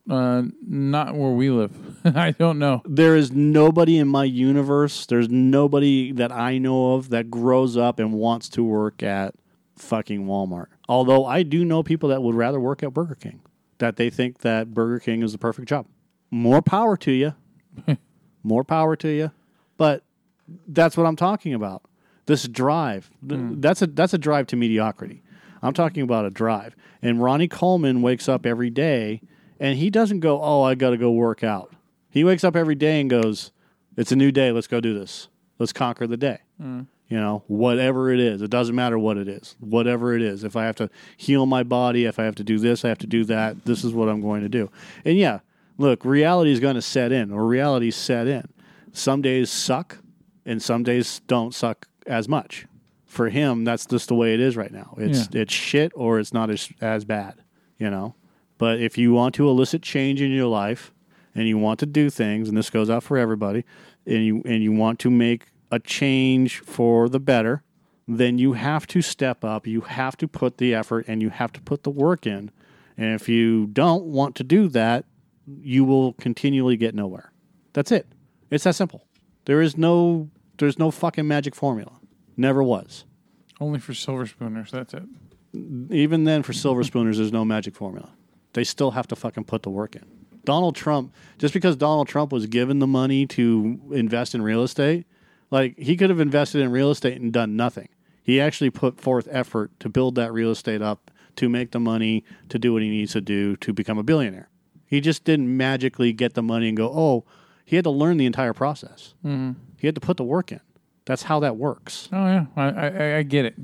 Uh, 0.08 0.44
not 0.66 1.14
where 1.14 1.32
we 1.32 1.50
live. 1.50 1.72
I 2.04 2.30
don't 2.30 2.58
know. 2.58 2.82
there 2.86 3.14
is 3.16 3.32
nobody 3.32 3.98
in 3.98 4.08
my 4.08 4.24
universe. 4.24 5.04
There's 5.04 5.28
nobody 5.28 6.12
that 6.12 6.32
I 6.32 6.56
know 6.58 6.94
of 6.94 7.10
that 7.10 7.30
grows 7.30 7.76
up 7.76 7.98
and 7.98 8.14
wants 8.14 8.48
to 8.50 8.64
work 8.64 9.02
at 9.02 9.34
fucking 9.76 10.24
Walmart. 10.24 10.66
Although 10.88 11.26
I 11.26 11.42
do 11.42 11.64
know 11.64 11.82
people 11.82 12.08
that 12.08 12.22
would 12.22 12.34
rather 12.34 12.58
work 12.60 12.82
at 12.82 12.94
Burger 12.94 13.16
King, 13.16 13.40
that 13.78 13.96
they 13.96 14.08
think 14.08 14.38
that 14.38 14.72
Burger 14.72 14.98
King 15.00 15.22
is 15.22 15.32
the 15.32 15.38
perfect 15.38 15.68
job. 15.68 15.86
More 16.30 16.62
power 16.62 16.96
to 16.98 17.12
you. 17.12 17.34
More 18.42 18.64
power 18.64 18.96
to 18.96 19.08
you. 19.08 19.30
But 19.76 20.02
that's 20.66 20.96
what 20.96 21.06
I'm 21.06 21.16
talking 21.16 21.54
about. 21.54 21.82
This 22.26 22.46
drive. 22.46 23.10
Th- 23.26 23.40
hmm. 23.40 23.60
That's 23.60 23.82
a 23.82 23.86
that's 23.86 24.14
a 24.14 24.18
drive 24.18 24.46
to 24.48 24.56
mediocrity. 24.56 25.22
I'm 25.62 25.72
talking 25.72 26.02
about 26.02 26.24
a 26.24 26.30
drive. 26.30 26.76
And 27.02 27.22
Ronnie 27.22 27.48
Coleman 27.48 28.02
wakes 28.02 28.28
up 28.28 28.46
every 28.46 28.70
day 28.70 29.20
and 29.60 29.78
he 29.78 29.90
doesn't 29.90 30.20
go, 30.20 30.40
"Oh, 30.42 30.62
I 30.62 30.74
got 30.74 30.90
to 30.90 30.96
go 30.96 31.10
work 31.10 31.42
out." 31.42 31.72
He 32.10 32.24
wakes 32.24 32.44
up 32.44 32.56
every 32.56 32.74
day 32.74 33.00
and 33.00 33.10
goes, 33.10 33.52
"It's 33.96 34.12
a 34.12 34.16
new 34.16 34.30
day. 34.30 34.52
Let's 34.52 34.66
go 34.66 34.80
do 34.80 34.98
this. 34.98 35.28
Let's 35.58 35.72
conquer 35.72 36.06
the 36.06 36.16
day." 36.16 36.38
Hmm. 36.60 36.82
You 37.08 37.16
know, 37.16 37.42
whatever 37.46 38.10
it 38.12 38.20
is, 38.20 38.42
it 38.42 38.50
doesn't 38.50 38.74
matter 38.74 38.98
what 38.98 39.16
it 39.16 39.28
is. 39.28 39.56
Whatever 39.60 40.14
it 40.14 40.20
is, 40.20 40.44
if 40.44 40.56
I 40.56 40.66
have 40.66 40.76
to 40.76 40.90
heal 41.16 41.46
my 41.46 41.62
body, 41.62 42.04
if 42.04 42.18
I 42.18 42.24
have 42.24 42.34
to 42.34 42.44
do 42.44 42.58
this, 42.58 42.84
I 42.84 42.88
have 42.88 42.98
to 42.98 43.06
do 43.06 43.24
that. 43.24 43.64
This 43.64 43.82
is 43.82 43.94
what 43.94 44.10
I'm 44.10 44.20
going 44.20 44.42
to 44.42 44.48
do. 44.50 44.70
And 45.06 45.16
yeah, 45.16 45.38
look, 45.78 46.04
reality 46.04 46.52
is 46.52 46.60
going 46.60 46.74
to 46.74 46.82
set 46.82 47.12
in, 47.12 47.32
or 47.32 47.46
reality 47.46 47.90
set 47.90 48.26
in. 48.26 48.48
Some 48.92 49.22
days 49.22 49.50
suck, 49.50 49.98
and 50.44 50.62
some 50.62 50.82
days 50.82 51.20
don't 51.26 51.54
suck 51.54 51.88
as 52.06 52.28
much. 52.28 52.66
For 53.06 53.30
him, 53.30 53.64
that's 53.64 53.86
just 53.86 54.08
the 54.08 54.14
way 54.14 54.34
it 54.34 54.40
is 54.40 54.56
right 54.56 54.70
now. 54.70 54.94
It's 54.98 55.28
it's 55.32 55.52
shit, 55.52 55.92
or 55.94 56.18
it's 56.18 56.34
not 56.34 56.50
as 56.50 56.70
as 56.80 57.04
bad. 57.04 57.42
You 57.78 57.90
know. 57.90 58.14
But 58.58 58.80
if 58.80 58.98
you 58.98 59.12
want 59.12 59.34
to 59.36 59.48
elicit 59.48 59.82
change 59.82 60.20
in 60.20 60.30
your 60.32 60.48
life, 60.48 60.92
and 61.34 61.46
you 61.46 61.56
want 61.56 61.78
to 61.80 61.86
do 61.86 62.10
things, 62.10 62.48
and 62.48 62.58
this 62.58 62.68
goes 62.68 62.90
out 62.90 63.02
for 63.04 63.16
everybody, 63.16 63.64
and 64.04 64.24
you 64.24 64.42
and 64.44 64.62
you 64.62 64.72
want 64.72 64.98
to 65.00 65.10
make 65.10 65.46
a 65.70 65.78
change 65.78 66.58
for 66.60 67.08
the 67.08 67.20
better, 67.20 67.62
then 68.06 68.38
you 68.38 68.54
have 68.54 68.86
to 68.88 69.02
step 69.02 69.44
up. 69.44 69.66
You 69.66 69.82
have 69.82 70.16
to 70.16 70.28
put 70.28 70.58
the 70.58 70.74
effort 70.74 71.04
and 71.08 71.22
you 71.22 71.28
have 71.28 71.52
to 71.52 71.60
put 71.60 71.82
the 71.82 71.90
work 71.90 72.26
in. 72.26 72.50
And 72.96 73.14
if 73.14 73.28
you 73.28 73.66
don't 73.66 74.04
want 74.04 74.34
to 74.36 74.44
do 74.44 74.68
that, 74.68 75.04
you 75.60 75.84
will 75.84 76.12
continually 76.14 76.76
get 76.76 76.94
nowhere. 76.94 77.32
That's 77.72 77.92
it. 77.92 78.06
It's 78.50 78.64
that 78.64 78.74
simple. 78.74 79.06
There 79.44 79.60
is 79.60 79.76
no 79.76 80.30
there's 80.58 80.78
no 80.78 80.90
fucking 80.90 81.26
magic 81.26 81.54
formula. 81.54 81.92
Never 82.36 82.62
was. 82.62 83.04
Only 83.60 83.78
for 83.78 83.94
silver 83.94 84.26
spooners. 84.26 84.70
That's 84.70 84.94
it. 84.94 85.04
Even 85.90 86.24
then 86.24 86.42
for 86.42 86.52
silver 86.52 86.82
spooners 86.82 87.16
there's 87.16 87.32
no 87.32 87.44
magic 87.44 87.74
formula. 87.74 88.10
They 88.52 88.64
still 88.64 88.92
have 88.92 89.06
to 89.08 89.16
fucking 89.16 89.44
put 89.44 89.62
the 89.62 89.70
work 89.70 89.96
in. 89.96 90.04
Donald 90.44 90.74
Trump, 90.76 91.12
just 91.38 91.52
because 91.52 91.76
Donald 91.76 92.08
Trump 92.08 92.32
was 92.32 92.46
given 92.46 92.78
the 92.78 92.86
money 92.86 93.26
to 93.26 93.78
invest 93.92 94.34
in 94.34 94.40
real 94.40 94.62
estate, 94.62 95.06
like 95.50 95.78
he 95.78 95.96
could 95.96 96.10
have 96.10 96.20
invested 96.20 96.62
in 96.62 96.70
real 96.70 96.90
estate 96.90 97.20
and 97.20 97.32
done 97.32 97.54
nothing. 97.56 97.88
He 98.22 98.40
actually 98.40 98.70
put 98.70 99.00
forth 99.00 99.28
effort 99.30 99.70
to 99.80 99.88
build 99.88 100.14
that 100.14 100.32
real 100.32 100.50
estate 100.50 100.82
up, 100.82 101.10
to 101.36 101.48
make 101.48 101.70
the 101.72 101.80
money, 101.80 102.24
to 102.48 102.58
do 102.58 102.72
what 102.72 102.82
he 102.82 102.88
needs 102.88 103.12
to 103.12 103.20
do 103.20 103.56
to 103.56 103.72
become 103.72 103.98
a 103.98 104.02
billionaire. 104.02 104.48
He 104.88 105.00
just 105.00 105.24
didn't 105.24 105.54
magically 105.54 106.12
get 106.12 106.34
the 106.34 106.42
money 106.42 106.68
and 106.68 106.76
go, 106.76 106.88
oh, 106.88 107.24
he 107.64 107.76
had 107.76 107.84
to 107.84 107.90
learn 107.90 108.16
the 108.16 108.24
entire 108.26 108.54
process. 108.54 109.14
Mm-hmm. 109.24 109.60
He 109.76 109.86
had 109.86 109.94
to 109.94 110.00
put 110.00 110.16
the 110.16 110.24
work 110.24 110.50
in. 110.50 110.60
That's 111.04 111.22
how 111.24 111.40
that 111.40 111.56
works. 111.56 112.08
Oh 112.12 112.26
yeah, 112.26 112.46
I, 112.56 112.68
I, 112.68 113.16
I 113.18 113.22
get 113.22 113.44
it. 113.44 113.54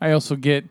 I 0.00 0.12
also 0.12 0.36
get 0.36 0.66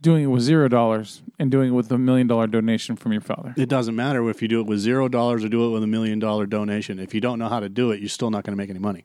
doing 0.00 0.24
it 0.24 0.26
with 0.28 0.42
zero 0.42 0.68
dollars 0.68 1.22
and 1.38 1.50
doing 1.50 1.68
it 1.70 1.72
with 1.72 1.90
a 1.92 1.98
million 1.98 2.26
dollar 2.26 2.46
donation 2.46 2.96
from 2.96 3.12
your 3.12 3.20
father. 3.20 3.54
It 3.56 3.68
doesn't 3.68 3.96
matter 3.96 4.28
if 4.30 4.40
you 4.40 4.48
do 4.48 4.60
it 4.60 4.66
with 4.66 4.78
zero 4.78 5.08
dollars 5.08 5.44
or 5.44 5.48
do 5.48 5.66
it 5.66 5.70
with 5.70 5.82
a 5.82 5.86
million 5.86 6.18
dollar 6.18 6.46
donation. 6.46 6.98
If 6.98 7.14
you 7.14 7.20
don't 7.20 7.38
know 7.38 7.48
how 7.48 7.60
to 7.60 7.68
do 7.68 7.90
it, 7.90 8.00
you're 8.00 8.08
still 8.08 8.30
not 8.30 8.44
going 8.44 8.52
to 8.52 8.56
make 8.56 8.70
any 8.70 8.78
money. 8.78 9.04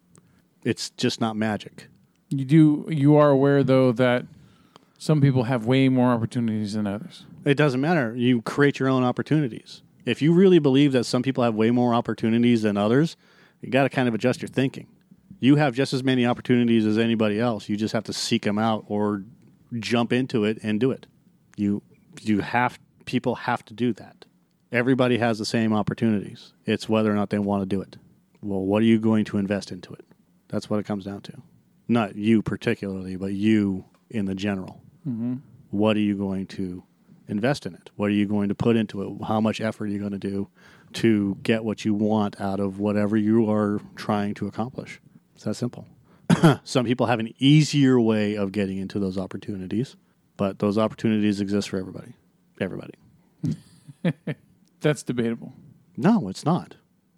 It's 0.64 0.90
just 0.92 1.20
not 1.20 1.36
magic. 1.36 1.88
You 2.30 2.46
do. 2.46 2.86
You 2.90 3.18
are 3.18 3.30
aware 3.30 3.64
though 3.64 3.92
that 3.94 4.26
some 4.98 5.22
people 5.22 5.44
have 5.44 5.66
way 5.66 5.90
more 5.90 6.12
opportunities 6.12 6.74
than 6.74 6.88
others. 6.88 7.26
It 7.46 7.56
doesn't 7.56 7.82
matter. 7.82 8.16
You 8.16 8.42
create 8.42 8.80
your 8.80 8.90
own 8.90 9.04
opportunities. 9.04 9.82
If 10.06 10.22
you 10.22 10.34
really 10.34 10.60
believe 10.60 10.92
that 10.94 11.06
some 11.06 11.24
people 11.24 11.44
have 11.44 11.56
way 11.56 11.72
more 11.72 11.94
opportunities 11.94 12.62
than 12.62 12.78
others, 12.78 13.16
you 13.62 13.70
got 13.70 13.84
to 13.84 13.90
kind 13.90 14.08
of 14.08 14.14
adjust 14.14 14.42
your 14.42 14.50
thinking. 14.50 14.88
You 15.40 15.56
have 15.58 15.76
just 15.76 15.94
as 15.94 16.04
many 16.04 16.26
opportunities 16.26 16.86
as 16.86 16.98
anybody 16.98 17.40
else. 17.40 17.68
You 17.68 17.76
just 17.76 17.94
have 17.94 18.04
to 18.06 18.14
seek 18.14 18.44
them 18.44 18.58
out 18.58 18.86
or 18.88 19.24
jump 19.80 20.14
into 20.14 20.46
it 20.46 20.60
and 20.64 20.80
do 20.80 20.92
it. 20.92 21.08
You 21.58 21.82
you 22.22 22.42
have 22.42 22.80
people 23.06 23.36
have 23.36 23.66
to 23.66 23.74
do 23.74 23.94
that. 23.94 24.26
Everybody 24.72 25.18
has 25.18 25.40
the 25.40 25.46
same 25.46 25.74
opportunities. 25.74 26.54
It's 26.66 26.88
whether 26.90 27.12
or 27.12 27.16
not 27.16 27.30
they 27.30 27.40
want 27.40 27.62
to 27.62 27.66
do 27.66 27.82
it. 27.82 27.98
Well, 28.42 28.62
what 28.62 28.82
are 28.82 28.86
you 28.86 29.00
going 29.00 29.26
to 29.26 29.38
invest 29.38 29.72
into 29.72 29.94
it? 29.94 30.06
That's 30.48 30.70
what 30.70 30.80
it 30.80 30.86
comes 30.86 31.06
down 31.06 31.22
to. 31.22 31.42
Not 31.88 32.16
you 32.16 32.42
particularly, 32.42 33.16
but 33.16 33.34
you 33.34 33.86
in 34.10 34.26
the 34.26 34.36
general. 34.36 34.83
Mm-hmm. 35.08 35.36
What 35.72 35.98
are 35.98 36.02
you 36.02 36.16
going 36.16 36.48
to 36.48 36.84
invest 37.28 37.66
in 37.66 37.74
it? 37.74 37.90
What 37.96 38.08
are 38.08 38.14
you 38.14 38.26
going 38.26 38.50
to 38.50 38.56
put 38.56 38.76
into 38.76 39.02
it? 39.02 39.26
How 39.26 39.42
much 39.42 39.62
effort 39.62 39.86
are 39.86 39.88
you 39.88 40.00
going 40.00 40.12
to 40.12 40.20
do 40.20 40.50
to 40.94 41.38
get 41.44 41.64
what 41.64 41.84
you 41.84 41.94
want 41.94 42.40
out 42.40 42.60
of 42.60 42.80
whatever 42.80 43.18
you 43.18 43.50
are 43.50 43.82
trying 43.96 44.34
to 44.36 44.48
accomplish? 44.48 45.02
It's 45.36 45.46
that 45.46 45.56
simple. 45.56 45.88
Some 46.64 46.86
people 46.86 47.08
have 47.08 47.20
an 47.20 47.34
easier 47.40 48.00
way 48.00 48.36
of 48.36 48.52
getting 48.52 48.78
into 48.78 49.00
those 49.00 49.18
opportunities, 49.18 49.96
but 50.38 50.60
those 50.60 50.78
opportunities 50.78 51.42
exist 51.42 51.70
for 51.70 51.78
everybody. 51.78 52.14
Everybody. 52.60 52.94
That's 54.82 55.04
debatable. 55.04 55.54
No, 55.98 56.28
it's 56.28 56.46
not. 56.46 56.76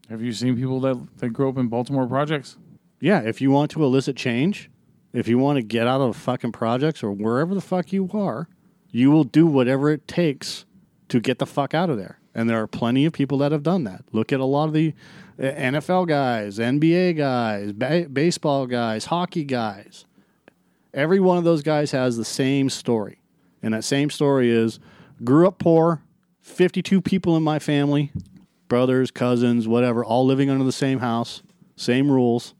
Have 0.09 0.21
you 0.21 0.33
seen 0.33 0.55
people 0.55 0.79
that 0.81 1.17
that 1.17 1.29
grew 1.29 1.49
up 1.49 1.57
in 1.57 1.67
Baltimore 1.67 2.07
projects? 2.07 2.57
Yeah, 2.99 3.21
if 3.21 3.41
you 3.41 3.51
want 3.51 3.71
to 3.71 3.83
elicit 3.83 4.15
change, 4.15 4.69
if 5.15 5.29
you 5.29 5.37
want 5.37 5.55
to 5.55 5.61
get 5.61 5.87
out 5.87 6.01
of 6.01 6.15
fucking 6.17 6.51
projects 6.51 7.01
or 7.01 7.09
wherever 7.09 7.55
the 7.55 7.61
fuck 7.61 7.93
you 7.93 8.09
are, 8.13 8.49
you 8.91 9.09
will 9.11 9.23
do 9.23 9.47
whatever 9.47 9.89
it 9.89 10.07
takes 10.09 10.65
to 11.07 11.21
get 11.21 11.39
the 11.39 11.45
fuck 11.45 11.73
out 11.73 11.89
of 11.89 11.97
there. 11.97 12.19
And 12.33 12.49
there 12.49 12.61
are 12.61 12.67
plenty 12.67 13.05
of 13.05 13.13
people 13.13 13.37
that 13.37 13.53
have 13.53 13.63
done 13.63 13.85
that. 13.85 14.03
Look 14.11 14.33
at 14.33 14.41
a 14.41 14.45
lot 14.45 14.65
of 14.67 14.73
the 14.73 14.93
uh, 15.39 15.43
NFL 15.43 16.09
guys, 16.09 16.59
NBA 16.59 17.15
guys, 17.15 17.71
ba- 17.71 18.09
baseball 18.11 18.67
guys, 18.67 19.05
hockey 19.05 19.45
guys. 19.45 20.05
Every 20.93 21.21
one 21.21 21.37
of 21.37 21.45
those 21.45 21.63
guys 21.63 21.91
has 21.91 22.17
the 22.17 22.25
same 22.25 22.69
story. 22.69 23.19
And 23.63 23.73
that 23.73 23.85
same 23.85 24.09
story 24.09 24.51
is 24.51 24.79
grew 25.23 25.47
up 25.47 25.59
poor, 25.59 26.03
52 26.41 27.01
people 27.01 27.37
in 27.37 27.43
my 27.43 27.57
family, 27.57 28.11
brothers, 28.67 29.11
cousins, 29.11 29.65
whatever, 29.65 30.03
all 30.03 30.25
living 30.25 30.49
under 30.49 30.65
the 30.65 30.73
same 30.73 30.99
house, 30.99 31.41
same 31.77 32.11
rules 32.11 32.53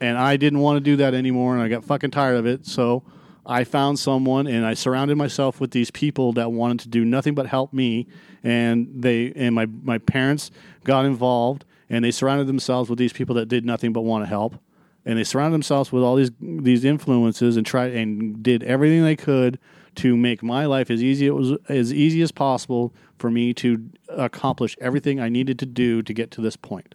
and 0.00 0.16
I 0.18 0.36
didn't 0.36 0.60
want 0.60 0.76
to 0.76 0.80
do 0.80 0.96
that 0.96 1.14
anymore, 1.14 1.54
and 1.54 1.62
I 1.62 1.68
got 1.68 1.84
fucking 1.84 2.10
tired 2.10 2.36
of 2.36 2.46
it. 2.46 2.66
So 2.66 3.02
I 3.46 3.64
found 3.64 3.98
someone, 3.98 4.46
and 4.46 4.66
I 4.66 4.74
surrounded 4.74 5.16
myself 5.16 5.60
with 5.60 5.70
these 5.70 5.90
people 5.90 6.32
that 6.34 6.52
wanted 6.52 6.80
to 6.80 6.88
do 6.88 7.04
nothing 7.04 7.34
but 7.34 7.46
help 7.46 7.72
me. 7.72 8.06
And 8.42 8.88
they 8.94 9.32
and 9.34 9.54
my 9.54 9.66
my 9.66 9.98
parents 9.98 10.50
got 10.84 11.04
involved, 11.04 11.64
and 11.88 12.04
they 12.04 12.10
surrounded 12.10 12.46
themselves 12.46 12.90
with 12.90 12.98
these 12.98 13.12
people 13.12 13.34
that 13.36 13.46
did 13.46 13.64
nothing 13.64 13.92
but 13.92 14.02
want 14.02 14.24
to 14.24 14.28
help. 14.28 14.56
And 15.04 15.18
they 15.18 15.24
surrounded 15.24 15.54
themselves 15.54 15.90
with 15.90 16.02
all 16.02 16.16
these 16.16 16.30
these 16.40 16.84
influences, 16.84 17.56
and 17.56 17.66
tried 17.66 17.92
and 17.92 18.42
did 18.42 18.62
everything 18.62 19.02
they 19.02 19.16
could 19.16 19.58
to 19.96 20.16
make 20.16 20.44
my 20.44 20.64
life 20.64 20.92
as 20.92 21.02
easy 21.02 21.26
it 21.26 21.34
was 21.34 21.54
as 21.68 21.92
easy 21.92 22.22
as 22.22 22.30
possible 22.30 22.94
for 23.18 23.32
me 23.32 23.52
to 23.52 23.90
accomplish 24.08 24.76
everything 24.80 25.18
I 25.18 25.28
needed 25.28 25.58
to 25.58 25.66
do 25.66 26.02
to 26.02 26.14
get 26.14 26.30
to 26.32 26.40
this 26.40 26.54
point 26.56 26.94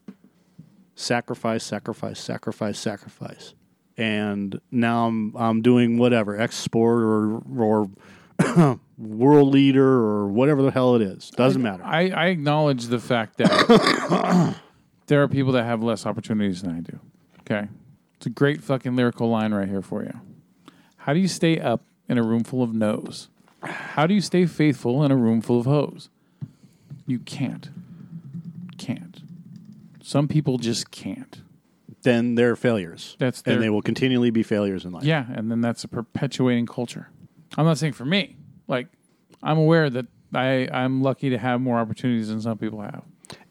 sacrifice, 0.96 1.64
sacrifice, 1.64 2.20
sacrifice, 2.20 2.80
sacrifice. 2.80 3.54
And 3.98 4.60
now 4.72 5.08
I'm 5.08 5.36
I'm 5.36 5.62
doing 5.62 5.98
whatever 5.98 6.40
export 6.40 7.04
or 7.04 7.42
or 7.58 7.90
world 8.98 9.50
leader 9.50 9.88
or 9.88 10.28
whatever 10.28 10.62
the 10.62 10.72
hell 10.72 10.96
it 10.96 11.02
is. 11.02 11.30
Doesn't 11.32 11.62
matter. 11.62 11.84
I, 11.84 12.10
I 12.10 12.26
acknowledge 12.28 12.88
the 12.88 13.00
fact 13.00 13.38
that 13.38 14.60
there 15.08 15.22
are 15.22 15.28
people 15.28 15.52
that 15.54 15.66
have 15.66 15.84
less 15.84 16.06
opportunities 16.06 16.62
than 16.62 16.76
I 16.76 16.80
do. 16.80 17.00
Okay. 17.42 17.68
It's 18.16 18.26
a 18.26 18.30
great 18.30 18.64
fucking 18.64 18.96
lyrical 18.96 19.30
line 19.30 19.54
right 19.54 19.68
here 19.68 19.82
for 19.82 20.04
you. 20.04 20.20
How 20.98 21.14
do 21.14 21.20
you 21.20 21.28
stay 21.28 21.60
up 21.60 21.84
in 22.08 22.18
a 22.18 22.24
room 22.24 22.44
full 22.44 22.64
of 22.64 22.74
no's? 22.74 23.30
How 23.62 24.08
do 24.08 24.14
you 24.14 24.22
stay 24.22 24.46
faithful 24.46 25.04
in 25.04 25.12
a 25.12 25.16
room 25.16 25.42
full 25.42 25.60
of 25.60 25.66
hoes? 25.66 26.10
You. 27.06 27.20
Can't. 27.20 27.70
Some 30.06 30.28
people 30.28 30.58
just 30.58 30.92
can't. 30.92 31.42
Then 32.04 32.36
they're 32.36 32.58
failures. 32.58 33.16
That's 33.20 33.42
their, 33.42 33.54
and 33.56 33.64
they 33.64 33.70
will 33.70 33.82
continually 33.82 34.32
be 34.32 34.44
failures 34.44 34.84
in 34.84 34.92
life. 34.92 35.06
Yeah, 35.06 35.26
and 35.34 35.50
then 35.50 35.62
that's 35.62 35.86
a 35.86 35.88
perpetuating 35.88 36.66
culture. 36.66 37.10
I'm 37.58 37.66
not 37.66 37.78
saying 37.78 37.94
for 37.94 38.04
me. 38.04 38.36
Like, 38.68 38.88
I'm 39.42 39.58
aware 39.58 39.90
that 39.90 40.08
I, 40.34 40.68
I'm 40.74 41.02
lucky 41.02 41.30
to 41.30 41.38
have 41.38 41.62
more 41.62 41.78
opportunities 41.80 42.28
than 42.28 42.42
some 42.42 42.58
people 42.58 42.82
have. 42.82 43.04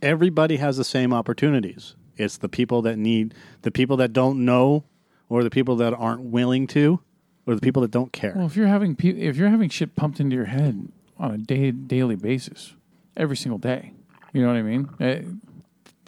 Everybody 0.03 0.57
has 0.59 0.77
the 0.77 0.85
same 0.85 1.15
opportunities. 1.15 1.97
It's 2.19 2.37
the 2.37 2.51
people 2.51 2.83
that 2.83 2.99
need, 2.99 3.35
the 3.63 3.71
people 3.71 3.97
that 3.97 4.13
don't 4.13 4.45
know, 4.45 4.85
or 5.31 5.43
the 5.43 5.51
people 5.51 5.77
that 5.77 5.95
aren't 5.95 6.21
willing 6.25 6.67
to, 6.69 7.01
or 7.47 7.55
the 7.55 7.63
people 7.63 7.81
that 7.81 7.91
don't 7.91 8.13
care. 8.13 8.35
Well, 8.37 8.47
if 8.47 8.57
you're 8.57 8.67
having 8.67 8.95
pe- 8.95 9.09
if 9.09 9.37
you're 9.37 9.49
having 9.49 9.71
shit 9.71 9.97
pumped 9.97 10.21
into 10.21 10.37
your 10.37 10.45
head 10.45 10.93
on 11.19 11.33
a 11.33 11.39
day 11.39 11.71
daily 11.71 12.17
basis, 12.17 12.75
every 13.17 13.37
single 13.37 13.59
day, 13.59 13.95
you 14.35 14.43
know 14.43 14.49
what 14.49 14.57
I 14.57 14.63
mean? 14.63 14.91
Uh, 15.01 15.23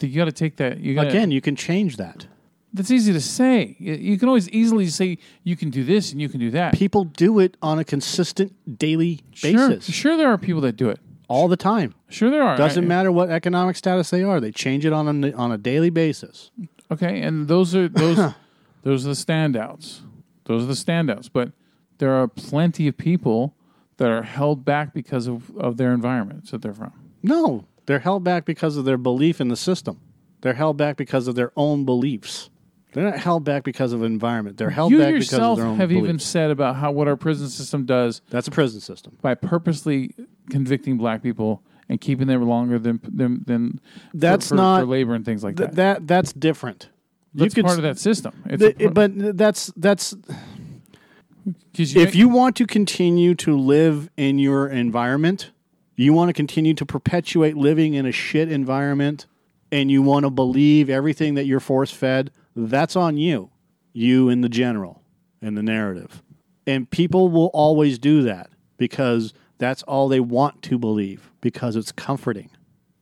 you 0.00 0.16
got 0.16 0.24
to 0.26 0.32
take 0.32 0.56
that. 0.56 0.80
You 0.80 0.94
gotta, 0.94 1.08
Again, 1.08 1.30
you 1.30 1.40
can 1.40 1.56
change 1.56 1.96
that. 1.96 2.26
That's 2.72 2.90
easy 2.90 3.12
to 3.12 3.20
say. 3.20 3.76
You- 3.78 4.18
can 4.18 4.26
always 4.28 4.48
easily 4.50 4.86
say 4.88 5.18
you 5.44 5.56
can 5.56 5.70
do 5.70 5.84
this 5.84 6.10
and 6.10 6.20
you 6.20 6.28
can 6.28 6.40
do 6.40 6.50
that. 6.50 6.74
People 6.74 7.04
do 7.04 7.38
it 7.38 7.56
on 7.62 7.78
a 7.78 7.84
consistent 7.84 8.78
daily 8.78 9.20
Sure, 9.32 9.68
basis 9.70 9.94
sure, 9.94 10.16
there 10.16 10.28
are 10.28 10.38
people 10.38 10.60
that 10.62 10.76
do 10.76 10.88
it. 10.90 10.98
all 11.28 11.46
the 11.46 11.56
time. 11.56 11.94
Sure, 12.08 12.30
there 12.30 12.42
are. 12.42 12.56
Doesn't 12.56 12.84
I- 12.84 12.88
matter 12.88 13.12
what 13.12 13.30
economic 13.30 13.76
status 13.76 14.10
they 14.10 14.22
are; 14.24 14.40
they 14.40 14.50
change 14.50 14.84
it 14.84 14.92
on 14.92 15.24
a 15.24 15.32
on 15.32 15.52
a 15.52 15.56
daily 15.58 15.90
basis. 15.90 16.50
Okay, 16.90 17.20
and 17.22 17.46
those 17.48 17.74
are 17.76 17.88
those 17.88 18.16
those 18.82 19.04
are 19.06 19.08
the 19.10 19.14
standouts. 19.14 20.00
Those 20.46 20.64
are 20.64 20.66
the 20.66 20.72
standouts. 20.74 21.30
But 21.32 21.52
there 21.98 22.12
are 22.12 22.26
plenty 22.28 22.88
of 22.88 22.96
people 22.98 23.54
that 23.98 24.10
are 24.10 24.22
held 24.24 24.64
back 24.64 24.92
because 24.92 25.28
of, 25.28 25.56
of 25.56 25.76
their 25.76 25.94
environments 25.94 26.50
that 26.50 26.60
they're 26.60 26.74
from. 26.74 26.92
No, 27.22 27.64
they're 27.86 27.98
held 28.00 28.24
back 28.24 28.44
because 28.44 28.76
of 28.76 28.84
their 28.84 28.96
belief 28.98 29.40
in 29.40 29.48
the 29.48 29.56
system. 29.56 30.00
They're 30.40 30.54
held 30.54 30.76
back 30.76 30.96
because 30.96 31.26
of 31.28 31.34
their 31.34 31.52
own 31.56 31.84
beliefs. 31.84 32.50
They're 32.92 33.04
not 33.04 33.18
held 33.18 33.44
back 33.44 33.64
because 33.64 33.92
of 33.92 34.02
environment. 34.04 34.56
They're 34.56 34.70
held 34.70 34.92
you 34.92 34.98
back 34.98 35.14
because 35.14 35.32
of 35.32 35.56
their 35.56 35.66
own 35.66 35.76
beliefs 35.76 35.78
have 35.80 35.88
beliefs. 35.88 36.04
even 36.04 36.18
said 36.20 36.50
about 36.50 36.76
how 36.76 36.92
what 36.92 37.08
our 37.08 37.16
prison 37.16 37.48
system 37.48 37.86
does 37.86 38.22
That's 38.30 38.46
a 38.46 38.50
prison 38.52 38.80
system. 38.80 39.16
by 39.20 39.34
purposely 39.34 40.14
convicting 40.50 40.96
black 40.96 41.22
people 41.22 41.62
and 41.88 42.00
keeping 42.00 42.28
them 42.28 42.42
longer 42.42 42.78
than 42.78 43.00
than, 43.02 43.42
than 43.46 43.80
That's 44.12 44.48
for, 44.50 44.54
not 44.54 44.80
for 44.80 44.86
labor 44.86 45.14
and 45.14 45.24
things 45.24 45.42
like 45.42 45.56
th- 45.56 45.70
that. 45.70 45.76
that. 45.76 46.06
That's 46.06 46.32
different. 46.32 46.88
That's 47.34 47.56
you 47.56 47.62
could 47.62 47.66
part 47.66 47.78
of 47.78 47.82
that 47.82 47.98
system. 47.98 48.32
It's 48.46 48.78
pro- 48.80 48.90
but 48.90 49.36
that's 49.36 49.72
that's 49.76 50.14
'cause 51.76 51.96
if 51.96 52.14
you 52.14 52.28
want 52.28 52.56
to 52.56 52.66
continue 52.66 53.34
to 53.36 53.56
live 53.58 54.08
in 54.16 54.38
your 54.38 54.68
environment, 54.68 55.50
you 55.96 56.12
want 56.12 56.28
to 56.28 56.32
continue 56.32 56.74
to 56.74 56.86
perpetuate 56.86 57.56
living 57.56 57.94
in 57.94 58.06
a 58.06 58.12
shit 58.12 58.50
environment, 58.50 59.26
and 59.70 59.90
you 59.90 60.02
want 60.02 60.24
to 60.24 60.30
believe 60.30 60.90
everything 60.90 61.34
that 61.34 61.46
you're 61.46 61.60
force 61.60 61.90
fed, 61.90 62.30
that's 62.56 62.96
on 62.96 63.16
you. 63.16 63.50
You 63.92 64.28
in 64.28 64.40
the 64.40 64.48
general, 64.48 65.02
in 65.40 65.54
the 65.54 65.62
narrative. 65.62 66.22
And 66.66 66.90
people 66.90 67.28
will 67.28 67.50
always 67.52 67.98
do 67.98 68.22
that 68.22 68.50
because 68.76 69.32
that's 69.58 69.82
all 69.84 70.08
they 70.08 70.20
want 70.20 70.62
to 70.62 70.78
believe 70.78 71.30
because 71.40 71.76
it's 71.76 71.92
comforting. 71.92 72.50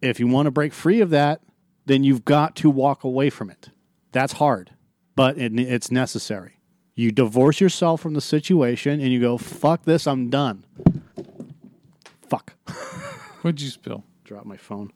If 0.01 0.21
you 0.21 0.27
want 0.27 0.47
to 0.47 0.51
break 0.51 0.73
free 0.73 1.01
of 1.01 1.11
that, 1.11 1.41
then 1.87 2.05
you've 2.05 2.25
got 2.25 2.57
to 2.57 2.71
walk 2.71 3.05
away 3.05 3.31
from 3.31 3.51
it. 3.51 3.71
That's 4.13 4.35
hard, 4.35 4.71
but 5.17 5.39
it, 5.39 5.59
it's 5.59 5.91
necessary. 5.91 6.61
You 6.95 7.11
divorce 7.11 7.61
yourself 7.61 8.01
from 8.01 8.15
the 8.15 8.21
situation 8.21 9.01
and 9.01 9.11
you 9.11 9.21
go, 9.21 9.39
fuck 9.39 9.85
this, 9.85 10.07
I'm 10.07 10.29
done. 10.29 10.65
Fuck. 12.33 12.55
what'd 13.43 13.61
you 13.61 13.69
spill? 13.69 14.05
Drop 14.25 14.47
my 14.47 14.57
phone. 14.57 14.91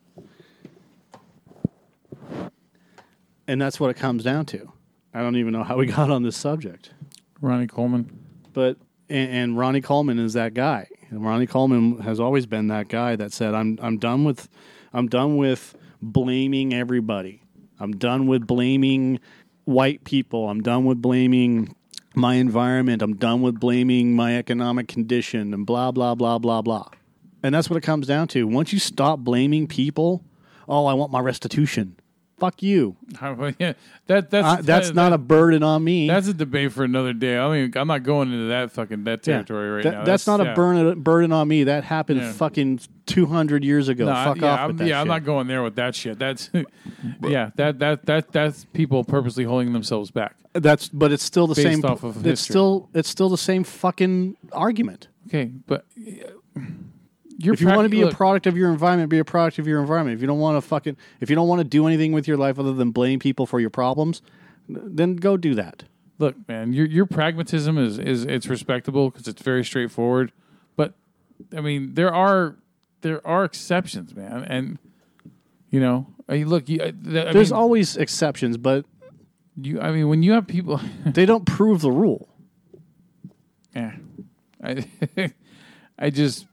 And 3.47 3.61
that's 3.61 3.79
what 3.79 3.91
it 3.91 3.99
comes 3.99 4.25
down 4.25 4.47
to. 4.47 4.73
I 5.13 5.21
don't 5.21 5.37
even 5.37 5.53
know 5.53 5.63
how 5.63 5.77
we 5.77 5.85
got 5.99 6.11
on 6.11 6.23
this 6.23 6.35
subject. 6.35 6.95
Ronnie 7.43 7.67
Coleman. 7.67 8.19
But 8.55 8.79
and, 9.11 9.31
and 9.31 9.59
Ronnie 9.59 9.83
Coleman 9.83 10.19
is 10.19 10.33
that 10.33 10.55
guy. 10.55 10.89
And 11.11 11.23
Ronnie 11.23 11.47
Coleman 11.47 11.99
has 11.99 12.19
always 12.19 12.47
been 12.47 12.69
that 12.69 12.89
guy 12.89 13.17
that 13.17 13.35
said, 13.35 13.53
"I'm 13.53 13.79
I'm 13.83 13.99
done 13.99 14.25
with 14.25 14.49
I'm 14.95 15.07
done 15.07 15.37
with 15.37 15.77
blaming 16.01 16.73
everybody. 16.73 17.43
I'm 17.79 17.93
done 17.93 18.27
with 18.27 18.47
blaming 18.47 19.21
white 19.67 20.05
people. 20.05 20.49
I'm 20.49 20.63
done 20.63 20.87
with 20.87 21.03
blaming 21.03 21.77
my 22.15 22.37
environment. 22.37 23.03
I'm 23.03 23.17
done 23.17 23.43
with 23.43 23.61
blaming 23.61 24.17
my 24.17 24.39
economic 24.39 24.89
condition 24.89 25.53
and 25.53 25.67
blah 25.67 25.91
blah 25.91 26.15
blah 26.15 26.39
blah 26.39 26.63
blah." 26.63 26.89
And 27.47 27.55
that's 27.55 27.71
what 27.71 27.77
it 27.77 27.83
comes 27.83 28.09
down 28.09 28.27
to. 28.29 28.45
Once 28.49 28.73
you 28.73 28.81
stop 28.81 29.21
blaming 29.21 29.69
people, 29.69 30.25
oh, 30.69 30.87
I 30.87 30.95
want 30.95 31.13
my 31.13 31.21
restitution. 31.21 31.95
Fuck 32.41 32.61
you. 32.61 32.97
That 33.21 33.77
that's 34.09 34.31
that's 34.31 34.67
that- 34.67 34.95
not 34.95 35.13
a 35.13 35.19
burden 35.19 35.63
on 35.63 35.85
me. 35.85 36.09
That's 36.09 36.27
a 36.27 36.35
debate 36.35 36.73
for 36.73 36.83
another 36.83 37.13
day. 37.13 37.39
I 37.39 37.49
mean, 37.51 37.73
I'm 37.77 37.87
not 37.87 38.03
going 38.03 38.33
into 38.33 38.49
that 38.49 38.73
fucking 38.73 39.05
that 39.05 39.25
Yeah. 39.27 39.35
territory 39.37 39.71
right 39.71 39.85
That- 39.85 39.93
now. 39.95 40.05
That's, 40.05 40.27
not 40.27 40.41
yeah. 40.41 40.53
a 40.53 40.55
burden 40.57 41.01
burden 41.01 41.31
on 41.33 41.47
me. 41.47 41.65
That 41.65 41.85
happened 41.85 42.21
Yeah. 42.21 42.33
fucking 42.33 42.81
two 43.07 43.27
hundred 43.27 43.65
years 43.65 43.89
ago. 43.89 44.07
No, 44.07 44.13
Fuck 44.13 44.41
yeah, 44.41 44.53
off 44.53 44.61
I'm, 44.61 44.67
with 44.67 44.79
that 44.79 44.89
yeah, 44.89 45.01
I'm 45.01 45.07
not 45.09 45.25
going 45.25 45.47
there 45.47 45.63
with 45.63 45.77
that 45.77 45.95
shit. 45.95 46.19
That's 46.19 46.51
yeah, 47.23 47.53
that 47.57 47.79
that 47.79 48.05
that 48.07 48.33
that's 48.33 48.67
people 48.73 49.05
purposely 49.05 49.45
holding 49.45 49.73
themselves 49.73 50.11
back. 50.11 50.35
That's 50.53 50.89
but 50.89 51.13
it's 51.13 51.25
still 51.25 51.47
the 51.47 51.55
same. 51.55 51.83
off 51.87 52.03
of 52.03 52.17
it's 52.19 52.41
history. 52.43 52.53
still 52.53 52.91
it's 52.93 53.09
still 53.09 53.29
the 53.31 53.39
same 53.39 53.63
fucking 53.65 54.37
argument. 54.53 55.09
Okay, 55.29 55.53
but 55.67 55.87
uh, 55.97 56.61
You're 57.39 57.55
if 57.55 57.61
you 57.61 57.67
prac- 57.67 57.77
want 57.77 57.87
to 57.87 57.91
be 57.91 58.03
look, 58.05 58.15
a 58.15 58.17
product 58.17 58.47
of 58.47 58.57
your 58.57 58.71
environment, 58.71 59.11
be 59.11 59.19
a 59.19 59.25
product 59.25 59.59
of 59.59 59.67
your 59.67 59.81
environment. 59.81 60.15
If 60.17 60.21
you 60.23 60.27
don't 60.27 60.39
want 60.39 60.57
to 60.57 60.67
fucking, 60.67 60.97
if 61.21 61.29
you 61.31 61.37
don't 61.37 61.49
want 61.49 61.61
to 61.61 61.65
do 61.65 61.87
anything 61.87 62.13
with 62.13 62.27
your 62.27 62.37
life 62.39 62.59
other 62.59 62.73
than 62.73 62.91
blame 62.93 63.19
people 63.19 63.45
for 63.47 63.61
your 63.61 63.71
problems, 63.71 64.23
then 64.69 65.17
go 65.17 65.37
do 65.37 65.55
that. 65.55 65.85
look, 66.19 66.35
man, 66.49 66.73
your 66.73 66.87
your 66.87 67.05
pragmatism 67.07 67.77
is 67.79 67.99
is 67.99 68.25
it's 68.25 68.47
respectable 68.47 69.11
because 69.11 69.29
it's 69.29 69.43
very 69.43 69.65
straightforward. 69.65 70.33
But 70.77 70.95
I 71.57 71.61
mean, 71.61 71.93
there 71.95 72.13
are 72.15 72.57
there 73.03 73.25
are 73.27 73.45
exceptions, 73.45 74.15
man, 74.15 74.45
and 74.45 74.79
you 75.71 75.79
know, 75.81 76.07
I 76.29 76.39
mean, 76.39 76.49
look, 76.49 76.69
you, 76.69 76.77
I, 76.83 76.91
th- 76.93 77.27
I 77.27 77.33
There's 77.33 77.53
mean, 77.53 77.59
always 77.61 77.97
exceptions, 77.99 78.57
but 78.57 78.87
you. 79.61 79.79
I 79.81 79.91
mean, 79.93 80.09
when 80.09 80.23
you 80.23 80.33
have 80.33 80.47
people, 80.47 80.81
they 81.07 81.27
don't 81.27 81.45
prove 81.45 81.83
the 81.83 81.93
rule. 81.93 82.29
yeah, 83.75 83.93
I 84.63 84.87
I 85.99 86.11
just 86.11 86.47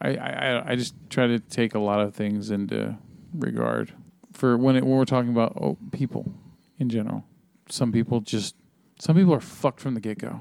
I, 0.00 0.16
I 0.16 0.70
I 0.70 0.76
just 0.76 0.94
try 1.10 1.26
to 1.26 1.38
take 1.38 1.74
a 1.74 1.78
lot 1.78 2.00
of 2.00 2.14
things 2.14 2.50
into 2.50 2.96
regard 3.34 3.92
for 4.32 4.56
when 4.56 4.76
it, 4.76 4.84
when 4.84 4.96
we're 4.96 5.04
talking 5.04 5.30
about 5.30 5.56
oh, 5.60 5.76
people 5.92 6.32
in 6.78 6.88
general. 6.88 7.24
Some 7.68 7.92
people 7.92 8.20
just 8.20 8.54
some 8.98 9.16
people 9.16 9.34
are 9.34 9.40
fucked 9.40 9.80
from 9.80 9.94
the 9.94 10.00
get 10.00 10.18
go. 10.18 10.40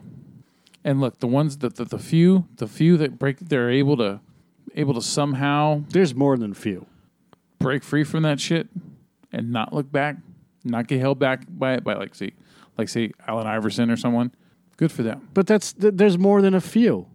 And 0.84 1.02
look, 1.02 1.20
the 1.20 1.28
ones 1.28 1.58
that 1.58 1.76
the, 1.76 1.86
the 1.86 2.00
few 2.00 2.48
the 2.56 2.68
few 2.68 2.98
that 2.98 3.18
break 3.20 3.40
they're 3.40 3.70
able 3.70 3.98
to 3.98 4.22
able 4.76 4.94
to 4.94 5.02
somehow 5.02 5.84
There's 5.90 6.14
more 6.14 6.38
than 6.38 6.54
few. 6.54 6.86
break 7.60 7.84
free 7.84 8.04
from 8.04 8.24
that 8.24 8.40
shit 8.40 8.68
and 9.32 9.52
not 9.52 9.74
look 9.74 9.92
back, 9.92 10.18
not 10.64 10.88
get 10.88 11.00
held 11.00 11.20
back 11.20 11.46
by 11.50 11.74
it 11.74 11.84
by 11.84 11.96
like 11.96 12.14
see 12.16 12.34
like 12.78 12.90
say 12.90 13.12
Allen 13.28 13.48
Iverson 13.48 13.90
or 13.90 13.98
someone. 13.98 14.32
Good 14.78 14.92
for 14.92 15.02
them. 15.02 15.28
But 15.34 15.48
that's 15.48 15.74
th- 15.74 15.96
there's 15.96 16.20
more 16.20 16.42
than 16.42 16.54
a 16.54 16.62
few. 16.62 17.08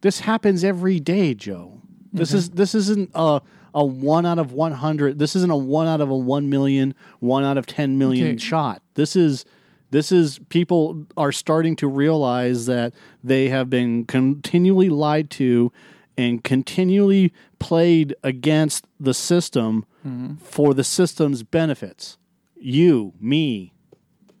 This 0.00 0.20
happens 0.20 0.64
every 0.64 1.00
day, 1.00 1.34
Joe. 1.34 1.80
This 2.12 2.32
is 2.32 2.48
mm-hmm. 2.48 2.56
this 2.56 2.74
isn't 2.74 3.10
a 3.14 3.40
a 3.74 3.84
one 3.84 4.26
out 4.26 4.38
of 4.38 4.52
one 4.52 4.72
hundred. 4.72 5.18
This 5.18 5.36
isn't 5.36 5.50
a 5.50 5.56
one 5.56 5.86
out 5.86 6.00
of 6.00 6.10
a 6.10 6.16
one 6.16 6.48
million, 6.48 6.94
one 7.20 7.44
out 7.44 7.58
of 7.58 7.66
ten 7.66 7.98
million 7.98 8.28
Okay. 8.28 8.38
shot. 8.38 8.82
This 8.94 9.14
is 9.16 9.44
this 9.90 10.12
is 10.12 10.40
people 10.48 11.06
are 11.16 11.32
starting 11.32 11.76
to 11.76 11.88
realize 11.88 12.66
that 12.66 12.92
they 13.22 13.48
have 13.48 13.70
been 13.70 14.04
continually 14.04 14.88
lied 14.88 15.30
to 15.30 15.72
and 16.16 16.42
continually 16.42 17.32
played 17.58 18.14
against 18.22 18.86
the 18.98 19.14
system 19.14 19.86
mm-hmm. 20.06 20.34
for 20.36 20.74
the 20.74 20.84
system's 20.84 21.42
benefits. 21.42 22.18
You, 22.60 23.12
me, 23.20 23.72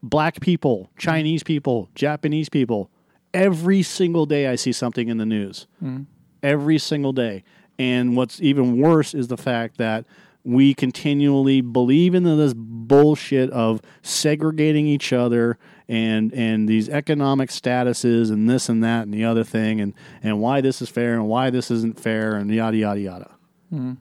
black 0.02 0.40
people, 0.40 0.90
Chinese 0.98 1.42
people, 1.42 1.88
Japanese 1.94 2.48
people. 2.48 2.90
Every 3.34 3.82
single 3.82 4.26
day 4.26 4.46
I 4.46 4.56
see 4.56 4.72
something 4.72 5.08
in 5.08 5.18
the 5.18 5.26
news. 5.26 5.66
Mm-hmm. 5.82 6.04
Every 6.42 6.78
single 6.78 7.12
day. 7.12 7.44
And 7.78 8.16
what's 8.16 8.40
even 8.40 8.80
worse 8.80 9.14
is 9.14 9.28
the 9.28 9.36
fact 9.36 9.78
that 9.78 10.04
we 10.44 10.72
continually 10.72 11.60
believe 11.60 12.14
in 12.14 12.22
this 12.22 12.54
bullshit 12.56 13.50
of 13.50 13.82
segregating 14.02 14.86
each 14.86 15.12
other 15.12 15.58
and 15.88 16.32
and 16.32 16.68
these 16.68 16.88
economic 16.88 17.50
statuses 17.50 18.30
and 18.30 18.48
this 18.48 18.68
and 18.68 18.82
that 18.82 19.02
and 19.02 19.12
the 19.12 19.24
other 19.24 19.44
thing 19.44 19.80
and 19.80 19.94
and 20.22 20.40
why 20.40 20.60
this 20.60 20.80
is 20.80 20.88
fair 20.88 21.14
and 21.14 21.28
why 21.28 21.50
this 21.50 21.70
isn't 21.70 22.00
fair 22.00 22.34
and 22.34 22.50
yada 22.50 22.76
yada 22.76 23.00
yada. 23.00 23.30
Mm-hmm. 23.72 23.94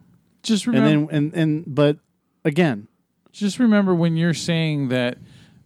Just 0.44 0.68
And 0.68 0.76
then 0.76 1.08
and 1.12 1.34
and 1.34 1.64
but 1.68 1.98
again, 2.46 2.88
just 3.32 3.60
remember 3.60 3.94
when 3.94 4.16
you're 4.16 4.34
saying 4.34 4.88
that 4.90 5.18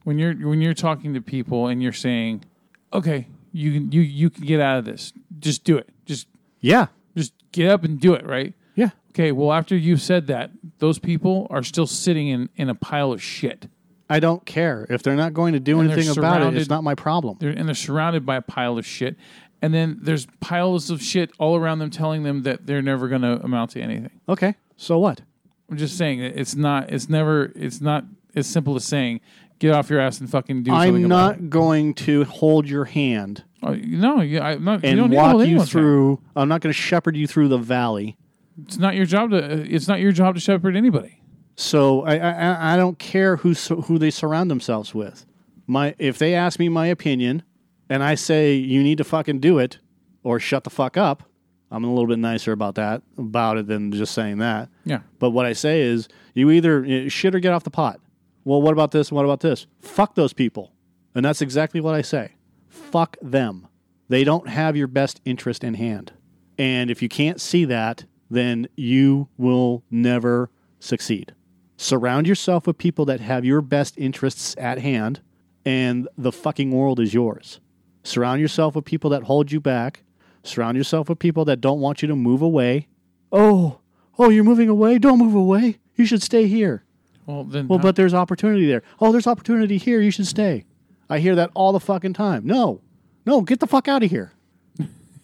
when 0.03 0.18
you're 0.18 0.34
when 0.34 0.62
you're 0.62 0.74
talking 0.74 1.14
to 1.14 1.22
people 1.22 1.68
and 1.68 1.84
you're 1.84 1.93
saying, 1.93 2.43
"Okay, 2.91 3.28
you 3.52 3.74
can 3.74 3.91
you 3.91 4.02
you 4.02 4.30
can 4.30 4.45
get 4.45 4.60
out 4.60 4.78
of 4.78 4.86
this. 4.86 5.14
Just 5.39 5.64
do 5.64 5.78
it. 5.78 5.89
Just 6.06 6.28
yeah. 6.60 6.88
just 7.16 7.34
get 7.52 7.70
up 7.70 7.84
and 7.84 7.99
do 7.99 8.14
it." 8.14 8.26
Right? 8.26 8.54
Yeah. 8.76 8.89
Okay. 9.12 9.32
Well, 9.32 9.52
after 9.52 9.76
you've 9.76 10.02
said 10.02 10.28
that, 10.28 10.52
those 10.80 10.99
people 10.99 11.47
are 11.49 11.64
still 11.64 11.88
sitting 11.88 12.28
in 12.28 12.49
in 12.56 12.70
a 12.70 12.76
pile 12.76 13.12
of 13.12 13.22
shit. 13.22 13.68
I 14.10 14.20
don't 14.20 14.45
care. 14.45 14.86
If 14.89 15.04
they're 15.04 15.16
not 15.16 15.34
going 15.34 15.54
to 15.54 15.60
do 15.60 15.80
And 15.80 15.89
anything 15.89 16.18
about 16.18 16.41
it, 16.41 16.58
it's 16.58 16.70
not 16.70 16.84
my 16.84 16.95
problem. 16.95 17.38
They're 17.39 17.52
and 17.52 17.68
they're 17.68 17.76
surrounded 17.76 18.26
by 18.26 18.36
a 18.36 18.41
pile 18.41 18.78
of 18.78 18.86
shit. 18.86 19.16
And 19.62 19.74
then 19.74 19.99
there's 20.02 20.26
piles 20.39 20.89
of 20.89 21.02
shit 21.02 21.32
all 21.38 21.56
around 21.56 21.80
them 21.80 21.91
telling 21.91 22.24
them 22.24 22.41
that 22.43 22.66
they're 22.66 22.82
never 22.82 23.08
going 23.08 23.22
to 23.22 23.39
amount 23.43 23.72
to 23.72 23.82
anything. 23.82 24.10
Okay. 24.28 24.56
So 24.76 24.97
what? 24.97 25.22
I'm 25.70 25.78
just 25.78 25.97
saying 25.97 26.20
it's 26.20 26.56
not. 26.56 26.91
It's 26.91 27.08
never. 27.08 27.54
It's 27.56 27.80
not 27.80 28.06
as 28.36 28.47
simple 28.47 28.76
as 28.76 28.84
saying 28.84 29.22
get 29.62 29.74
off 29.74 29.89
your 29.89 29.99
ass 30.01 30.20
and 30.20 30.30
fucking 30.30 30.64
do 30.64 30.72
something 30.72 30.95
I'm 30.95 31.05
about 31.12 31.36
it. 31.36 31.41
not 31.41 31.49
going 31.49 31.93
to 31.93 32.26
hold 32.26 32.68
your 32.68 32.86
hand 32.86 33.43
Oh, 33.64 33.74
no, 33.76 34.22
you, 34.22 34.39
I'm 34.41 34.64
not. 34.64 34.84
you 34.84 34.95
don't 34.95 35.12
need 35.12 35.16
to 35.18 35.22
walk 35.22 35.34
you 35.36 35.41
anyone's 35.41 35.62
hand. 35.62 35.70
through. 35.70 36.20
I'm 36.36 36.49
not 36.49 36.62
going 36.62 36.74
to 36.74 36.80
shepherd 36.80 37.16
you 37.16 37.28
through 37.28 37.47
the 37.49 37.59
valley. 37.59 38.18
It's 38.64 38.78
not 38.80 38.95
your 38.95 39.05
job 39.05 39.30
to. 39.30 39.38
It's 39.38 39.88
not 39.88 39.99
your 39.99 40.12
job 40.12 40.34
to 40.34 40.41
shepherd 40.41 40.76
anybody. 40.76 41.22
So 41.55 42.01
I, 42.01 42.16
I 42.18 42.74
I 42.74 42.76
don't 42.76 42.97
care 42.97 43.36
who 43.38 43.53
su- 43.53 43.82
who 43.82 43.99
they 43.99 44.09
surround 44.09 44.49
themselves 44.49 44.95
with. 44.95 45.28
My 45.68 45.93
if 45.99 46.18
they 46.18 46.34
ask 46.34 46.57
me 46.59 46.70
my 46.70 46.88
opinion, 46.88 47.43
and 47.88 48.01
I 48.03 48.16
say 48.16 48.55
you 48.55 48.82
need 48.82 48.97
to 48.97 49.03
fucking 49.03 49.39
do 49.41 49.59
it 49.59 49.78
or 50.24 50.39
shut 50.39 50.64
the 50.64 50.72
fuck 50.72 50.97
up, 50.97 51.22
I'm 51.70 51.84
a 51.84 51.89
little 51.89 52.07
bit 52.07 52.18
nicer 52.18 52.51
about 52.53 52.74
that 52.76 53.03
about 53.16 53.57
it 53.57 53.68
than 53.68 53.91
just 53.91 54.14
saying 54.16 54.39
that. 54.39 54.70
Yeah. 54.86 55.01
But 55.20 55.30
what 55.32 55.45
I 55.45 55.53
say 55.53 55.82
is 55.82 56.07
you 56.34 56.49
either 56.49 56.84
uh, 56.84 57.09
shit 57.09 57.36
or 57.36 57.39
get 57.39 57.53
off 57.53 57.64
the 57.64 57.70
pot. 57.70 57.99
Well, 58.44 58.62
what 58.62 58.74
about 58.74 58.92
this? 58.92 59.10
and 59.10 59.16
What 59.16 59.26
about 59.26 59.42
this? 59.42 59.68
Fuck 59.80 60.16
those 60.16 60.34
people, 60.34 60.74
and 61.14 61.24
that's 61.24 61.42
exactly 61.42 61.82
what 61.82 61.96
I 61.96 62.02
say. 62.02 62.34
Fuck 62.68 63.18
them. 63.22 63.68
They 64.10 64.24
don't 64.24 64.50
have 64.50 64.76
your 64.76 64.88
best 64.88 65.22
interest 65.26 65.64
in 65.64 65.76
hand, 65.76 66.14
and 66.58 66.89
if 66.89 67.02
you 67.02 67.10
can't 67.10 67.39
see 67.39 67.66
that, 67.66 68.06
then 68.30 68.68
you 68.76 69.28
will 69.38 69.84
never 69.92 70.50
succeed. 70.80 71.34
Surround 71.78 72.28
yourself 72.28 72.68
with 72.68 72.78
people 72.78 73.06
that 73.06 73.20
have 73.20 73.44
your 73.46 73.62
best 73.62 73.98
interests 73.98 74.56
at 74.58 74.80
hand, 74.80 75.22
and 75.66 76.08
the 76.18 76.32
fucking 76.32 76.72
world 76.72 77.00
is 77.00 77.14
yours. 77.14 77.60
Surround 78.04 78.42
yourself 78.42 78.76
with 78.76 78.86
people 78.86 79.10
that 79.12 79.24
hold 79.24 79.52
you 79.52 79.60
back. 79.60 80.04
Surround 80.44 80.76
yourself 80.78 81.08
with 81.10 81.20
people 81.20 81.46
that 81.46 81.62
don't 81.62 81.80
want 81.80 82.02
you 82.02 82.08
to 82.08 82.16
move 82.16 82.42
away. 82.42 82.88
Oh, 83.32 83.80
oh, 84.18 84.30
you're 84.30 84.44
moving 84.44 84.70
away? 84.70 84.98
Don't 84.98 85.20
move 85.20 85.36
away. 85.36 85.78
You 85.96 86.06
should 86.06 86.24
stay 86.24 86.48
here. 86.48 86.84
Well, 87.26 87.43
then. 87.43 87.67
Well, 87.67 87.80
but 87.80 87.95
there's 87.95 88.13
opportunity 88.13 88.65
there. 88.67 88.84
Oh, 88.99 89.11
there's 89.11 89.28
opportunity 89.28 89.78
here. 89.78 90.01
You 90.01 90.11
should 90.11 90.28
stay. 90.28 90.65
I 91.09 91.19
hear 91.19 91.36
that 91.36 91.51
all 91.53 91.72
the 91.72 91.80
fucking 91.80 92.13
time. 92.13 92.45
No, 92.45 92.82
no, 93.26 93.41
get 93.41 93.59
the 93.59 93.67
fuck 93.67 93.88
out 93.88 94.03
of 94.03 94.09
here. 94.09 94.34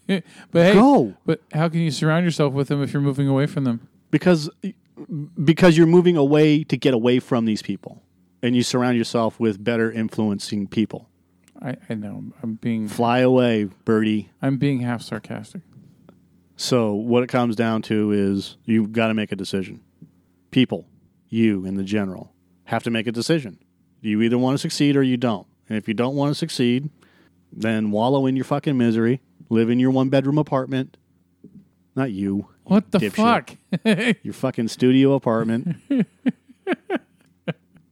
but 0.07 0.23
hey, 0.53 0.73
Go. 0.73 1.15
But 1.25 1.41
how 1.53 1.69
can 1.69 1.79
you 1.81 1.91
surround 1.91 2.25
yourself 2.25 2.53
with 2.53 2.67
them 2.67 2.81
if 2.83 2.93
you're 2.93 3.01
moving 3.01 3.27
away 3.27 3.45
from 3.45 3.63
them? 3.63 3.87
because 4.11 4.49
because 5.43 5.77
you're 5.77 5.85
moving 5.87 6.17
away 6.17 6.63
to 6.63 6.77
get 6.77 6.93
away 6.93 7.19
from 7.19 7.45
these 7.45 7.61
people 7.61 8.01
and 8.41 8.55
you 8.55 8.63
surround 8.63 8.97
yourself 8.97 9.39
with 9.39 9.63
better 9.63 9.91
influencing 9.91 10.67
people 10.67 11.09
I, 11.61 11.75
I 11.89 11.93
know. 11.95 12.23
I'm 12.41 12.55
being. 12.55 12.87
fly 12.87 13.19
away 13.19 13.65
birdie 13.85 14.29
I'm 14.41 14.57
being 14.57 14.79
half 14.79 15.01
sarcastic. 15.01 15.61
so 16.55 16.93
what 16.93 17.21
it 17.21 17.27
comes 17.27 17.55
down 17.55 17.81
to 17.83 18.11
is 18.11 18.57
you've 18.63 18.91
got 18.93 19.07
to 19.07 19.13
make 19.13 19.31
a 19.31 19.35
decision 19.35 19.81
people 20.51 20.87
you 21.29 21.65
and 21.65 21.77
the 21.77 21.83
general 21.83 22.33
have 22.65 22.83
to 22.83 22.91
make 22.91 23.07
a 23.07 23.11
decision 23.11 23.57
you 24.01 24.21
either 24.21 24.37
want 24.37 24.53
to 24.53 24.57
succeed 24.57 24.95
or 24.95 25.03
you 25.03 25.17
don't 25.17 25.47
and 25.69 25.77
if 25.77 25.87
you 25.87 25.93
don't 25.93 26.15
want 26.15 26.29
to 26.31 26.35
succeed 26.35 26.89
then 27.51 27.91
wallow 27.91 28.25
in 28.25 28.35
your 28.35 28.45
fucking 28.45 28.77
misery 28.77 29.21
live 29.49 29.69
in 29.69 29.79
your 29.79 29.91
one 29.91 30.09
bedroom 30.09 30.37
apartment 30.37 30.97
not 31.95 32.11
you 32.11 32.47
What 32.65 32.91
the 32.91 32.99
Dipshit. 32.99 33.13
fuck? 33.83 34.17
your 34.23 34.33
fucking 34.33 34.67
studio 34.67 35.13
apartment. 35.13 35.77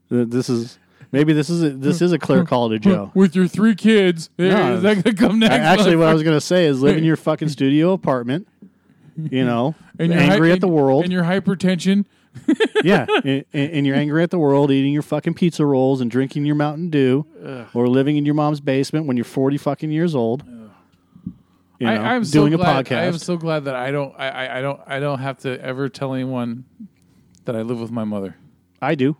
This 0.08 0.48
is 0.48 0.78
maybe 1.10 1.32
this 1.32 1.50
is 1.50 1.62
a, 1.64 1.70
this 1.70 2.00
is 2.00 2.12
a 2.12 2.18
clear 2.18 2.44
call 2.44 2.68
to 2.70 2.78
Joe. 2.78 3.10
With 3.14 3.34
your 3.34 3.48
three 3.48 3.74
kids, 3.74 4.30
eh, 4.38 4.48
No, 4.48 4.76
is 4.76 4.82
that 4.82 5.02
gonna 5.02 5.16
come 5.16 5.40
next? 5.40 5.54
Actually, 5.54 5.96
what 5.96 6.08
I 6.08 6.14
was 6.14 6.22
going 6.22 6.36
to 6.36 6.40
say 6.40 6.66
is 6.66 6.80
live 6.80 6.96
in 6.96 7.02
your 7.10 7.16
fucking 7.16 7.48
studio 7.48 7.92
apartment. 7.92 8.46
You 9.18 9.44
know, 9.44 9.74
and 9.98 10.12
you're 10.12 10.20
angry 10.22 10.50
hy- 10.50 10.54
at 10.54 10.60
the 10.60 10.68
world. 10.68 11.02
and 11.04 11.12
your 11.12 11.24
hypertension. 11.24 12.04
yeah, 12.84 13.06
and, 13.24 13.44
and 13.52 13.86
you're 13.86 13.96
angry 13.96 14.22
at 14.22 14.30
the 14.30 14.38
world, 14.38 14.70
eating 14.70 14.92
your 14.92 15.02
fucking 15.02 15.34
pizza 15.34 15.64
rolls 15.64 16.00
and 16.00 16.10
drinking 16.10 16.44
your 16.44 16.54
Mountain 16.54 16.90
Dew, 16.90 17.26
or 17.74 17.88
living 17.88 18.16
in 18.16 18.24
your 18.24 18.34
mom's 18.34 18.60
basement 18.60 19.06
when 19.06 19.16
you're 19.16 19.24
40 19.24 19.58
fucking 19.58 19.90
years 19.90 20.14
old. 20.14 20.44
You 21.78 21.86
know, 21.86 21.92
I, 21.92 22.14
I'm 22.14 22.22
doing 22.22 22.52
so 22.52 22.54
a 22.54 22.56
glad, 22.58 22.86
podcast. 22.86 22.96
I 22.96 23.04
am 23.04 23.18
so 23.18 23.36
glad 23.36 23.64
that 23.66 23.74
I 23.74 23.90
don't. 23.90 24.14
I, 24.18 24.58
I, 24.58 24.60
don't. 24.62 24.80
I 24.86 24.98
don't 24.98 25.18
have 25.18 25.38
to 25.40 25.60
ever 25.62 25.88
tell 25.88 26.14
anyone 26.14 26.64
that 27.44 27.54
I 27.54 27.62
live 27.62 27.78
with 27.80 27.90
my 27.90 28.04
mother. 28.04 28.36
I 28.80 28.94
do. 28.94 29.16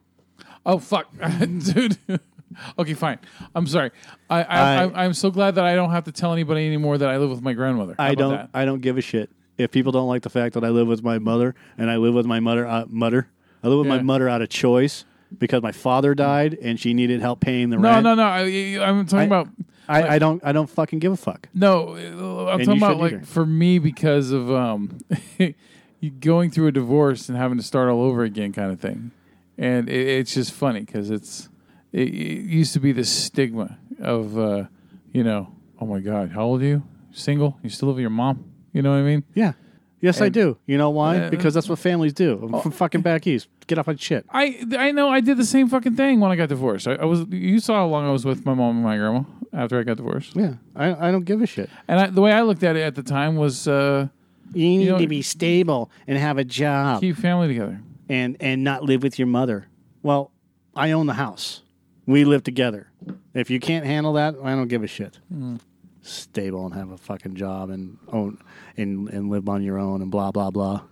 Oh 0.64 0.78
fuck, 0.78 1.06
dude. 1.38 1.98
okay, 2.78 2.94
fine. 2.94 3.18
I'm 3.54 3.66
sorry. 3.66 3.90
I, 4.28 4.42
I, 4.42 4.58
I- 4.58 4.88
I, 4.88 5.04
am 5.04 5.12
so 5.14 5.30
glad 5.30 5.56
that 5.56 5.64
I 5.64 5.74
don't 5.74 5.90
have 5.90 6.04
to 6.04 6.12
tell 6.12 6.32
anybody 6.32 6.66
anymore 6.66 6.98
that 6.98 7.08
I 7.08 7.18
live 7.18 7.30
with 7.30 7.42
my 7.42 7.52
grandmother. 7.52 7.94
How 7.98 8.04
I 8.06 8.14
don't. 8.14 8.32
that? 8.32 8.50
I 8.54 8.64
don't 8.64 8.80
give 8.80 8.98
a 8.98 9.02
shit. 9.02 9.30
If 9.58 9.70
people 9.70 9.92
don't 9.92 10.08
like 10.08 10.22
the 10.22 10.30
fact 10.30 10.54
that 10.54 10.64
I 10.64 10.68
live 10.68 10.86
with 10.86 11.02
my 11.02 11.18
mother 11.18 11.54
and 11.78 11.90
I 11.90 11.96
live 11.96 12.14
with 12.14 12.26
my 12.26 12.40
mother, 12.40 12.66
uh, 12.66 12.84
mother, 12.88 13.28
I 13.62 13.68
live 13.68 13.78
with 13.78 13.88
my 13.88 14.02
mother 14.02 14.28
out 14.28 14.42
of 14.42 14.48
choice 14.50 15.04
because 15.38 15.62
my 15.62 15.72
father 15.72 16.14
died 16.14 16.58
and 16.60 16.78
she 16.78 16.92
needed 16.94 17.20
help 17.20 17.40
paying 17.40 17.70
the 17.70 17.76
No, 17.78 17.90
rent. 17.90 18.04
no, 18.04 18.14
no. 18.14 18.22
I, 18.22 18.42
I'm 18.86 19.04
talking 19.06 19.18
I- 19.18 19.24
about. 19.24 19.48
I, 19.88 20.16
I 20.16 20.18
don't 20.18 20.44
I 20.44 20.50
don't 20.50 20.68
fucking 20.68 20.98
give 20.98 21.12
a 21.12 21.16
fuck. 21.16 21.48
No, 21.54 21.90
uh, 21.94 22.50
I'm 22.50 22.58
talking 22.58 22.76
about 22.78 22.86
shouldn't 22.94 22.98
like 22.98 23.12
either. 23.12 23.24
for 23.24 23.46
me 23.46 23.78
because 23.78 24.32
of 24.32 24.50
um, 24.50 24.98
you 25.38 26.10
going 26.10 26.50
through 26.50 26.66
a 26.66 26.72
divorce 26.72 27.28
and 27.28 27.38
having 27.38 27.56
to 27.56 27.62
start 27.62 27.88
all 27.88 28.02
over 28.02 28.24
again, 28.24 28.52
kind 28.52 28.72
of 28.72 28.80
thing. 28.80 29.12
And 29.56 29.88
it, 29.88 30.08
it's 30.08 30.34
just 30.34 30.50
funny 30.50 30.80
because 30.80 31.08
it's 31.10 31.48
it, 31.92 32.08
it 32.08 32.10
used 32.50 32.72
to 32.72 32.80
be 32.80 32.90
this 32.90 33.08
stigma 33.08 33.78
of 34.00 34.36
uh, 34.36 34.64
you 35.12 35.22
know, 35.22 35.54
oh 35.80 35.86
my 35.86 36.00
god, 36.00 36.32
how 36.32 36.42
old 36.42 36.62
are 36.62 36.66
you? 36.66 36.82
Single? 37.12 37.56
You 37.62 37.70
still 37.70 37.86
live 37.86 37.94
with 37.96 38.00
your 38.02 38.10
mom? 38.10 38.44
You 38.76 38.82
know 38.82 38.90
what 38.90 38.98
I 38.98 39.02
mean? 39.02 39.24
Yeah. 39.34 39.52
Yes, 40.00 40.20
I 40.20 40.28
do. 40.28 40.58
You 40.66 40.76
know 40.76 40.90
why? 40.90 41.16
Uh, 41.18 41.30
because 41.30 41.54
that's 41.54 41.68
what 41.70 41.78
families 41.78 42.12
do. 42.12 42.50
I'm 42.52 42.60
from 42.60 42.70
fucking 42.70 43.00
back 43.00 43.26
east. 43.26 43.48
Get 43.66 43.78
off 43.78 43.86
my 43.86 43.96
shit. 43.96 44.26
I 44.30 44.62
I 44.76 44.92
know 44.92 45.08
I 45.08 45.20
did 45.20 45.38
the 45.38 45.44
same 45.46 45.68
fucking 45.68 45.96
thing 45.96 46.20
when 46.20 46.30
I 46.30 46.36
got 46.36 46.50
divorced. 46.50 46.86
I, 46.86 46.96
I 46.96 47.06
was 47.06 47.24
you 47.30 47.58
saw 47.58 47.76
how 47.76 47.86
long 47.86 48.06
I 48.06 48.10
was 48.12 48.24
with 48.26 48.44
my 48.44 48.52
mom 48.54 48.76
and 48.76 48.84
my 48.84 48.96
grandma 48.98 49.22
after 49.54 49.80
I 49.80 49.82
got 49.84 49.96
divorced, 49.96 50.36
Yeah, 50.36 50.54
I, 50.76 51.08
I 51.08 51.10
don't 51.10 51.24
give 51.24 51.40
a 51.40 51.46
shit. 51.46 51.70
and 51.88 51.98
I, 51.98 52.06
the 52.08 52.20
way 52.20 52.30
I 52.32 52.42
looked 52.42 52.62
at 52.62 52.76
it 52.76 52.82
at 52.82 52.94
the 52.94 53.02
time 53.02 53.36
was 53.36 53.66
uh, 53.66 54.08
You 54.52 54.68
need 54.68 54.88
know- 54.88 54.98
to 54.98 55.06
be 55.06 55.22
stable 55.22 55.90
and 56.06 56.18
have 56.18 56.36
a 56.36 56.44
job 56.44 57.00
keep 57.00 57.16
family 57.16 57.48
together. 57.48 57.80
and 58.10 58.36
and 58.38 58.62
not 58.62 58.84
live 58.84 59.02
with 59.02 59.18
your 59.18 59.28
mother. 59.28 59.66
Well, 60.02 60.30
I 60.74 60.92
own 60.92 61.06
the 61.06 61.14
house. 61.14 61.62
We 62.06 62.24
live 62.26 62.44
together. 62.44 62.88
If 63.34 63.48
you 63.50 63.58
can't 63.60 63.86
handle 63.86 64.12
that, 64.12 64.34
I 64.44 64.54
don't 64.54 64.68
give 64.68 64.84
a 64.84 64.86
shit. 64.86 65.18
Stable 66.06 66.66
and 66.66 66.74
have 66.74 66.90
a 66.90 66.96
fucking 66.96 67.34
job 67.34 67.70
and 67.70 67.98
own 68.12 68.38
and 68.76 69.08
and 69.08 69.30
live 69.30 69.48
on 69.48 69.62
your 69.62 69.78
own 69.78 70.02
and 70.02 70.10
blah 70.10 70.30
blah 70.30 70.50
blah. 70.50 70.82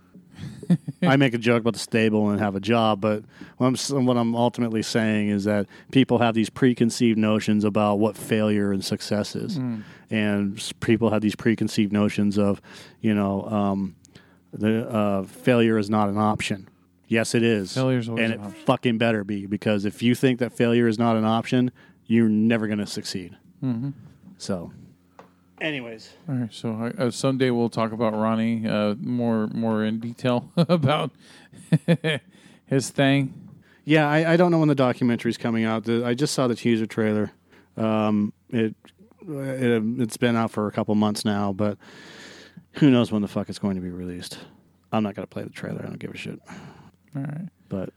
I 1.01 1.15
make 1.15 1.33
a 1.33 1.37
joke 1.37 1.61
about 1.61 1.73
the 1.73 1.79
stable 1.79 2.29
and 2.29 2.39
have 2.39 2.55
a 2.55 2.59
job, 2.59 2.99
but 2.99 3.23
what 3.57 3.67
I'm, 3.67 4.05
what 4.05 4.17
I'm 4.17 4.35
ultimately 4.35 4.81
saying 4.81 5.29
is 5.29 5.45
that 5.45 5.67
people 5.91 6.19
have 6.19 6.33
these 6.33 6.49
preconceived 6.49 7.17
notions 7.17 7.63
about 7.63 7.99
what 7.99 8.17
failure 8.17 8.71
and 8.71 8.83
success 8.83 9.35
is, 9.35 9.57
and 10.09 10.73
people 10.79 11.11
have 11.11 11.21
these 11.21 11.35
preconceived 11.35 11.93
notions 11.93 12.37
of, 12.37 12.61
you 12.99 13.13
know, 13.13 13.43
um, 13.43 13.95
the 14.51 14.89
uh, 14.89 15.23
failure 15.23 15.77
is 15.77 15.89
not 15.89 16.09
an 16.09 16.17
option. 16.17 16.67
Yes, 17.07 17.35
it 17.35 17.43
is. 17.43 17.73
Failure's 17.73 18.09
always 18.09 18.23
and 18.23 18.33
it 18.33 18.39
option. 18.39 18.65
fucking 18.65 18.97
better 18.97 19.23
be 19.23 19.45
because 19.45 19.85
if 19.85 20.01
you 20.01 20.15
think 20.15 20.39
that 20.39 20.53
failure 20.53 20.87
is 20.87 20.97
not 20.97 21.15
an 21.15 21.25
option, 21.25 21.71
you're 22.07 22.29
never 22.29 22.67
going 22.67 22.79
to 22.79 22.87
succeed. 22.87 23.37
Mm-hmm. 23.63 23.91
So, 24.37 24.71
anyways, 25.61 26.13
All 26.29 26.35
right, 26.35 26.53
so 26.53 26.71
I, 26.99 27.03
uh, 27.03 27.11
someday 27.11 27.49
we'll 27.51 27.69
talk 27.69 27.91
about 27.91 28.13
Ronnie 28.13 28.67
uh, 28.67 28.95
more 28.99 29.47
more 29.47 29.83
in 29.83 29.99
detail 29.99 30.51
about 30.57 31.11
his 32.67 32.89
thing. 32.89 33.33
yeah, 33.85 34.09
I, 34.09 34.33
I 34.33 34.37
don't 34.37 34.51
know 34.51 34.59
when 34.59 34.67
the 34.69 34.75
documentary's 34.75 35.37
coming 35.37 35.65
out. 35.65 35.83
The, 35.85 36.05
I 36.05 36.13
just 36.13 36.33
saw 36.33 36.47
the 36.47 36.55
teaser 36.55 36.85
trailer. 36.85 37.31
Um, 37.77 38.33
it, 38.49 38.75
it 39.27 39.83
it's 40.01 40.17
been 40.17 40.35
out 40.35 40.51
for 40.51 40.67
a 40.67 40.71
couple 40.71 40.93
months 40.95 41.25
now, 41.25 41.51
but 41.53 41.77
who 42.73 42.89
knows 42.91 43.11
when 43.11 43.21
the 43.21 43.27
fuck 43.27 43.49
it's 43.49 43.59
going 43.59 43.75
to 43.75 43.81
be 43.81 43.89
released? 43.89 44.37
I'm 44.91 45.03
not 45.03 45.15
going 45.15 45.27
to 45.27 45.31
play 45.33 45.43
the 45.43 45.49
trailer. 45.49 45.79
I 45.81 45.87
don't 45.87 45.99
give 45.99 46.11
a 46.11 46.17
shit. 46.17 46.39
All 47.15 47.21
right, 47.23 47.47
but 47.69 47.89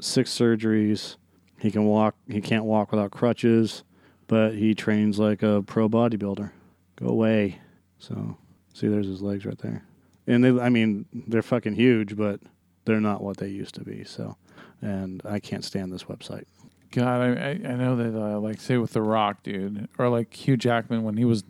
six 0.00 0.30
surgeries. 0.30 1.16
He 1.58 1.70
can 1.70 1.84
walk. 1.86 2.14
He 2.28 2.40
can't 2.42 2.64
walk 2.64 2.90
without 2.92 3.10
crutches, 3.10 3.82
but 4.26 4.52
he 4.54 4.74
trains 4.74 5.18
like 5.18 5.42
a 5.42 5.62
pro 5.66 5.88
bodybuilder. 5.88 6.50
Go 6.96 7.08
away. 7.08 7.60
So 7.98 8.36
see, 8.74 8.88
there's 8.88 9.06
his 9.06 9.22
legs 9.22 9.44
right 9.44 9.58
there, 9.58 9.84
and 10.26 10.42
they. 10.42 10.60
I 10.60 10.68
mean, 10.68 11.06
they're 11.12 11.42
fucking 11.42 11.74
huge, 11.74 12.16
but 12.16 12.40
they're 12.84 13.00
not 13.00 13.22
what 13.22 13.36
they 13.36 13.48
used 13.48 13.74
to 13.76 13.82
be. 13.82 14.04
So, 14.04 14.36
and 14.80 15.22
I 15.24 15.38
can't 15.38 15.64
stand 15.64 15.92
this 15.92 16.04
website. 16.04 16.44
God, 16.90 17.20
I 17.20 17.50
I, 17.50 17.76
know 17.76 17.96
that 17.96 18.18
uh, 18.18 18.38
like 18.40 18.60
say 18.60 18.78
with 18.78 18.92
The 18.92 19.02
Rock, 19.02 19.42
dude, 19.42 19.88
or 19.98 20.08
like 20.08 20.32
Hugh 20.32 20.56
Jackman 20.56 21.02
when 21.02 21.16
he 21.16 21.24
was 21.24 21.44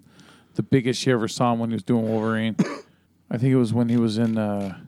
the 0.54 0.62
biggest 0.62 1.06
you 1.06 1.12
ever 1.12 1.28
saw 1.28 1.52
him 1.52 1.60
when 1.60 1.70
he 1.70 1.74
was 1.74 1.84
doing 1.84 2.08
Wolverine. 2.08 2.56
I 3.30 3.38
think 3.38 3.52
it 3.52 3.56
was 3.56 3.72
when 3.72 3.88
he 3.88 3.96
was 3.96 4.18
in 4.18 4.38
uh, 4.38 4.78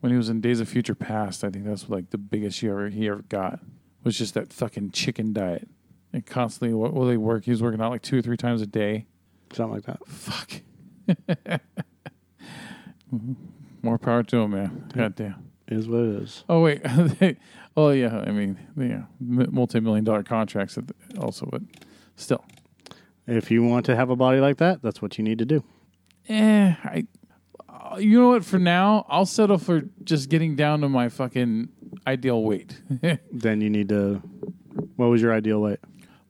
when 0.00 0.10
he 0.10 0.18
was 0.18 0.28
in 0.28 0.40
Days 0.40 0.60
of 0.60 0.68
Future 0.68 0.94
Past. 0.94 1.44
I 1.44 1.50
think 1.50 1.64
that's 1.64 1.88
like 1.88 2.10
the 2.10 2.18
biggest 2.18 2.62
you 2.62 2.70
ever 2.70 2.88
he 2.88 3.08
ever 3.08 3.22
got 3.28 3.60
was 4.02 4.18
just 4.18 4.34
that 4.34 4.52
fucking 4.52 4.90
chicken 4.90 5.32
diet. 5.32 5.68
And 6.12 6.26
constantly, 6.26 6.74
what 6.74 6.92
will 6.92 7.06
they 7.06 7.16
work? 7.16 7.44
He 7.44 7.50
was 7.50 7.62
working 7.62 7.80
out 7.80 7.90
like 7.90 8.02
two 8.02 8.18
or 8.18 8.22
three 8.22 8.36
times 8.36 8.60
a 8.60 8.66
day. 8.66 9.06
Something 9.52 9.74
like 9.74 9.84
that. 9.84 10.06
Fuck. 10.06 11.60
More 13.82 13.98
power 13.98 14.22
to 14.22 14.36
him, 14.38 14.52
man. 14.52 14.90
God 14.94 15.14
damn. 15.14 15.50
Is 15.68 15.88
what 15.88 16.00
it 16.00 16.22
is. 16.22 16.44
Oh 16.48 16.60
wait. 16.60 16.82
oh 17.76 17.90
yeah. 17.90 18.24
I 18.26 18.30
mean, 18.30 18.58
yeah, 18.76 19.04
multi-million 19.20 20.04
dollar 20.04 20.22
contracts 20.22 20.78
also, 21.18 21.46
but 21.46 21.62
still. 22.16 22.44
If 23.26 23.50
you 23.50 23.62
want 23.62 23.86
to 23.86 23.96
have 23.96 24.10
a 24.10 24.16
body 24.16 24.40
like 24.40 24.58
that, 24.58 24.82
that's 24.82 25.00
what 25.00 25.16
you 25.16 25.24
need 25.24 25.38
to 25.38 25.44
do. 25.44 25.64
Eh, 26.28 26.74
I. 26.84 27.06
You 27.98 28.20
know 28.20 28.28
what? 28.28 28.44
For 28.44 28.58
now, 28.58 29.04
I'll 29.08 29.26
settle 29.26 29.58
for 29.58 29.82
just 30.02 30.30
getting 30.30 30.56
down 30.56 30.80
to 30.80 30.88
my 30.88 31.08
fucking 31.08 31.68
ideal 32.06 32.42
weight. 32.42 32.80
Then 33.32 33.60
you 33.60 33.70
need 33.70 33.88
to. 33.90 34.22
What 34.96 35.06
was 35.06 35.20
your 35.20 35.32
ideal 35.32 35.60
weight? 35.60 35.78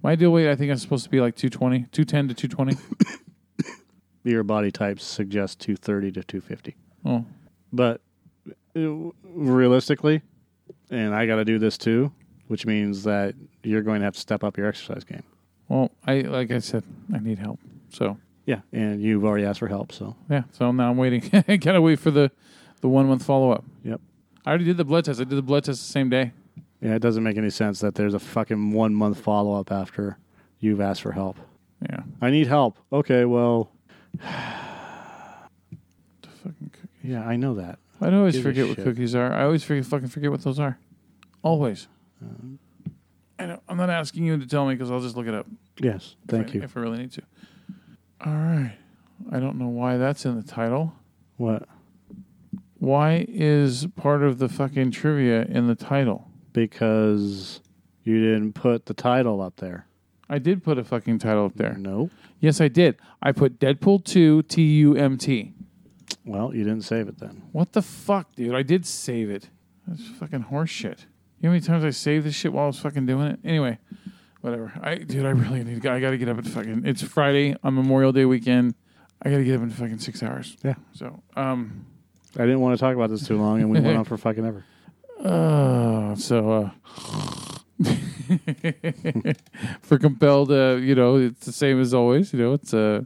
My 0.02 0.12
ideal 0.12 0.30
weight, 0.32 0.48
I 0.50 0.56
think, 0.56 0.70
is 0.72 0.82
supposed 0.82 1.04
to 1.04 1.10
be 1.10 1.20
like 1.20 1.36
220, 1.36 1.86
210 1.92 2.28
to 2.28 2.34
220. 2.34 2.76
Your 4.24 4.42
body 4.44 4.70
types 4.70 5.04
suggest 5.04 5.58
230 5.60 6.12
to 6.12 6.22
250. 6.22 6.76
oh, 7.06 7.24
But 7.72 8.00
uh, 8.76 9.10
realistically, 9.24 10.22
and 10.90 11.14
I 11.14 11.26
got 11.26 11.36
to 11.36 11.44
do 11.44 11.58
this 11.58 11.76
too, 11.76 12.12
which 12.46 12.64
means 12.66 13.02
that 13.04 13.34
you're 13.64 13.82
going 13.82 14.00
to 14.00 14.04
have 14.04 14.14
to 14.14 14.20
step 14.20 14.44
up 14.44 14.56
your 14.56 14.68
exercise 14.68 15.02
game. 15.04 15.22
well, 15.68 15.90
I 16.06 16.20
like 16.20 16.50
I 16.52 16.58
said, 16.60 16.84
I 17.14 17.18
need 17.18 17.38
help. 17.38 17.58
So 17.90 18.16
Yeah, 18.46 18.60
and 18.72 19.02
you've 19.02 19.24
already 19.24 19.44
asked 19.44 19.58
for 19.58 19.68
help, 19.68 19.90
so 19.92 20.14
yeah, 20.30 20.42
so 20.52 20.70
now 20.70 20.90
I'm 20.90 20.96
waiting. 20.96 21.28
I 21.48 21.56
gotta 21.66 21.80
wait 21.80 21.98
for 21.98 22.10
the 22.12 22.30
the 22.80 22.88
one 22.88 23.06
month 23.06 23.24
follow 23.24 23.50
up. 23.50 23.64
yep. 23.84 24.00
I 24.44 24.50
already 24.50 24.64
did 24.64 24.76
the 24.76 24.84
blood 24.84 25.04
test. 25.04 25.20
I 25.20 25.24
did 25.24 25.36
the 25.36 25.42
blood 25.42 25.64
test 25.64 25.80
the 25.80 25.92
same 25.92 26.10
day. 26.10 26.32
Yeah, 26.82 26.94
it 26.96 27.02
doesn't 27.02 27.22
make 27.22 27.36
any 27.36 27.50
sense 27.50 27.80
that 27.80 27.94
there's 27.94 28.14
a 28.14 28.18
fucking 28.18 28.72
one 28.72 28.94
month 28.94 29.20
follow 29.20 29.58
up 29.58 29.70
after 29.70 30.18
you've 30.58 30.80
asked 30.80 31.02
for 31.02 31.12
help. 31.12 31.36
Yeah. 31.88 32.00
I 32.20 32.30
need 32.30 32.48
help. 32.48 32.78
Okay, 32.92 33.24
well, 33.24 33.70
The 34.12 34.18
fucking 36.42 36.70
cookie. 36.72 36.88
yeah, 37.04 37.24
I 37.26 37.36
know 37.36 37.54
that. 37.54 37.78
I 38.00 38.12
always 38.12 38.34
Give 38.34 38.42
forget 38.42 38.66
what 38.66 38.76
shit. 38.76 38.84
cookies 38.84 39.14
are. 39.14 39.32
I 39.32 39.44
always 39.44 39.62
forget, 39.62 39.84
fucking 39.84 40.08
forget 40.08 40.30
what 40.30 40.42
those 40.42 40.58
are. 40.58 40.78
Always. 41.42 41.86
Uh, 42.20 42.90
I 43.38 43.46
know, 43.46 43.60
I'm 43.68 43.76
not 43.76 43.90
asking 43.90 44.24
you 44.24 44.36
to 44.38 44.46
tell 44.46 44.66
me 44.66 44.74
because 44.74 44.90
I'll 44.90 45.00
just 45.00 45.16
look 45.16 45.26
it 45.26 45.34
up. 45.34 45.46
Yes, 45.78 46.16
if 46.24 46.30
thank 46.30 46.48
I- 46.50 46.52
you. 46.52 46.62
If 46.62 46.76
I 46.76 46.80
really 46.80 46.98
need 46.98 47.12
to. 47.12 47.22
All 48.24 48.32
right. 48.32 48.76
I 49.30 49.38
don't 49.40 49.56
know 49.58 49.68
why 49.68 49.96
that's 49.98 50.24
in 50.24 50.36
the 50.36 50.42
title. 50.42 50.94
What? 51.36 51.68
Why 52.78 53.24
is 53.28 53.86
part 53.96 54.22
of 54.24 54.38
the 54.38 54.48
fucking 54.48 54.90
trivia 54.90 55.42
in 55.44 55.68
the 55.68 55.76
title? 55.76 56.28
Because 56.52 57.60
you 58.04 58.20
didn't 58.20 58.52
put 58.54 58.86
the 58.86 58.94
title 58.94 59.40
up 59.40 59.56
there. 59.56 59.86
I 60.28 60.38
did 60.38 60.62
put 60.62 60.78
a 60.78 60.84
fucking 60.84 61.18
title 61.18 61.46
up 61.46 61.56
there. 61.56 61.74
No. 61.74 62.10
Yes, 62.40 62.60
I 62.60 62.68
did. 62.68 62.96
I 63.22 63.32
put 63.32 63.58
Deadpool 63.58 64.04
2 64.04 64.42
T 64.44 64.62
U 64.62 64.96
M 64.96 65.18
T. 65.18 65.52
Well, 66.24 66.54
you 66.54 66.64
didn't 66.64 66.82
save 66.82 67.08
it 67.08 67.18
then. 67.18 67.42
What 67.52 67.72
the 67.72 67.82
fuck, 67.82 68.34
dude? 68.34 68.54
I 68.54 68.62
did 68.62 68.86
save 68.86 69.30
it. 69.30 69.48
That's 69.86 70.06
fucking 70.18 70.42
horse 70.42 70.70
shit. 70.70 71.06
You 71.40 71.48
know 71.48 71.50
how 71.50 71.52
many 71.54 71.60
times 71.60 71.84
I 71.84 71.90
saved 71.90 72.24
this 72.24 72.34
shit 72.34 72.52
while 72.52 72.64
I 72.64 72.66
was 72.68 72.78
fucking 72.78 73.06
doing 73.06 73.26
it? 73.28 73.40
Anyway, 73.44 73.78
whatever. 74.40 74.72
I 74.80 74.96
dude, 74.96 75.26
I 75.26 75.30
really 75.30 75.64
need 75.64 75.82
to 75.82 75.90
I 75.90 76.00
gotta 76.00 76.16
get 76.16 76.28
up 76.28 76.38
at 76.38 76.46
fucking 76.46 76.86
it's 76.86 77.02
Friday 77.02 77.56
on 77.64 77.74
Memorial 77.74 78.12
Day 78.12 78.24
weekend. 78.24 78.74
I 79.22 79.30
gotta 79.30 79.44
get 79.44 79.56
up 79.56 79.62
in 79.62 79.70
fucking 79.70 79.98
six 79.98 80.22
hours. 80.22 80.56
Yeah. 80.62 80.74
So 80.92 81.22
um 81.34 81.86
I 82.36 82.42
didn't 82.42 82.60
want 82.60 82.78
to 82.78 82.80
talk 82.80 82.94
about 82.94 83.10
this 83.10 83.26
too 83.26 83.36
long, 83.36 83.60
and 83.60 83.70
we 83.70 83.80
went 83.80 83.96
on 83.96 84.04
for 84.04 84.16
fucking 84.16 84.46
ever. 84.46 84.64
Uh 85.24 86.14
so 86.16 86.50
uh 86.50 86.70
for 89.82 89.98
compelled 89.98 90.50
uh, 90.50 90.76
you 90.80 90.94
know, 90.94 91.16
it's 91.16 91.46
the 91.46 91.52
same 91.52 91.80
as 91.80 91.94
always, 91.94 92.32
you 92.32 92.38
know, 92.38 92.52
it's 92.54 92.74
uh 92.74 93.02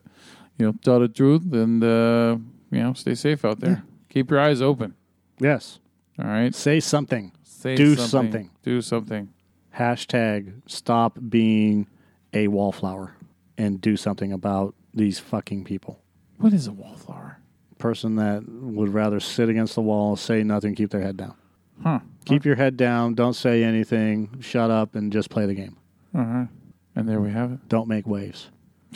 you 0.58 0.66
know, 0.66 0.72
tell 0.82 1.00
the 1.00 1.08
truth 1.08 1.42
and 1.52 1.82
uh 1.82 2.36
you 2.70 2.82
know, 2.82 2.92
stay 2.94 3.14
safe 3.14 3.44
out 3.44 3.60
there. 3.60 3.82
Keep 4.08 4.30
your 4.30 4.40
eyes 4.40 4.62
open. 4.62 4.94
Yes. 5.38 5.78
All 6.18 6.26
right. 6.26 6.54
Say 6.54 6.80
something. 6.80 7.32
Say 7.42 7.76
Do 7.76 7.94
something. 7.94 8.08
something. 8.08 8.50
Do 8.62 8.82
something. 8.82 9.28
Hashtag 9.76 10.62
stop 10.66 11.18
being 11.28 11.86
a 12.32 12.48
wallflower 12.48 13.14
and 13.58 13.80
do 13.80 13.96
something 13.96 14.32
about 14.32 14.74
these 14.94 15.18
fucking 15.18 15.64
people. 15.64 16.00
What 16.38 16.52
is 16.52 16.66
a 16.66 16.72
wallflower? 16.72 17.38
Person 17.78 18.16
that 18.16 18.44
would 18.48 18.92
rather 18.94 19.20
sit 19.20 19.50
against 19.50 19.74
the 19.74 19.82
wall, 19.82 20.16
say 20.16 20.42
nothing, 20.42 20.74
keep 20.74 20.90
their 20.90 21.02
head 21.02 21.18
down. 21.18 21.34
Huh. 21.82 22.00
Keep 22.24 22.44
your 22.44 22.56
head 22.56 22.76
down. 22.76 23.14
Don't 23.14 23.34
say 23.34 23.62
anything. 23.62 24.40
Shut 24.40 24.70
up 24.70 24.94
and 24.94 25.12
just 25.12 25.30
play 25.30 25.46
the 25.46 25.54
game. 25.54 25.76
All 26.14 26.22
right. 26.22 26.48
And 26.94 27.08
there 27.08 27.20
we 27.20 27.30
have 27.30 27.52
it. 27.52 27.68
Don't 27.68 27.88
make 27.88 28.06
waves. 28.06 28.50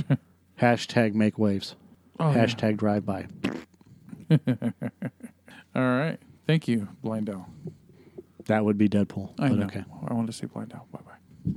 Hashtag 0.61 1.15
make 1.15 1.39
waves. 1.39 1.77
Oh, 2.19 2.25
Hashtag 2.25 2.77
drive 2.77 3.05
by. 3.07 3.27
All 5.75 5.83
right. 5.83 6.19
Thank 6.47 6.67
you, 6.69 6.89
Blind 7.03 7.31
Owl. 7.31 7.49
That 8.47 8.65
would 8.65 8.79
be 8.79 8.89
Deadpool. 8.89 9.33
I 9.39 9.49
but 9.49 9.59
know. 9.59 9.67
okay. 9.67 9.85
I 10.09 10.15
wanted 10.15 10.29
to 10.29 10.33
say 10.33 10.47
Blind 10.47 10.73
Owl. 10.75 10.87
Bye 10.91 11.01
bye. 11.07 11.53